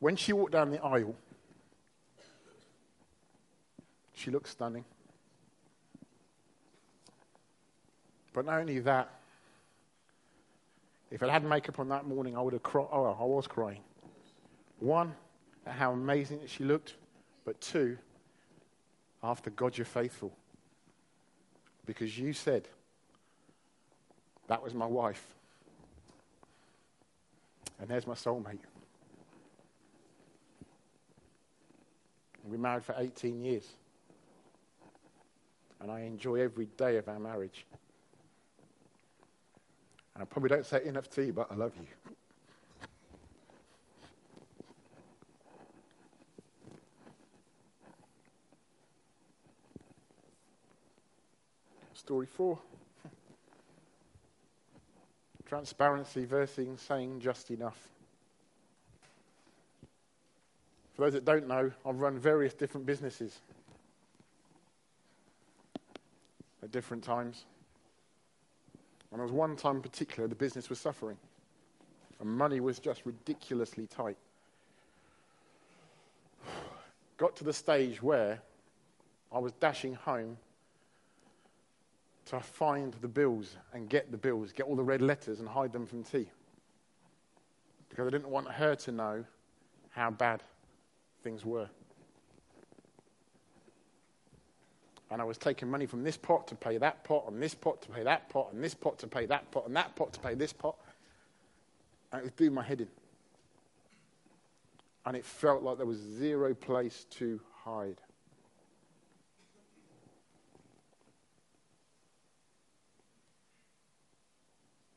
When 0.00 0.16
she 0.16 0.32
walked 0.32 0.52
down 0.52 0.70
the 0.70 0.82
aisle, 0.82 1.14
she 4.14 4.30
looked 4.30 4.48
stunning. 4.48 4.84
But 8.32 8.46
not 8.46 8.60
only 8.60 8.80
that, 8.80 9.10
if 11.10 11.22
I 11.22 11.28
had 11.28 11.44
makeup 11.44 11.78
on 11.78 11.88
that 11.88 12.06
morning, 12.06 12.36
I 12.36 12.40
would 12.40 12.52
have 12.52 12.62
cried. 12.62 12.88
Oh, 12.92 13.16
I 13.18 13.24
was 13.24 13.46
crying. 13.46 13.80
One, 14.78 15.14
at 15.66 15.74
how 15.74 15.92
amazing 15.92 16.40
she 16.46 16.64
looked, 16.64 16.94
but 17.44 17.60
two, 17.60 17.98
after 19.22 19.50
God, 19.50 19.76
you're 19.76 19.84
faithful. 19.84 20.32
Because 21.84 22.18
you 22.18 22.32
said, 22.32 22.68
that 24.46 24.62
was 24.62 24.72
my 24.72 24.86
wife. 24.86 25.24
And 27.80 27.88
there's 27.88 28.06
my 28.06 28.14
soulmate. 28.14 28.60
We 32.44 32.56
married 32.56 32.84
for 32.84 32.94
18 32.98 33.40
years. 33.40 33.66
And 35.80 35.90
I 35.90 36.00
enjoy 36.00 36.36
every 36.36 36.66
day 36.76 36.96
of 36.96 37.08
our 37.08 37.18
marriage. 37.18 37.66
And 40.14 40.22
I 40.22 40.24
probably 40.26 40.50
don't 40.50 40.66
say 40.66 40.84
enough 40.84 41.08
to 41.10 41.24
you, 41.24 41.32
but 41.32 41.50
I 41.50 41.54
love 41.54 41.72
you. 41.76 41.86
Story 51.94 52.26
four. 52.26 52.58
Transparency 55.46 56.24
versus 56.24 56.80
saying 56.80 57.20
just 57.20 57.50
enough. 57.50 57.78
For 61.00 61.06
those 61.06 61.14
that 61.14 61.24
don't 61.24 61.48
know, 61.48 61.72
I've 61.86 61.98
run 61.98 62.18
various 62.18 62.52
different 62.52 62.84
businesses 62.84 63.40
at 66.62 66.70
different 66.72 67.02
times. 67.02 67.46
And 69.10 69.18
there 69.18 69.24
was 69.24 69.32
one 69.32 69.56
time 69.56 69.76
in 69.76 69.82
particular 69.82 70.28
the 70.28 70.34
business 70.34 70.68
was 70.68 70.78
suffering, 70.78 71.16
and 72.20 72.28
money 72.28 72.60
was 72.60 72.78
just 72.78 73.06
ridiculously 73.06 73.86
tight. 73.86 74.18
Got 77.16 77.34
to 77.36 77.44
the 77.44 77.54
stage 77.54 78.02
where 78.02 78.42
I 79.32 79.38
was 79.38 79.52
dashing 79.52 79.94
home 79.94 80.36
to 82.26 82.40
find 82.40 82.92
the 83.00 83.08
bills 83.08 83.56
and 83.72 83.88
get 83.88 84.10
the 84.10 84.18
bills, 84.18 84.52
get 84.52 84.66
all 84.66 84.76
the 84.76 84.82
red 84.82 85.00
letters 85.00 85.40
and 85.40 85.48
hide 85.48 85.72
them 85.72 85.86
from 85.86 86.04
T. 86.04 86.28
Because 87.88 88.06
I 88.06 88.10
didn't 88.10 88.28
want 88.28 88.48
her 88.48 88.74
to 88.74 88.92
know 88.92 89.24
how 89.92 90.10
bad 90.10 90.42
things 91.22 91.44
were. 91.44 91.68
And 95.10 95.20
I 95.20 95.24
was 95.24 95.38
taking 95.38 95.68
money 95.68 95.86
from 95.86 96.04
this 96.04 96.16
pot 96.16 96.46
to 96.48 96.54
pay 96.54 96.78
that 96.78 97.02
pot, 97.02 97.24
and 97.28 97.42
this 97.42 97.54
pot 97.54 97.82
to 97.82 97.88
pay 97.88 98.04
that 98.04 98.28
pot, 98.28 98.52
and 98.52 98.62
this 98.62 98.74
pot 98.74 98.98
to 99.00 99.08
pay 99.08 99.26
that 99.26 99.50
pot, 99.50 99.66
and 99.66 99.74
that 99.74 99.96
pot 99.96 100.12
to 100.12 100.20
pay 100.20 100.34
this 100.34 100.52
pot. 100.52 100.76
And 102.12 102.20
it 102.20 102.24
was 102.24 102.32
doing 102.32 102.54
my 102.54 102.62
head 102.62 102.80
in. 102.80 102.88
And 105.04 105.16
it 105.16 105.24
felt 105.24 105.62
like 105.62 105.78
there 105.78 105.86
was 105.86 105.98
zero 105.98 106.54
place 106.54 107.06
to 107.10 107.40
hide. 107.64 108.00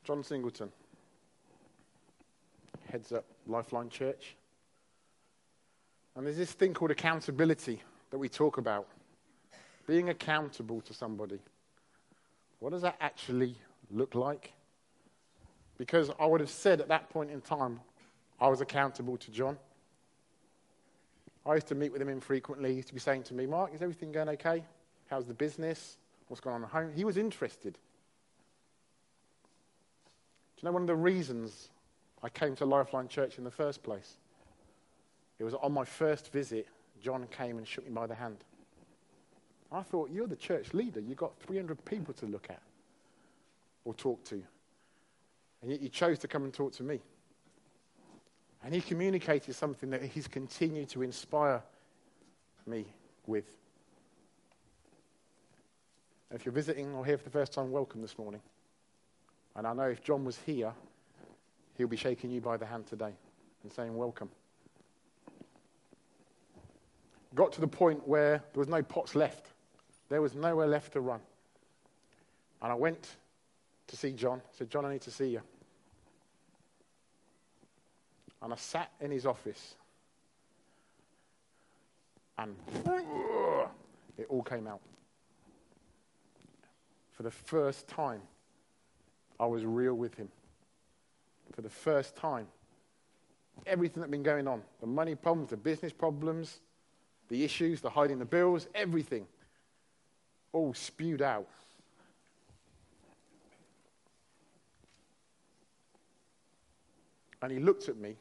John 0.03 0.23
Singleton 0.23 0.69
heads 2.89 3.11
up 3.11 3.25
Lifeline 3.47 3.89
Church. 3.89 4.35
And 6.15 6.25
there's 6.25 6.37
this 6.37 6.51
thing 6.51 6.73
called 6.73 6.91
accountability 6.91 7.81
that 8.11 8.17
we 8.17 8.29
talk 8.29 8.57
about. 8.57 8.87
Being 9.87 10.09
accountable 10.09 10.81
to 10.81 10.93
somebody. 10.93 11.39
What 12.59 12.71
does 12.71 12.83
that 12.83 12.95
actually 13.01 13.55
look 13.91 14.15
like? 14.15 14.53
Because 15.77 16.11
I 16.19 16.25
would 16.25 16.39
have 16.39 16.49
said 16.49 16.79
at 16.79 16.87
that 16.89 17.09
point 17.09 17.31
in 17.31 17.41
time, 17.41 17.79
I 18.39 18.47
was 18.47 18.61
accountable 18.61 19.17
to 19.17 19.31
John. 19.31 19.57
I 21.45 21.55
used 21.55 21.67
to 21.67 21.75
meet 21.75 21.91
with 21.91 22.01
him 22.01 22.09
infrequently. 22.09 22.69
He 22.69 22.75
used 22.77 22.87
to 22.89 22.93
be 22.93 22.99
saying 22.99 23.23
to 23.23 23.33
me, 23.33 23.45
Mark, 23.45 23.73
is 23.73 23.81
everything 23.81 24.11
going 24.11 24.29
okay? 24.29 24.63
How's 25.09 25.25
the 25.25 25.33
business? 25.33 25.97
What's 26.27 26.39
going 26.39 26.55
on 26.55 26.63
at 26.63 26.69
home? 26.69 26.91
He 26.95 27.03
was 27.03 27.17
interested. 27.17 27.73
Do 27.73 27.79
you 30.61 30.67
know 30.67 30.71
one 30.71 30.83
of 30.83 30.87
the 30.87 30.95
reasons 30.95 31.69
I 32.21 32.29
came 32.29 32.55
to 32.55 32.65
Lifeline 32.65 33.09
Church 33.09 33.37
in 33.37 33.43
the 33.43 33.51
first 33.51 33.83
place? 33.83 34.17
It 35.43 35.47
was 35.47 35.55
on 35.55 35.73
my 35.73 35.83
first 35.83 36.31
visit, 36.31 36.69
John 37.01 37.27
came 37.27 37.57
and 37.57 37.67
shook 37.67 37.83
me 37.85 37.91
by 37.91 38.07
the 38.07 38.15
hand. 38.15 38.37
I 39.73 39.81
thought, 39.81 40.09
you're 40.09 40.25
the 40.25 40.37
church 40.37 40.73
leader. 40.73 41.01
You've 41.01 41.17
got 41.17 41.37
300 41.39 41.83
people 41.83 42.13
to 42.13 42.25
look 42.27 42.47
at 42.49 42.61
or 43.83 43.93
talk 43.93 44.23
to. 44.29 44.41
And 45.61 45.69
yet 45.69 45.81
you 45.81 45.89
chose 45.89 46.17
to 46.19 46.29
come 46.29 46.45
and 46.45 46.53
talk 46.53 46.71
to 46.75 46.83
me. 46.83 47.01
And 48.63 48.73
he 48.73 48.79
communicated 48.79 49.53
something 49.53 49.89
that 49.89 50.01
he's 50.03 50.29
continued 50.29 50.87
to 50.91 51.01
inspire 51.01 51.61
me 52.65 52.85
with. 53.27 53.57
If 56.31 56.45
you're 56.45 56.53
visiting 56.53 56.93
or 56.93 57.05
here 57.05 57.17
for 57.17 57.25
the 57.25 57.31
first 57.31 57.51
time, 57.51 57.69
welcome 57.69 58.01
this 58.01 58.17
morning. 58.17 58.39
And 59.57 59.67
I 59.67 59.73
know 59.73 59.89
if 59.89 60.01
John 60.01 60.23
was 60.23 60.39
here, 60.45 60.71
he'll 61.77 61.87
be 61.89 61.97
shaking 61.97 62.31
you 62.31 62.39
by 62.39 62.55
the 62.55 62.65
hand 62.65 62.87
today 62.87 63.11
and 63.63 63.73
saying, 63.73 63.93
Welcome. 63.93 64.29
Got 67.35 67.51
to 67.53 67.61
the 67.61 67.67
point 67.67 68.07
where 68.07 68.43
there 68.53 68.59
was 68.59 68.67
no 68.67 68.81
pots 68.81 69.15
left, 69.15 69.47
there 70.09 70.21
was 70.21 70.35
nowhere 70.35 70.67
left 70.67 70.93
to 70.93 71.01
run. 71.01 71.19
And 72.61 72.71
I 72.71 72.75
went 72.75 73.17
to 73.87 73.97
see 73.97 74.11
John. 74.11 74.39
I 74.39 74.57
said, 74.57 74.69
John, 74.69 74.85
I 74.85 74.93
need 74.93 75.01
to 75.01 75.11
see 75.11 75.27
you. 75.27 75.41
And 78.41 78.53
I 78.53 78.55
sat 78.55 78.91
in 79.01 79.11
his 79.11 79.25
office. 79.25 79.75
And 82.37 82.55
it 84.17 84.27
all 84.29 84.43
came 84.43 84.67
out. 84.67 84.79
For 87.11 87.23
the 87.23 87.31
first 87.31 87.87
time, 87.87 88.21
I 89.39 89.45
was 89.45 89.65
real 89.65 89.93
with 89.93 90.15
him. 90.15 90.29
For 91.53 91.61
the 91.61 91.69
first 91.69 92.15
time, 92.15 92.47
everything 93.65 94.01
that 94.01 94.07
had 94.07 94.11
been 94.11 94.23
going 94.23 94.47
on 94.47 94.61
the 94.81 94.87
money 94.87 95.15
problems, 95.15 95.49
the 95.49 95.57
business 95.57 95.93
problems, 95.93 96.59
the 97.29 97.43
issues, 97.43 97.81
the 97.81 97.89
hiding 97.89 98.19
the 98.19 98.25
bills, 98.25 98.67
everything 98.75 99.25
all 100.51 100.73
spewed 100.73 101.21
out. 101.21 101.47
And 107.41 107.51
he 107.51 107.59
looked 107.59 107.89
at 107.89 107.97
me 107.97 108.15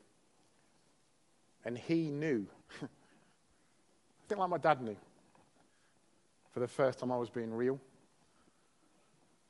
and 1.64 1.78
he 1.78 2.10
knew. 2.10 2.46
I 2.82 2.86
think 4.28 4.40
like 4.40 4.50
my 4.50 4.58
dad 4.58 4.82
knew. 4.82 4.96
For 6.50 6.60
the 6.60 6.68
first 6.68 6.98
time, 6.98 7.12
I 7.12 7.16
was 7.16 7.30
being 7.30 7.52
real. 7.52 7.78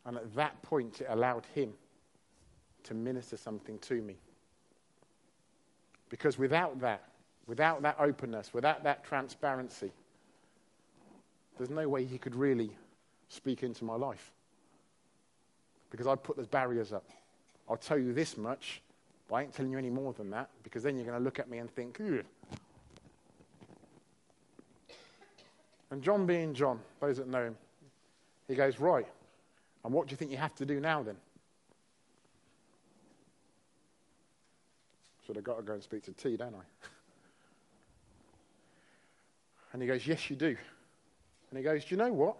And 0.05 0.17
at 0.17 0.35
that 0.35 0.61
point, 0.63 1.01
it 1.01 1.07
allowed 1.09 1.47
him 1.55 1.73
to 2.85 2.95
minister 2.95 3.37
something 3.37 3.79
to 3.79 4.03
me. 4.03 4.17
Because 6.09 6.37
without 6.39 6.81
that, 6.81 7.12
without 7.47 7.83
that 7.83 7.97
openness, 7.99 8.53
without 8.53 8.85
that 8.85 9.05
transparency, 9.05 9.91
there's 11.59 11.71
no 11.71 11.89
way 11.89 12.05
he 12.05 12.19
could 12.19 12.35
really 12.35 12.71
speak 13.29 13.63
into 13.63 13.85
my 13.85 13.95
life. 13.95 14.33
Because 15.91 16.07
I'd 16.07 16.23
put 16.23 16.37
those 16.37 16.47
barriers 16.47 16.93
up. 16.93 17.05
I'll 17.69 17.77
tell 17.77 17.99
you 17.99 18.13
this 18.13 18.37
much, 18.37 18.83
but 19.29 19.37
I 19.37 19.43
ain't 19.43 19.55
telling 19.55 19.73
you 19.73 19.79
any 19.79 19.91
more 19.91 20.13
than 20.13 20.31
that, 20.31 20.49
because 20.63 20.83
then 20.83 20.97
you're 20.97 21.07
going 21.07 21.19
to 21.19 21.25
look 21.25 21.39
at 21.39 21.49
me 21.49 21.59
and 21.59 21.71
think, 21.71 22.01
Ugh. 22.01 22.25
And 25.91 26.03
John 26.03 26.25
being 26.25 26.55
John, 26.55 26.81
those 27.01 27.19
that 27.19 27.29
know 27.29 27.45
him, 27.45 27.57
he 28.49 28.55
goes, 28.55 28.81
Right, 28.81 29.07
and 29.85 29.93
what 29.93 30.07
do 30.07 30.13
you 30.13 30.17
think 30.17 30.31
you 30.31 30.39
have 30.39 30.55
to 30.57 30.67
do 30.67 30.81
now 30.81 31.03
then? 31.03 31.17
Should 35.27 35.37
have 35.37 35.45
got 35.45 35.59
to 35.59 35.63
go 35.63 35.75
and 35.75 35.83
speak 35.83 36.03
to 36.05 36.13
T, 36.13 36.37
don't 36.37 36.55
I? 36.55 36.89
And 39.73 39.83
he 39.83 39.89
goes, 39.89 40.07
Yes, 40.07 40.29
you 40.31 40.37
do. 40.37 40.57
And 41.51 41.59
he 41.59 41.63
goes, 41.63 41.85
Do 41.85 41.95
you 41.95 41.97
know 41.97 42.13
what? 42.13 42.37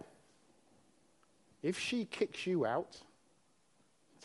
If 1.61 1.79
she 1.79 2.05
kicks 2.05 2.45
you 2.45 2.65
out, 2.65 2.97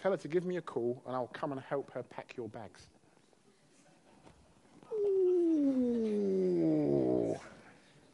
tell 0.01 0.11
her 0.13 0.17
to 0.19 0.29
give 0.29 0.45
me 0.45 0.57
a 0.57 0.63
call 0.63 1.03
and 1.07 1.15
I'll 1.15 1.29
come 1.29 1.53
and 1.53 1.61
help 1.61 1.93
her 1.93 2.03
pack 2.03 2.35
your 2.37 2.49
bags. 2.49 2.89
Ooh. 4.93 5.89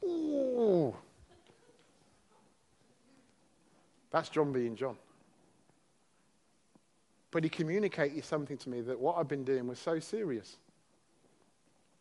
Ooh. 0.05 0.95
That's 4.11 4.29
John 4.29 4.53
being 4.53 4.77
John. 4.77 4.97
But 7.31 7.43
he 7.43 7.51
communicated 7.51 8.25
something 8.25 8.57
to 8.59 8.69
me 8.69 8.81
that 8.83 9.01
what 9.01 9.19
I've 9.19 9.27
been 9.27 9.43
doing 9.43 9.67
was 9.67 9.81
so 9.81 9.99
serious. 9.99 10.59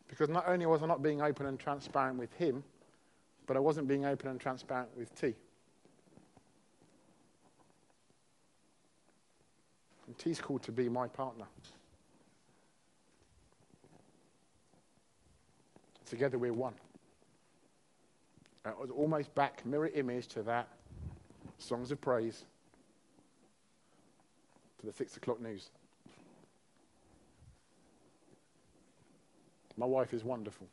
Because 0.07 0.29
not 0.29 0.47
only 0.47 0.67
was 0.67 0.83
I 0.83 0.85
not 0.85 1.01
being 1.01 1.23
open 1.23 1.47
and 1.47 1.59
transparent 1.59 2.19
with 2.19 2.31
him, 2.33 2.63
but 3.45 3.57
I 3.57 3.59
wasn't 3.59 3.87
being 3.87 4.05
open 4.05 4.29
and 4.29 4.39
transparent 4.39 4.89
with 4.97 5.13
T. 5.19 5.33
And 10.07 10.17
T's 10.17 10.39
called 10.39 10.63
to 10.63 10.71
be 10.71 10.89
my 10.89 11.07
partner. 11.07 11.45
Together 16.05 16.37
we're 16.37 16.53
one. 16.53 16.73
It 18.65 18.79
was 18.79 18.89
almost 18.91 19.33
back, 19.35 19.65
mirror 19.65 19.89
image 19.93 20.27
to 20.27 20.43
that 20.43 20.67
songs 21.57 21.91
of 21.91 21.99
praise 21.99 22.45
to 24.79 24.85
the 24.85 24.93
six 24.93 25.17
o'clock 25.17 25.41
news. 25.41 25.69
My 29.75 29.85
wife 29.85 30.13
is 30.13 30.23
wonderful. 30.23 30.67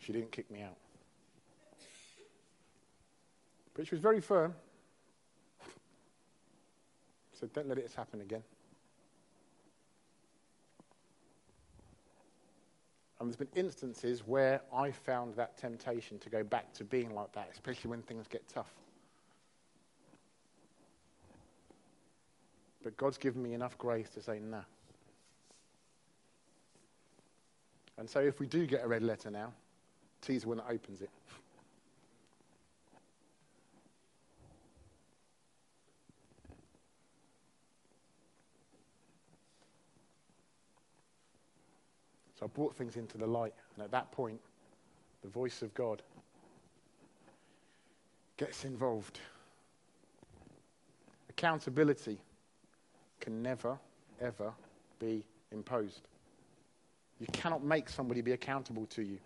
She 0.00 0.12
didn't 0.12 0.32
kick 0.32 0.50
me 0.50 0.62
out. 0.62 0.76
But 3.74 3.86
she 3.86 3.94
was 3.94 4.02
very 4.02 4.20
firm. 4.20 4.54
Said, 7.32 7.52
don't 7.52 7.68
let 7.68 7.78
it 7.78 7.90
happen 7.96 8.20
again. 8.20 8.42
And 13.18 13.28
there's 13.28 13.36
been 13.36 13.48
instances 13.54 14.26
where 14.26 14.62
I 14.74 14.90
found 14.90 15.34
that 15.36 15.56
temptation 15.58 16.18
to 16.20 16.30
go 16.30 16.42
back 16.42 16.72
to 16.74 16.84
being 16.84 17.14
like 17.14 17.32
that, 17.32 17.48
especially 17.52 17.90
when 17.90 18.02
things 18.02 18.26
get 18.26 18.46
tough. 18.48 18.72
But 22.82 22.96
God's 22.96 23.18
given 23.18 23.42
me 23.42 23.52
enough 23.52 23.76
grace 23.76 24.08
to 24.10 24.22
say, 24.22 24.38
no. 24.38 24.58
Nah. 24.58 24.62
And 27.98 28.08
so 28.08 28.20
if 28.20 28.40
we 28.40 28.46
do 28.46 28.66
get 28.66 28.82
a 28.82 28.88
red 28.88 29.02
letter 29.02 29.30
now, 29.30 29.52
T's 30.22 30.42
the 30.42 30.48
one 30.48 30.56
that 30.56 30.66
opens 30.70 31.02
it. 31.02 31.10
So 42.40 42.46
I 42.46 42.48
brought 42.48 42.74
things 42.74 42.96
into 42.96 43.18
the 43.18 43.26
light, 43.26 43.52
and 43.74 43.84
at 43.84 43.90
that 43.90 44.10
point, 44.12 44.40
the 45.20 45.28
voice 45.28 45.60
of 45.60 45.74
God 45.74 46.00
gets 48.38 48.64
involved. 48.64 49.20
Accountability 51.28 52.18
can 53.20 53.42
never, 53.42 53.78
ever 54.22 54.54
be 54.98 55.22
imposed. 55.52 56.08
You 57.20 57.26
cannot 57.32 57.62
make 57.62 57.90
somebody 57.90 58.22
be 58.22 58.32
accountable 58.32 58.86
to 58.86 59.02
you. 59.02 59.18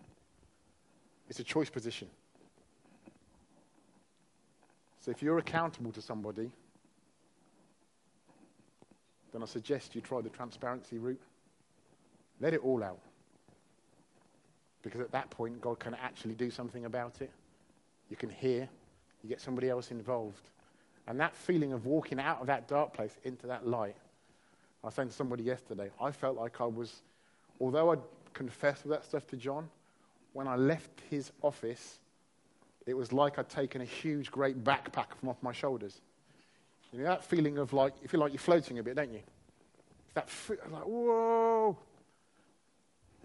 It's 1.29 1.39
a 1.39 1.45
choice 1.45 1.71
position. 1.71 2.09
So 4.99 5.12
if 5.12 5.23
you're 5.23 5.39
accountable 5.39 5.93
to 5.93 6.03
somebody, 6.03 6.51
then 9.33 9.43
I 9.43 9.47
suggest 9.47 9.95
you 9.95 10.01
try 10.01 10.21
the 10.21 10.31
transparency 10.31 10.99
route. 10.99 11.21
Let 12.45 12.53
it 12.53 12.61
all 12.62 12.84
out. 12.84 13.01
Because 14.82 15.01
at 15.01 15.11
that 15.12 15.30
point, 15.30 15.62
God 15.62 15.78
can 15.78 15.95
actually 15.95 16.34
do 16.34 16.51
something 16.51 16.84
about 16.84 17.22
it. 17.22 17.30
You 18.11 18.16
can 18.16 18.28
hear, 18.28 18.68
you 19.22 19.30
get 19.30 19.40
somebody 19.40 19.70
else 19.70 19.90
involved. 19.90 20.51
And 21.09 21.18
that 21.20 21.34
feeling 21.34 21.72
of 21.72 21.86
walking 21.86 22.20
out 22.20 22.42
of 22.42 22.49
that 22.49 22.68
dark 22.68 22.92
place 22.92 23.16
into 23.24 23.47
that 23.47 23.66
light, 23.66 23.97
I 24.82 24.88
was 24.88 24.95
saying 24.95 25.09
to 25.09 25.14
somebody 25.14 25.42
yesterday, 25.42 25.90
I 25.99 26.11
felt 26.11 26.36
like 26.36 26.61
I 26.61 26.66
was, 26.66 27.01
although 27.62 27.92
I'd 27.92 28.03
confessed 28.34 28.86
that 28.90 29.07
stuff 29.07 29.26
to 29.28 29.38
John, 29.38 29.70
when 30.34 30.47
I 30.47 30.57
left 30.57 31.01
his 31.09 31.32
office, 31.40 31.99
it 32.86 32.92
was 32.92 33.11
like 33.11 33.38
I'd 33.38 33.49
taken 33.49 33.80
a 33.80 33.86
huge, 33.86 34.30
great 34.30 34.62
backpack 34.62 35.16
from 35.18 35.30
off 35.30 35.42
my 35.42 35.53
shoulders. 35.53 36.03
You 36.92 36.99
know 36.99 37.05
that 37.07 37.24
feeling 37.24 37.57
of 37.57 37.72
like, 37.72 37.95
you 38.03 38.09
feel 38.09 38.20
like 38.20 38.32
you're 38.32 38.38
floating 38.38 38.78
a 38.78 38.82
bit, 38.82 38.97
don't 38.97 39.14
you? 39.14 39.22
That 40.12 40.28
like, 40.70 40.84
whoa. 40.84 41.78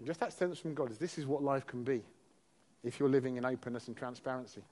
And 0.00 0.06
just 0.06 0.20
that 0.20 0.32
sense 0.32 0.58
from 0.58 0.72
God 0.72 0.90
is 0.90 0.96
this 0.96 1.18
is 1.18 1.26
what 1.26 1.42
life 1.42 1.66
can 1.66 1.84
be 1.84 2.02
if 2.82 2.98
you're 2.98 3.08
living 3.10 3.36
in 3.36 3.44
openness 3.44 3.86
and 3.86 3.94
transparency. 3.94 4.62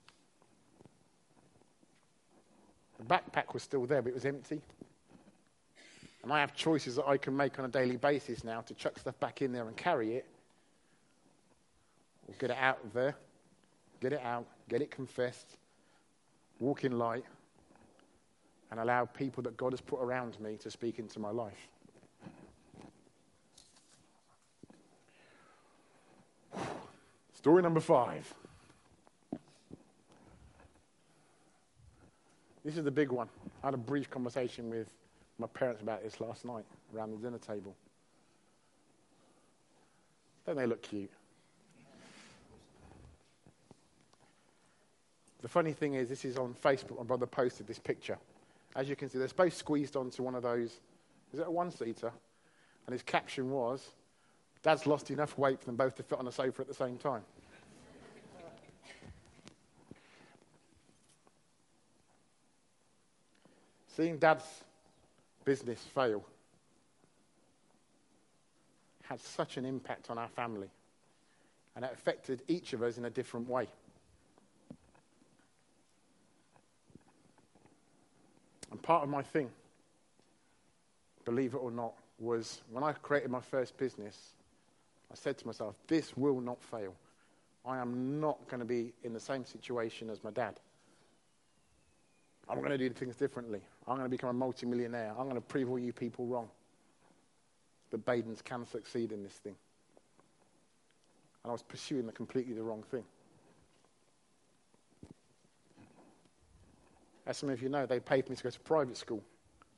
The 2.97 3.05
backpack 3.05 3.53
was 3.53 3.61
still 3.61 3.85
there, 3.85 4.01
but 4.01 4.09
it 4.09 4.15
was 4.15 4.25
empty. 4.25 4.59
And 6.23 6.33
I 6.33 6.39
have 6.39 6.55
choices 6.55 6.95
that 6.95 7.05
I 7.07 7.17
can 7.17 7.37
make 7.37 7.59
on 7.59 7.65
a 7.65 7.67
daily 7.67 7.95
basis 7.95 8.43
now 8.43 8.61
to 8.61 8.73
chuck 8.73 8.97
stuff 8.97 9.19
back 9.19 9.43
in 9.43 9.51
there 9.51 9.67
and 9.67 9.77
carry 9.77 10.15
it, 10.15 10.25
or 12.27 12.33
get 12.39 12.49
it 12.49 12.57
out 12.59 12.79
of 12.83 12.91
there, 12.91 13.15
get 14.01 14.13
it 14.13 14.21
out, 14.23 14.47
get 14.67 14.81
it 14.81 14.89
confessed, 14.89 15.57
walk 16.59 16.85
in 16.85 16.97
light, 16.97 17.23
and 18.71 18.79
allow 18.79 19.05
people 19.05 19.43
that 19.43 19.55
God 19.57 19.73
has 19.73 19.81
put 19.81 20.01
around 20.01 20.39
me 20.39 20.57
to 20.57 20.71
speak 20.71 20.97
into 20.97 21.19
my 21.19 21.29
life. 21.29 21.67
Story 27.39 27.63
number 27.63 27.79
five. 27.79 28.33
This 32.65 32.75
is 32.75 32.83
the 32.83 32.91
big 32.91 33.13
one. 33.13 33.29
I 33.63 33.67
had 33.67 33.73
a 33.73 33.77
brief 33.77 34.09
conversation 34.09 34.69
with 34.69 34.89
my 35.37 35.47
parents 35.47 35.81
about 35.81 36.03
this 36.03 36.19
last 36.19 36.43
night 36.43 36.65
around 36.93 37.11
the 37.11 37.17
dinner 37.17 37.37
table. 37.37 37.73
Don't 40.45 40.57
they 40.57 40.65
look 40.65 40.81
cute? 40.81 41.09
The 45.41 45.47
funny 45.47 45.71
thing 45.71 45.93
is, 45.93 46.09
this 46.09 46.25
is 46.25 46.37
on 46.37 46.53
Facebook. 46.61 46.97
My 46.97 47.05
brother 47.05 47.25
posted 47.25 47.67
this 47.67 47.79
picture. 47.79 48.17
As 48.75 48.89
you 48.89 48.97
can 48.97 49.09
see, 49.09 49.17
they're 49.17 49.29
both 49.29 49.53
squeezed 49.53 49.95
onto 49.95 50.23
one 50.23 50.35
of 50.35 50.43
those. 50.43 50.81
Is 51.33 51.39
it 51.39 51.47
a 51.47 51.51
one 51.51 51.71
seater? 51.71 52.11
And 52.85 52.91
his 52.91 53.01
caption 53.01 53.49
was, 53.49 53.91
Dad's 54.61 54.85
lost 54.85 55.09
enough 55.09 55.37
weight 55.37 55.59
for 55.59 55.65
them 55.67 55.75
both 55.75 55.95
to 55.95 56.03
fit 56.03 56.19
on 56.19 56.27
a 56.27 56.31
sofa 56.31 56.61
at 56.61 56.67
the 56.67 56.73
same 56.73 56.97
time. 56.97 57.21
Seeing 63.95 64.17
Dad's 64.17 64.45
business 65.43 65.81
fail 65.93 66.23
had 69.03 69.19
such 69.19 69.57
an 69.57 69.65
impact 69.65 70.09
on 70.09 70.17
our 70.17 70.27
family, 70.27 70.69
and 71.75 71.83
it 71.83 71.91
affected 71.91 72.41
each 72.47 72.73
of 72.73 72.83
us 72.83 72.97
in 72.97 73.05
a 73.05 73.09
different 73.09 73.49
way. 73.49 73.67
And 78.71 78.81
part 78.81 79.03
of 79.03 79.09
my 79.09 79.23
thing, 79.23 79.49
believe 81.25 81.55
it 81.55 81.57
or 81.57 81.71
not, 81.71 81.93
was 82.19 82.61
when 82.71 82.83
I 82.83 82.91
created 82.93 83.31
my 83.31 83.41
first 83.41 83.75
business, 83.77 84.35
I 85.11 85.15
said 85.15 85.37
to 85.39 85.47
myself, 85.47 85.75
this 85.87 86.15
will 86.15 86.39
not 86.39 86.61
fail. 86.61 86.93
I 87.65 87.77
am 87.77 88.19
not 88.19 88.47
going 88.47 88.59
to 88.59 88.65
be 88.65 88.93
in 89.03 89.13
the 89.13 89.19
same 89.19 89.45
situation 89.45 90.09
as 90.09 90.23
my 90.23 90.31
dad. 90.31 90.59
I'm 92.49 92.57
going 92.57 92.71
to 92.71 92.77
do 92.77 92.89
things 92.89 93.15
differently. 93.15 93.61
I'm 93.87 93.95
going 93.95 94.05
to 94.05 94.09
become 94.09 94.29
a 94.29 94.33
multimillionaire. 94.33 95.11
I'm 95.11 95.25
going 95.25 95.35
to 95.35 95.41
prove 95.41 95.69
all 95.69 95.77
you 95.77 95.93
people 95.93 96.25
wrong. 96.25 96.49
That 97.91 98.05
Badens 98.05 98.43
can 98.43 98.65
succeed 98.65 99.11
in 99.11 99.23
this 99.23 99.33
thing. 99.33 99.55
And 101.43 101.49
I 101.49 101.53
was 101.53 101.63
pursuing 101.63 102.05
the 102.05 102.11
completely 102.11 102.53
the 102.53 102.63
wrong 102.63 102.83
thing. 102.89 103.03
As 107.25 107.37
some 107.37 107.49
of 107.49 107.61
you 107.61 107.69
know, 107.69 107.85
they 107.85 107.99
paid 107.99 108.27
me 108.29 108.35
to 108.35 108.43
go 108.43 108.49
to 108.49 108.59
private 108.61 108.97
school 108.97 109.23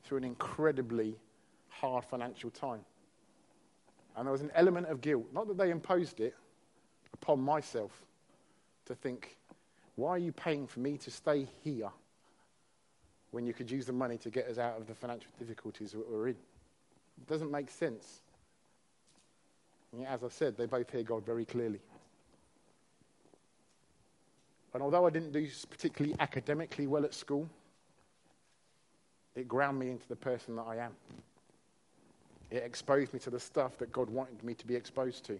through 0.03 0.19
an 0.19 0.23
incredibly 0.23 1.15
hard 1.69 2.05
financial 2.05 2.49
time. 2.49 2.79
And 4.15 4.25
there 4.25 4.31
was 4.31 4.41
an 4.41 4.51
element 4.55 4.87
of 4.87 5.01
guilt, 5.01 5.25
not 5.33 5.47
that 5.47 5.57
they 5.57 5.71
imposed 5.71 6.19
it 6.19 6.35
upon 7.13 7.39
myself, 7.39 7.91
to 8.85 8.95
think, 8.95 9.37
why 9.95 10.11
are 10.11 10.17
you 10.17 10.31
paying 10.31 10.67
for 10.67 10.79
me 10.79 10.97
to 10.97 11.11
stay 11.11 11.47
here 11.63 11.89
when 13.31 13.45
you 13.45 13.53
could 13.53 13.71
use 13.71 13.85
the 13.85 13.93
money 13.93 14.17
to 14.17 14.29
get 14.29 14.47
us 14.47 14.57
out 14.57 14.77
of 14.77 14.87
the 14.87 14.93
financial 14.93 15.29
difficulties 15.39 15.91
that 15.91 16.09
we're 16.09 16.29
in? 16.29 16.35
It 16.35 17.27
doesn't 17.27 17.51
make 17.51 17.69
sense. 17.69 18.21
And 19.93 20.05
as 20.07 20.23
I 20.23 20.29
said, 20.29 20.57
they 20.57 20.65
both 20.65 20.89
hear 20.89 21.03
God 21.03 21.25
very 21.25 21.45
clearly. 21.45 21.79
And 24.73 24.81
although 24.81 25.05
I 25.05 25.09
didn't 25.09 25.33
do 25.33 25.47
particularly 25.69 26.15
academically 26.19 26.87
well 26.87 27.03
at 27.03 27.13
school, 27.13 27.49
it 29.35 29.47
ground 29.47 29.79
me 29.79 29.89
into 29.89 30.07
the 30.07 30.15
person 30.15 30.55
that 30.55 30.63
I 30.63 30.77
am. 30.77 30.91
It 32.51 32.63
exposed 32.63 33.13
me 33.13 33.19
to 33.21 33.29
the 33.29 33.39
stuff 33.39 33.77
that 33.77 33.91
God 33.91 34.09
wanted 34.09 34.43
me 34.43 34.53
to 34.53 34.67
be 34.67 34.75
exposed 34.75 35.25
to. 35.25 35.39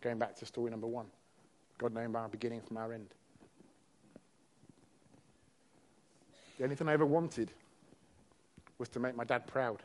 Going 0.00 0.18
back 0.18 0.36
to 0.36 0.46
story 0.46 0.70
number 0.70 0.86
one 0.86 1.06
God 1.78 1.94
knowing 1.94 2.12
by 2.12 2.20
our 2.20 2.28
beginning 2.28 2.60
from 2.60 2.76
our 2.76 2.92
end. 2.92 3.08
The 6.58 6.64
only 6.64 6.76
thing 6.76 6.88
I 6.88 6.92
ever 6.92 7.06
wanted 7.06 7.50
was 8.78 8.90
to 8.90 9.00
make 9.00 9.16
my 9.16 9.24
dad 9.24 9.46
proud. 9.46 9.82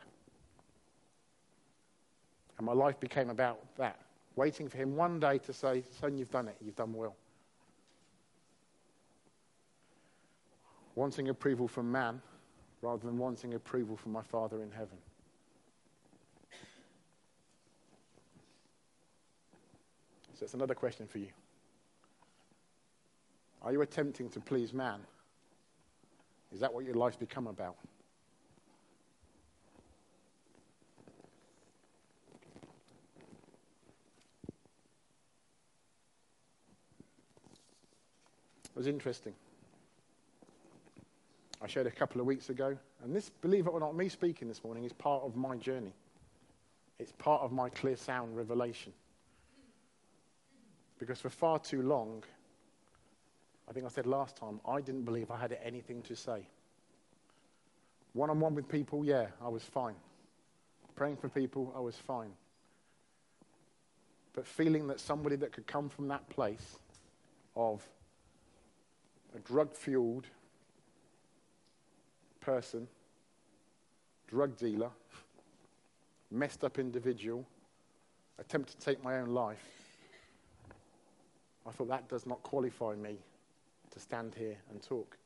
And 2.58 2.66
my 2.66 2.72
life 2.72 3.00
became 3.00 3.30
about 3.30 3.58
that, 3.76 3.98
waiting 4.36 4.68
for 4.68 4.76
him 4.76 4.94
one 4.94 5.18
day 5.18 5.38
to 5.38 5.52
say, 5.52 5.82
Son, 6.00 6.16
you've 6.18 6.30
done 6.30 6.48
it, 6.48 6.56
you've 6.62 6.76
done 6.76 6.92
well. 6.92 7.16
wanting 10.96 11.28
approval 11.28 11.68
from 11.68 11.92
man 11.92 12.20
rather 12.82 13.06
than 13.06 13.16
wanting 13.16 13.54
approval 13.54 13.96
from 13.96 14.10
my 14.10 14.22
Father 14.22 14.62
in 14.62 14.70
heaven. 14.72 14.98
So 20.38 20.44
it's 20.44 20.52
another 20.52 20.74
question 20.74 21.06
for 21.06 21.16
you. 21.18 21.28
Are 23.62 23.72
you 23.72 23.80
attempting 23.80 24.28
to 24.30 24.40
please 24.40 24.74
man? 24.74 25.00
Is 26.52 26.60
that 26.60 26.72
what 26.72 26.84
your 26.84 26.94
life's 26.94 27.16
become 27.16 27.46
about? 27.46 27.76
It 38.64 38.76
was 38.76 38.86
interesting. 38.86 39.32
I 41.62 41.66
shared 41.66 41.86
a 41.86 41.90
couple 41.90 42.20
of 42.20 42.26
weeks 42.26 42.50
ago. 42.50 42.76
And 43.02 43.16
this, 43.16 43.30
believe 43.40 43.66
it 43.66 43.70
or 43.70 43.80
not, 43.80 43.96
me 43.96 44.10
speaking 44.10 44.48
this 44.48 44.62
morning 44.62 44.84
is 44.84 44.92
part 44.92 45.22
of 45.22 45.34
my 45.34 45.56
journey. 45.56 45.94
It's 46.98 47.12
part 47.12 47.40
of 47.40 47.52
my 47.52 47.70
clear 47.70 47.96
sound 47.96 48.36
revelation. 48.36 48.92
Because 50.98 51.20
for 51.20 51.30
far 51.30 51.58
too 51.58 51.82
long, 51.82 52.22
I 53.68 53.72
think 53.72 53.84
I 53.84 53.88
said 53.88 54.06
last 54.06 54.36
time, 54.36 54.60
I 54.66 54.80
didn't 54.80 55.02
believe 55.02 55.30
I 55.30 55.38
had 55.38 55.56
anything 55.62 56.02
to 56.02 56.16
say. 56.16 56.46
One 58.12 58.30
on 58.30 58.40
one 58.40 58.54
with 58.54 58.68
people, 58.68 59.04
yeah, 59.04 59.26
I 59.42 59.48
was 59.48 59.62
fine. 59.62 59.96
Praying 60.94 61.16
for 61.16 61.28
people, 61.28 61.72
I 61.76 61.80
was 61.80 61.96
fine. 61.96 62.30
But 64.32 64.46
feeling 64.46 64.86
that 64.86 65.00
somebody 65.00 65.36
that 65.36 65.52
could 65.52 65.66
come 65.66 65.88
from 65.88 66.08
that 66.08 66.28
place 66.30 66.78
of 67.54 67.86
a 69.34 69.38
drug 69.40 69.74
fueled, 69.74 70.26
person, 72.40 72.86
drug 74.28 74.56
dealer, 74.56 74.90
messed 76.30 76.64
up 76.64 76.78
individual, 76.78 77.44
attempt 78.38 78.70
to 78.70 78.78
take 78.78 79.02
my 79.02 79.18
own 79.18 79.28
life, 79.28 79.85
I 81.66 81.72
thought 81.72 81.88
that 81.88 82.08
does 82.08 82.26
not 82.26 82.42
qualify 82.42 82.94
me 82.94 83.16
to 83.90 84.00
stand 84.00 84.34
here 84.36 84.56
and 84.70 84.82
talk. 84.82 85.16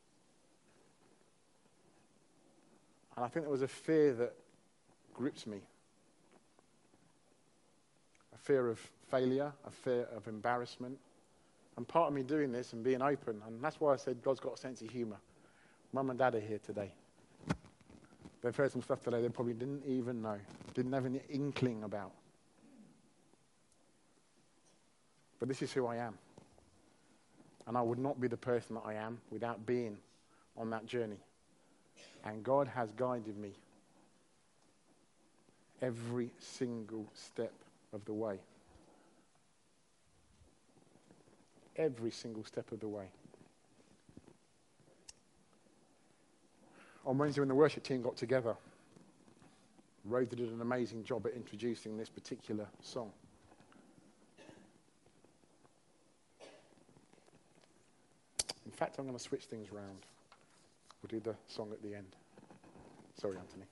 And 3.16 3.24
I 3.24 3.28
think 3.28 3.44
there 3.44 3.50
was 3.50 3.62
a 3.62 3.68
fear 3.68 4.14
that 4.14 4.34
gripped 5.12 5.46
me 5.46 5.60
a 8.34 8.38
fear 8.38 8.68
of 8.68 8.78
failure, 9.10 9.52
a 9.66 9.70
fear 9.70 10.06
of 10.16 10.28
embarrassment. 10.28 10.98
And 11.76 11.86
part 11.86 12.08
of 12.08 12.14
me 12.14 12.22
doing 12.22 12.52
this 12.52 12.72
and 12.72 12.82
being 12.82 13.02
open, 13.02 13.40
and 13.46 13.62
that's 13.62 13.80
why 13.80 13.92
I 13.92 13.96
said 13.96 14.22
God's 14.22 14.40
got 14.40 14.54
a 14.54 14.56
sense 14.56 14.82
of 14.82 14.90
humor. 14.90 15.16
Mum 15.92 16.10
and 16.10 16.18
dad 16.18 16.34
are 16.34 16.40
here 16.40 16.58
today. 16.58 16.92
They've 18.42 18.54
heard 18.54 18.72
some 18.72 18.82
stuff 18.82 19.02
today 19.02 19.20
they 19.20 19.28
probably 19.28 19.54
didn't 19.54 19.84
even 19.86 20.22
know, 20.22 20.38
didn't 20.74 20.92
have 20.92 21.06
any 21.06 21.20
inkling 21.28 21.82
about. 21.82 22.12
But 25.38 25.48
this 25.48 25.62
is 25.62 25.72
who 25.72 25.86
I 25.86 25.96
am. 25.96 26.18
And 27.70 27.78
I 27.78 27.82
would 27.82 28.00
not 28.00 28.20
be 28.20 28.26
the 28.26 28.36
person 28.36 28.74
that 28.74 28.82
I 28.84 28.94
am 28.94 29.20
without 29.30 29.64
being 29.64 29.96
on 30.56 30.70
that 30.70 30.86
journey. 30.86 31.20
And 32.24 32.42
God 32.42 32.66
has 32.66 32.90
guided 32.90 33.38
me 33.38 33.52
every 35.80 36.30
single 36.40 37.06
step 37.14 37.52
of 37.92 38.04
the 38.06 38.12
way. 38.12 38.40
Every 41.76 42.10
single 42.10 42.42
step 42.44 42.72
of 42.72 42.80
the 42.80 42.88
way. 42.88 43.06
on 47.06 47.18
Wednesday 47.18 47.40
when 47.40 47.48
the 47.48 47.54
worship 47.54 47.84
team 47.84 48.02
got 48.02 48.16
together, 48.16 48.56
Rhoda 50.04 50.34
did 50.34 50.50
an 50.50 50.60
amazing 50.60 51.04
job 51.04 51.24
at 51.24 51.34
introducing 51.34 51.96
this 51.96 52.08
particular 52.08 52.66
song. 52.82 53.12
Fact, 58.80 58.98
I'm 58.98 59.04
going 59.04 59.14
to 59.16 59.22
switch 59.22 59.44
things 59.44 59.68
around. 59.74 60.06
We'll 61.02 61.20
do 61.20 61.20
the 61.20 61.36
song 61.48 61.70
at 61.70 61.82
the 61.82 61.94
end. 61.94 62.16
Sorry, 63.20 63.36
Anthony. 63.36 63.64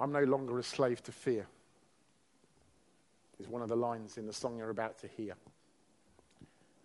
I'm 0.00 0.12
no 0.12 0.22
longer 0.22 0.58
a 0.58 0.62
slave 0.62 1.02
to 1.02 1.12
fear, 1.12 1.46
is 3.38 3.46
one 3.48 3.60
of 3.60 3.68
the 3.68 3.76
lines 3.76 4.16
in 4.16 4.26
the 4.26 4.32
song 4.32 4.56
you're 4.56 4.70
about 4.70 4.98
to 5.00 5.06
hear. 5.06 5.34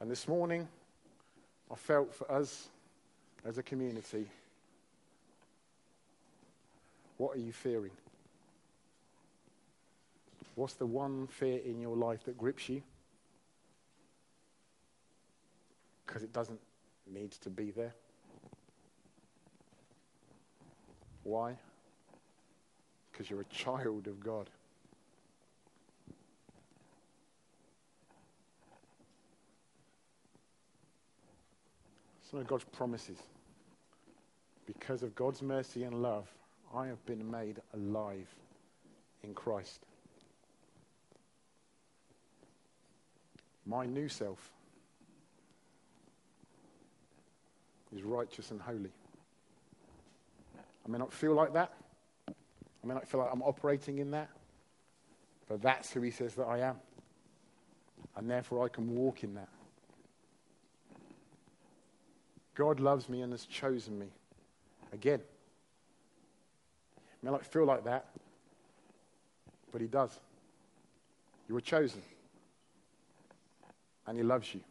And 0.01 0.11
this 0.11 0.27
morning, 0.27 0.67
I 1.71 1.75
felt 1.75 2.13
for 2.13 2.29
us 2.29 2.67
as 3.45 3.57
a 3.57 3.63
community, 3.63 4.25
what 7.15 7.37
are 7.37 7.39
you 7.39 7.53
fearing? 7.53 7.91
What's 10.55 10.73
the 10.73 10.85
one 10.85 11.27
fear 11.27 11.61
in 11.63 11.79
your 11.79 11.95
life 11.95 12.25
that 12.25 12.37
grips 12.37 12.67
you? 12.67 12.81
Because 16.09 16.23
it 16.23 16.33
doesn't 16.33 16.59
need 17.05 17.29
to 17.33 17.51
be 17.51 17.69
there. 17.69 17.93
Why? 21.21 21.55
Because 23.11 23.29
you're 23.29 23.41
a 23.41 23.53
child 23.53 24.07
of 24.07 24.19
God. 24.19 24.49
Some 32.31 32.39
of 32.39 32.47
God's 32.47 32.63
promises. 32.63 33.19
Because 34.65 35.03
of 35.03 35.13
God's 35.13 35.43
mercy 35.43 35.83
and 35.83 36.01
love, 36.01 36.27
I 36.73 36.87
have 36.87 37.05
been 37.05 37.29
made 37.29 37.61
alive 37.75 38.27
in 39.21 39.35
Christ. 39.35 39.85
My 43.67 43.85
new 43.85 44.09
self 44.09 44.51
is 47.95 48.03
righteous 48.03 48.51
and 48.51 48.61
holy. 48.61 48.91
I 50.85 50.91
may 50.91 50.97
not 50.97 51.13
feel 51.13 51.33
like 51.33 51.53
that. 51.53 51.73
I 52.27 52.87
may 52.87 52.93
not 52.93 53.07
feel 53.07 53.21
like 53.21 53.29
I'm 53.31 53.41
operating 53.41 53.99
in 53.99 54.11
that. 54.11 54.29
But 55.47 55.61
that's 55.61 55.91
who 55.91 56.01
he 56.01 56.11
says 56.11 56.35
that 56.35 56.45
I 56.45 56.59
am. 56.59 56.75
And 58.15 58.29
therefore 58.29 58.65
I 58.65 58.69
can 58.69 58.95
walk 58.95 59.23
in 59.23 59.33
that. 59.35 59.49
God 62.55 62.79
loves 62.79 63.07
me 63.09 63.21
and 63.21 63.31
has 63.31 63.45
chosen 63.45 63.97
me. 63.97 64.07
Again. 64.91 65.21
I 66.97 67.25
may 67.25 67.31
not 67.31 67.45
feel 67.45 67.65
like 67.65 67.83
that. 67.85 68.05
But 69.71 69.81
he 69.81 69.87
does. 69.87 70.19
You 71.47 71.55
were 71.55 71.61
chosen. 71.61 72.01
And 74.07 74.17
he 74.17 74.23
loves 74.23 74.53
you. 74.53 74.61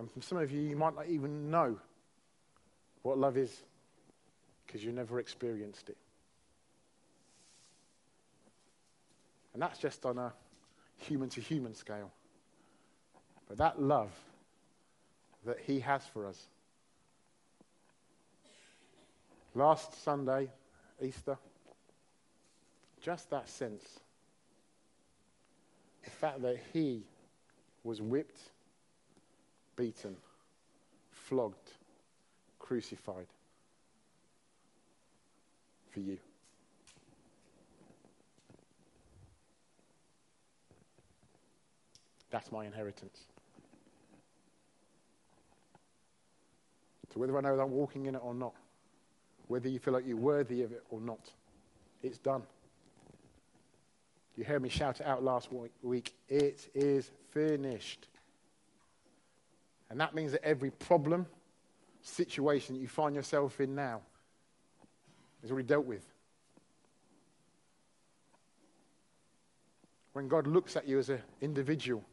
And 0.00 0.10
for 0.10 0.22
some 0.22 0.38
of 0.38 0.50
you, 0.50 0.62
you 0.62 0.76
might 0.76 0.94
not 0.96 1.08
even 1.08 1.50
know 1.50 1.76
what 3.02 3.18
love 3.18 3.36
is 3.36 3.54
because 4.66 4.82
you 4.82 4.92
never 4.92 5.20
experienced 5.20 5.90
it. 5.90 5.96
And 9.52 9.60
that's 9.62 9.78
just 9.78 10.06
on 10.06 10.16
a 10.16 10.32
human 10.96 11.28
to 11.28 11.42
human 11.42 11.74
scale. 11.74 12.10
But 13.46 13.58
that 13.58 13.82
love 13.82 14.10
that 15.44 15.58
He 15.66 15.80
has 15.80 16.02
for 16.06 16.26
us. 16.26 16.46
Last 19.54 20.02
Sunday, 20.02 20.48
Easter, 21.02 21.36
just 23.02 23.28
that 23.28 23.50
sense. 23.50 23.84
The 26.04 26.10
fact 26.10 26.40
that 26.40 26.58
He 26.72 27.02
was 27.84 28.00
whipped, 28.00 28.40
beaten, 29.80 30.14
flogged, 31.10 31.70
crucified 32.58 33.26
for 35.88 36.00
you. 36.00 36.18
That's 42.30 42.52
my 42.52 42.66
inheritance. 42.66 43.20
So 47.14 47.18
whether 47.18 47.38
I 47.38 47.40
know 47.40 47.56
that 47.56 47.62
I'm 47.62 47.70
walking 47.70 48.04
in 48.04 48.16
it 48.16 48.20
or 48.22 48.34
not, 48.34 48.52
whether 49.48 49.70
you 49.70 49.78
feel 49.78 49.94
like 49.94 50.06
you're 50.06 50.18
worthy 50.18 50.62
of 50.62 50.72
it 50.72 50.84
or 50.90 51.00
not, 51.00 51.30
it's 52.02 52.18
done. 52.18 52.42
You 54.36 54.44
heard 54.44 54.60
me 54.60 54.68
shout 54.68 55.00
it 55.00 55.06
out 55.06 55.24
last 55.24 55.48
week. 55.82 56.12
It 56.28 56.68
is 56.74 57.10
finished. 57.30 58.08
And 59.90 60.00
that 60.00 60.14
means 60.14 60.32
that 60.32 60.44
every 60.44 60.70
problem, 60.70 61.26
situation 62.02 62.74
that 62.74 62.80
you 62.80 62.88
find 62.88 63.14
yourself 63.14 63.60
in 63.60 63.74
now 63.74 64.00
is 65.42 65.50
already 65.50 65.66
dealt 65.66 65.84
with. 65.84 66.04
When 70.12 70.28
God 70.28 70.46
looks 70.46 70.76
at 70.76 70.88
you 70.88 70.98
as 70.98 71.08
an 71.08 71.20
individual, 71.40 72.04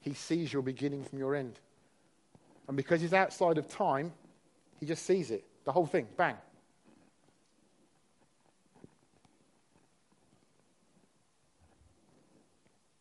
he 0.00 0.14
sees 0.14 0.52
your 0.52 0.62
beginning 0.62 1.04
from 1.04 1.18
your 1.18 1.34
end. 1.34 1.60
And 2.68 2.76
because 2.76 3.00
he's 3.00 3.12
outside 3.12 3.58
of 3.58 3.68
time, 3.68 4.12
he 4.78 4.86
just 4.86 5.04
sees 5.04 5.30
it. 5.30 5.44
The 5.64 5.72
whole 5.72 5.86
thing. 5.86 6.06
Bang. 6.16 6.36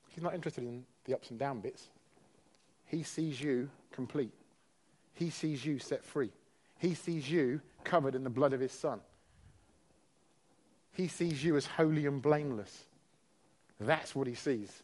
He's 0.10 0.24
not 0.24 0.36
interested 0.36 0.64
in 0.64 0.84
the 1.06 1.14
ups 1.14 1.30
and 1.30 1.40
down 1.40 1.62
bits. 1.62 1.90
He 2.86 3.04
sees 3.04 3.40
you 3.40 3.70
complete. 3.92 4.32
He 5.14 5.30
sees 5.30 5.66
you 5.66 5.80
set 5.80 6.04
free. 6.04 6.32
He 6.78 6.94
sees 6.94 7.30
you 7.30 7.62
covered 7.84 8.16
in 8.16 8.24
the 8.24 8.30
blood 8.30 8.54
of 8.54 8.60
his 8.60 8.72
son. 8.72 9.02
He 10.94 11.08
sees 11.08 11.44
you 11.44 11.56
as 11.58 11.66
holy 11.66 12.06
and 12.06 12.22
blameless. 12.22 12.86
That's 13.80 14.16
what 14.16 14.28
he 14.28 14.36
sees. 14.36 14.84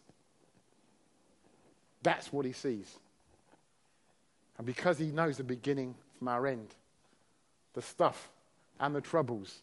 That's 2.03 2.31
what 2.31 2.45
he 2.45 2.51
sees. 2.51 2.99
And 4.57 4.65
because 4.65 4.97
he 4.97 5.07
knows 5.07 5.37
the 5.37 5.43
beginning 5.43 5.95
from 6.17 6.27
our 6.27 6.47
end, 6.47 6.75
the 7.73 7.81
stuff 7.81 8.29
and 8.79 8.95
the 8.95 9.01
troubles, 9.01 9.61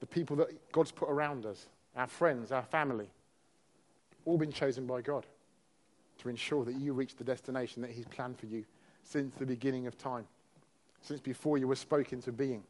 the 0.00 0.06
people 0.06 0.36
that 0.36 0.72
God's 0.72 0.90
put 0.90 1.08
around 1.08 1.46
us, 1.46 1.66
our 1.96 2.06
friends, 2.06 2.52
our 2.52 2.62
family, 2.62 3.08
all 4.24 4.36
been 4.38 4.52
chosen 4.52 4.86
by 4.86 5.00
God 5.00 5.24
to 6.18 6.28
ensure 6.28 6.64
that 6.64 6.74
you 6.74 6.92
reach 6.92 7.16
the 7.16 7.24
destination 7.24 7.82
that 7.82 7.90
He's 7.90 8.06
planned 8.06 8.38
for 8.38 8.46
you 8.46 8.64
since 9.02 9.34
the 9.34 9.46
beginning 9.46 9.86
of 9.86 9.96
time, 9.96 10.26
since 11.00 11.20
before 11.20 11.58
you 11.58 11.66
were 11.68 11.76
spoken 11.76 12.20
to 12.22 12.32
being. 12.32 12.62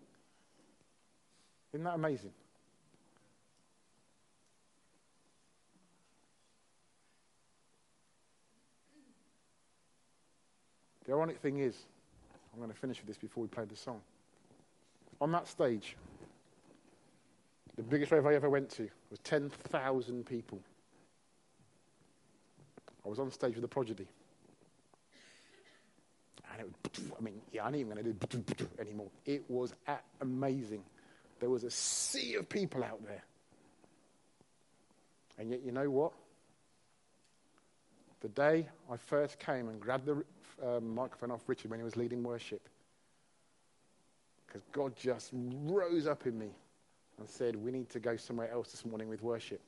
Isn't 1.73 1.85
that 1.85 1.95
amazing? 1.95 2.31
The 11.05 11.15
ironic 11.15 11.39
thing 11.39 11.59
is, 11.59 11.75
I'm 12.53 12.61
going 12.61 12.71
to 12.71 12.77
finish 12.77 12.99
with 12.99 13.07
this 13.07 13.17
before 13.17 13.43
we 13.43 13.49
play 13.49 13.65
the 13.65 13.77
song. 13.77 14.01
On 15.21 15.33
that 15.33 15.49
stage, 15.49 15.97
the 17.77 17.83
biggest 17.83 18.13
rave 18.13 18.27
I 18.27 18.35
ever 18.35 18.51
went 18.51 18.69
to 18.73 18.89
was 19.11 19.19
10,000 19.21 20.27
people. 20.27 20.61
I 23.09 23.11
was 23.11 23.19
on 23.21 23.31
stage 23.31 23.55
with 23.55 23.63
the 23.63 23.69
Prodigy. 23.69 24.07
And 26.53 26.61
it 26.61 26.67
was, 26.67 27.11
I 27.19 27.23
mean, 27.23 27.41
yeah, 27.51 27.65
I 27.65 27.69
ain't 27.69 27.77
even 27.77 27.95
going 27.95 28.05
to 28.05 28.37
do 28.37 28.69
anymore. 28.79 29.09
It 29.25 29.45
was 29.49 29.73
amazing. 30.21 30.83
There 31.41 31.49
was 31.49 31.65
a 31.65 31.71
sea 31.71 32.35
of 32.35 32.51
people 32.51 32.85
out 32.85 33.03
there. 33.07 33.23
And 35.39 35.51
yet, 35.51 35.63
you 35.65 35.73
know 35.73 35.89
what? 35.89 36.13
The 38.21 38.29
day 38.29 38.69
I 38.93 38.99
first 38.99 39.39
came 39.39 39.71
and 39.71 39.81
grabbed 39.81 40.05
the 40.05 40.23
um, 40.63 40.95
microphone 40.95 41.31
off 41.31 41.41
Richard 41.47 41.71
when 41.71 41.81
he 41.81 41.85
was 41.85 41.97
leading 41.97 42.23
worship, 42.23 42.69
because 44.47 44.61
God 44.73 44.95
just 44.97 45.31
rose 45.33 46.07
up 46.07 46.27
in 46.27 46.39
me 46.39 46.51
and 47.19 47.27
said, 47.27 47.57
We 47.57 47.71
need 47.71 47.89
to 47.91 48.01
go 48.01 48.17
somewhere 48.17 48.51
else 48.53 48.71
this 48.71 48.85
morning 48.85 49.09
with 49.09 49.23
worship. 49.23 49.63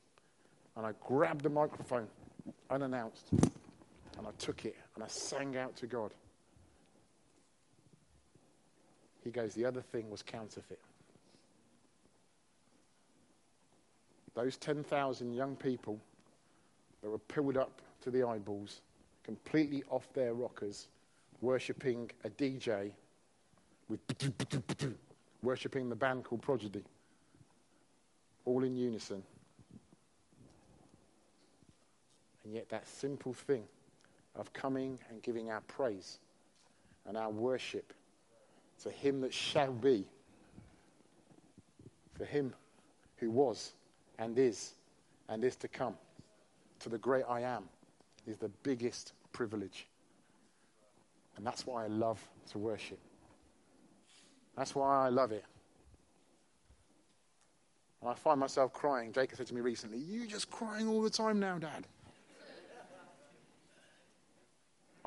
And 0.77 0.85
I 0.85 0.93
grabbed 1.07 1.43
the 1.43 1.49
microphone 1.49 2.07
unannounced 2.71 3.31
and 3.33 4.27
I 4.27 4.31
took 4.39 4.65
it 4.65 4.77
and 4.95 5.03
I 5.03 5.09
sang 5.09 5.57
out 5.57 5.77
to 5.77 5.87
God. 5.87 6.13
He 9.25 9.31
goes, 9.31 9.55
The 9.55 9.65
other 9.65 9.81
thing 9.81 10.11
was 10.11 10.23
counterfeit. 10.23 10.81
Those 14.35 14.57
10,000 14.57 15.33
young 15.33 15.57
people 15.57 15.99
that 17.03 17.11
were 17.11 17.19
pulled 17.19 17.57
up 17.57 17.81
to 18.03 18.11
the 18.11 18.23
eyeballs, 18.27 18.81
completely 19.25 19.83
off 19.91 20.13
their 20.15 20.35
rockers, 20.35 20.89
worshipping 21.41 22.11
a 22.25 22.31
DJ 22.31 22.93
with 23.89 24.01
worshipping 25.43 25.89
the 25.89 25.97
band 25.97 26.25
called 26.25 26.43
Prodigy, 26.43 26.85
all 28.45 28.63
in 28.65 28.77
unison. 28.77 29.23
And 32.51 32.57
yet, 32.57 32.69
that 32.71 32.89
simple 32.89 33.33
thing 33.33 33.63
of 34.35 34.53
coming 34.53 34.99
and 35.09 35.23
giving 35.23 35.53
our 35.53 35.61
praise 35.61 36.19
and 37.07 37.17
our 37.17 37.31
worship 37.31 37.93
to 38.83 38.91
Him 38.91 39.21
that 39.21 39.33
shall 39.33 39.71
be, 39.71 40.05
for 42.19 42.25
Him 42.25 42.53
who 43.19 43.31
was 43.31 43.75
and 44.19 44.37
is 44.37 44.73
and 45.29 45.45
is 45.45 45.55
to 45.59 45.69
come, 45.69 45.95
to 46.81 46.89
the 46.89 46.99
great 46.99 47.23
I 47.29 47.43
am, 47.43 47.69
is 48.27 48.37
the 48.37 48.51
biggest 48.65 49.13
privilege. 49.31 49.87
And 51.37 51.47
that's 51.47 51.65
why 51.65 51.85
I 51.85 51.87
love 51.87 52.21
to 52.51 52.59
worship. 52.59 52.99
That's 54.57 54.75
why 54.75 55.07
I 55.07 55.09
love 55.09 55.31
it. 55.31 55.45
And 58.01 58.11
I 58.11 58.15
find 58.15 58.41
myself 58.41 58.73
crying. 58.73 59.13
Jacob 59.13 59.39
said 59.39 59.47
to 59.47 59.55
me 59.55 59.61
recently, 59.61 59.99
You 59.99 60.27
just 60.27 60.51
crying 60.51 60.89
all 60.89 61.01
the 61.01 61.11
time 61.11 61.39
now, 61.39 61.57
Dad. 61.57 61.87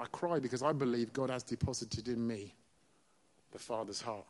I 0.03 0.07
cry 0.07 0.37
because 0.37 0.61
I 0.61 0.73
believe 0.73 1.13
God 1.13 1.29
has 1.29 1.43
deposited 1.43 2.09
in 2.09 2.27
me 2.27 2.53
the 3.53 3.59
Father's 3.59 4.01
heart. 4.01 4.25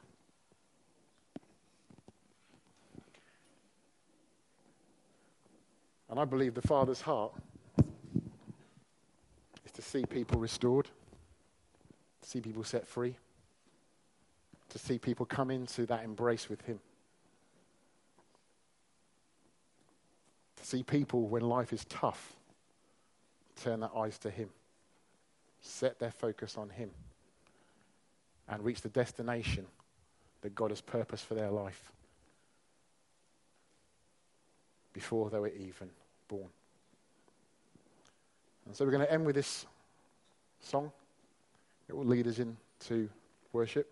And 6.12 6.20
I 6.20 6.26
believe 6.26 6.54
the 6.54 6.62
Father's 6.62 7.02
heart 7.02 7.34
is 9.66 9.72
to 9.74 9.82
see 9.82 10.06
people 10.06 10.40
restored, 10.40 10.86
to 12.22 12.30
see 12.30 12.40
people 12.40 12.64
set 12.64 12.88
free, 12.88 13.16
to 14.70 14.78
see 14.78 15.00
people 15.00 15.26
come 15.26 15.50
into 15.50 15.88
that 15.88 16.04
embrace 16.04 16.50
with 16.50 16.62
Him. 16.62 16.80
To 20.58 20.66
see 20.68 20.84
people, 20.84 21.28
when 21.28 21.42
life 21.42 21.74
is 21.74 21.84
tough, 21.86 22.36
turn 23.60 23.80
their 23.80 23.98
eyes 23.98 24.20
to 24.20 24.30
Him, 24.30 24.50
set 25.64 25.98
their 25.98 26.12
focus 26.12 26.58
on 26.58 26.70
Him, 26.70 26.92
and 28.48 28.64
reach 28.64 28.82
the 28.82 28.90
destination 28.90 29.66
that 30.42 30.54
God 30.54 30.70
has 30.70 30.82
purposed 30.82 31.26
for 31.26 31.34
their 31.34 31.50
life 31.50 31.92
before 34.92 35.30
they 35.30 35.40
were 35.40 35.48
even 35.48 35.90
born. 36.28 36.50
And 38.66 38.76
so 38.76 38.86
we're 38.86 38.92
going 38.92 39.06
to 39.06 39.12
end 39.12 39.26
with 39.26 39.36
this 39.36 39.66
song. 40.60 40.92
It 41.88 41.96
will 41.96 42.06
lead 42.06 42.28
us 42.28 42.40
into 42.40 43.10
worship. 43.52 43.90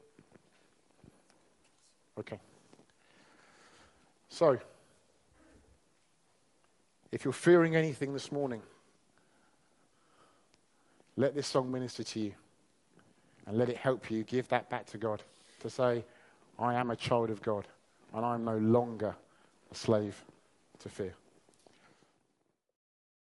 Okay. 2.20 2.40
So, 4.30 4.60
if 7.12 7.26
you're 7.26 7.34
fearing 7.34 7.76
anything 7.76 8.14
this 8.14 8.32
morning, 8.32 8.62
let 11.18 11.36
this 11.36 11.48
song 11.48 11.72
minister 11.72 12.04
to 12.04 12.20
you 12.20 12.34
and 13.46 13.58
let 13.58 13.70
it 13.70 13.78
help 13.78 14.10
you 14.10 14.24
give 14.24 14.48
that 14.50 14.70
back 14.70 14.86
to 14.88 14.98
God 14.98 15.24
to 15.60 15.70
say, 15.70 16.04
I 16.58 16.76
am 16.76 16.92
a 16.92 16.96
child 16.96 17.30
of 17.30 17.42
God 17.42 17.68
and 18.14 18.26
I'm 18.26 18.44
no 18.46 18.58
longer 18.58 19.16
a 19.72 19.76
slave 19.76 20.24
to 20.80 20.90
fear. 20.90 21.14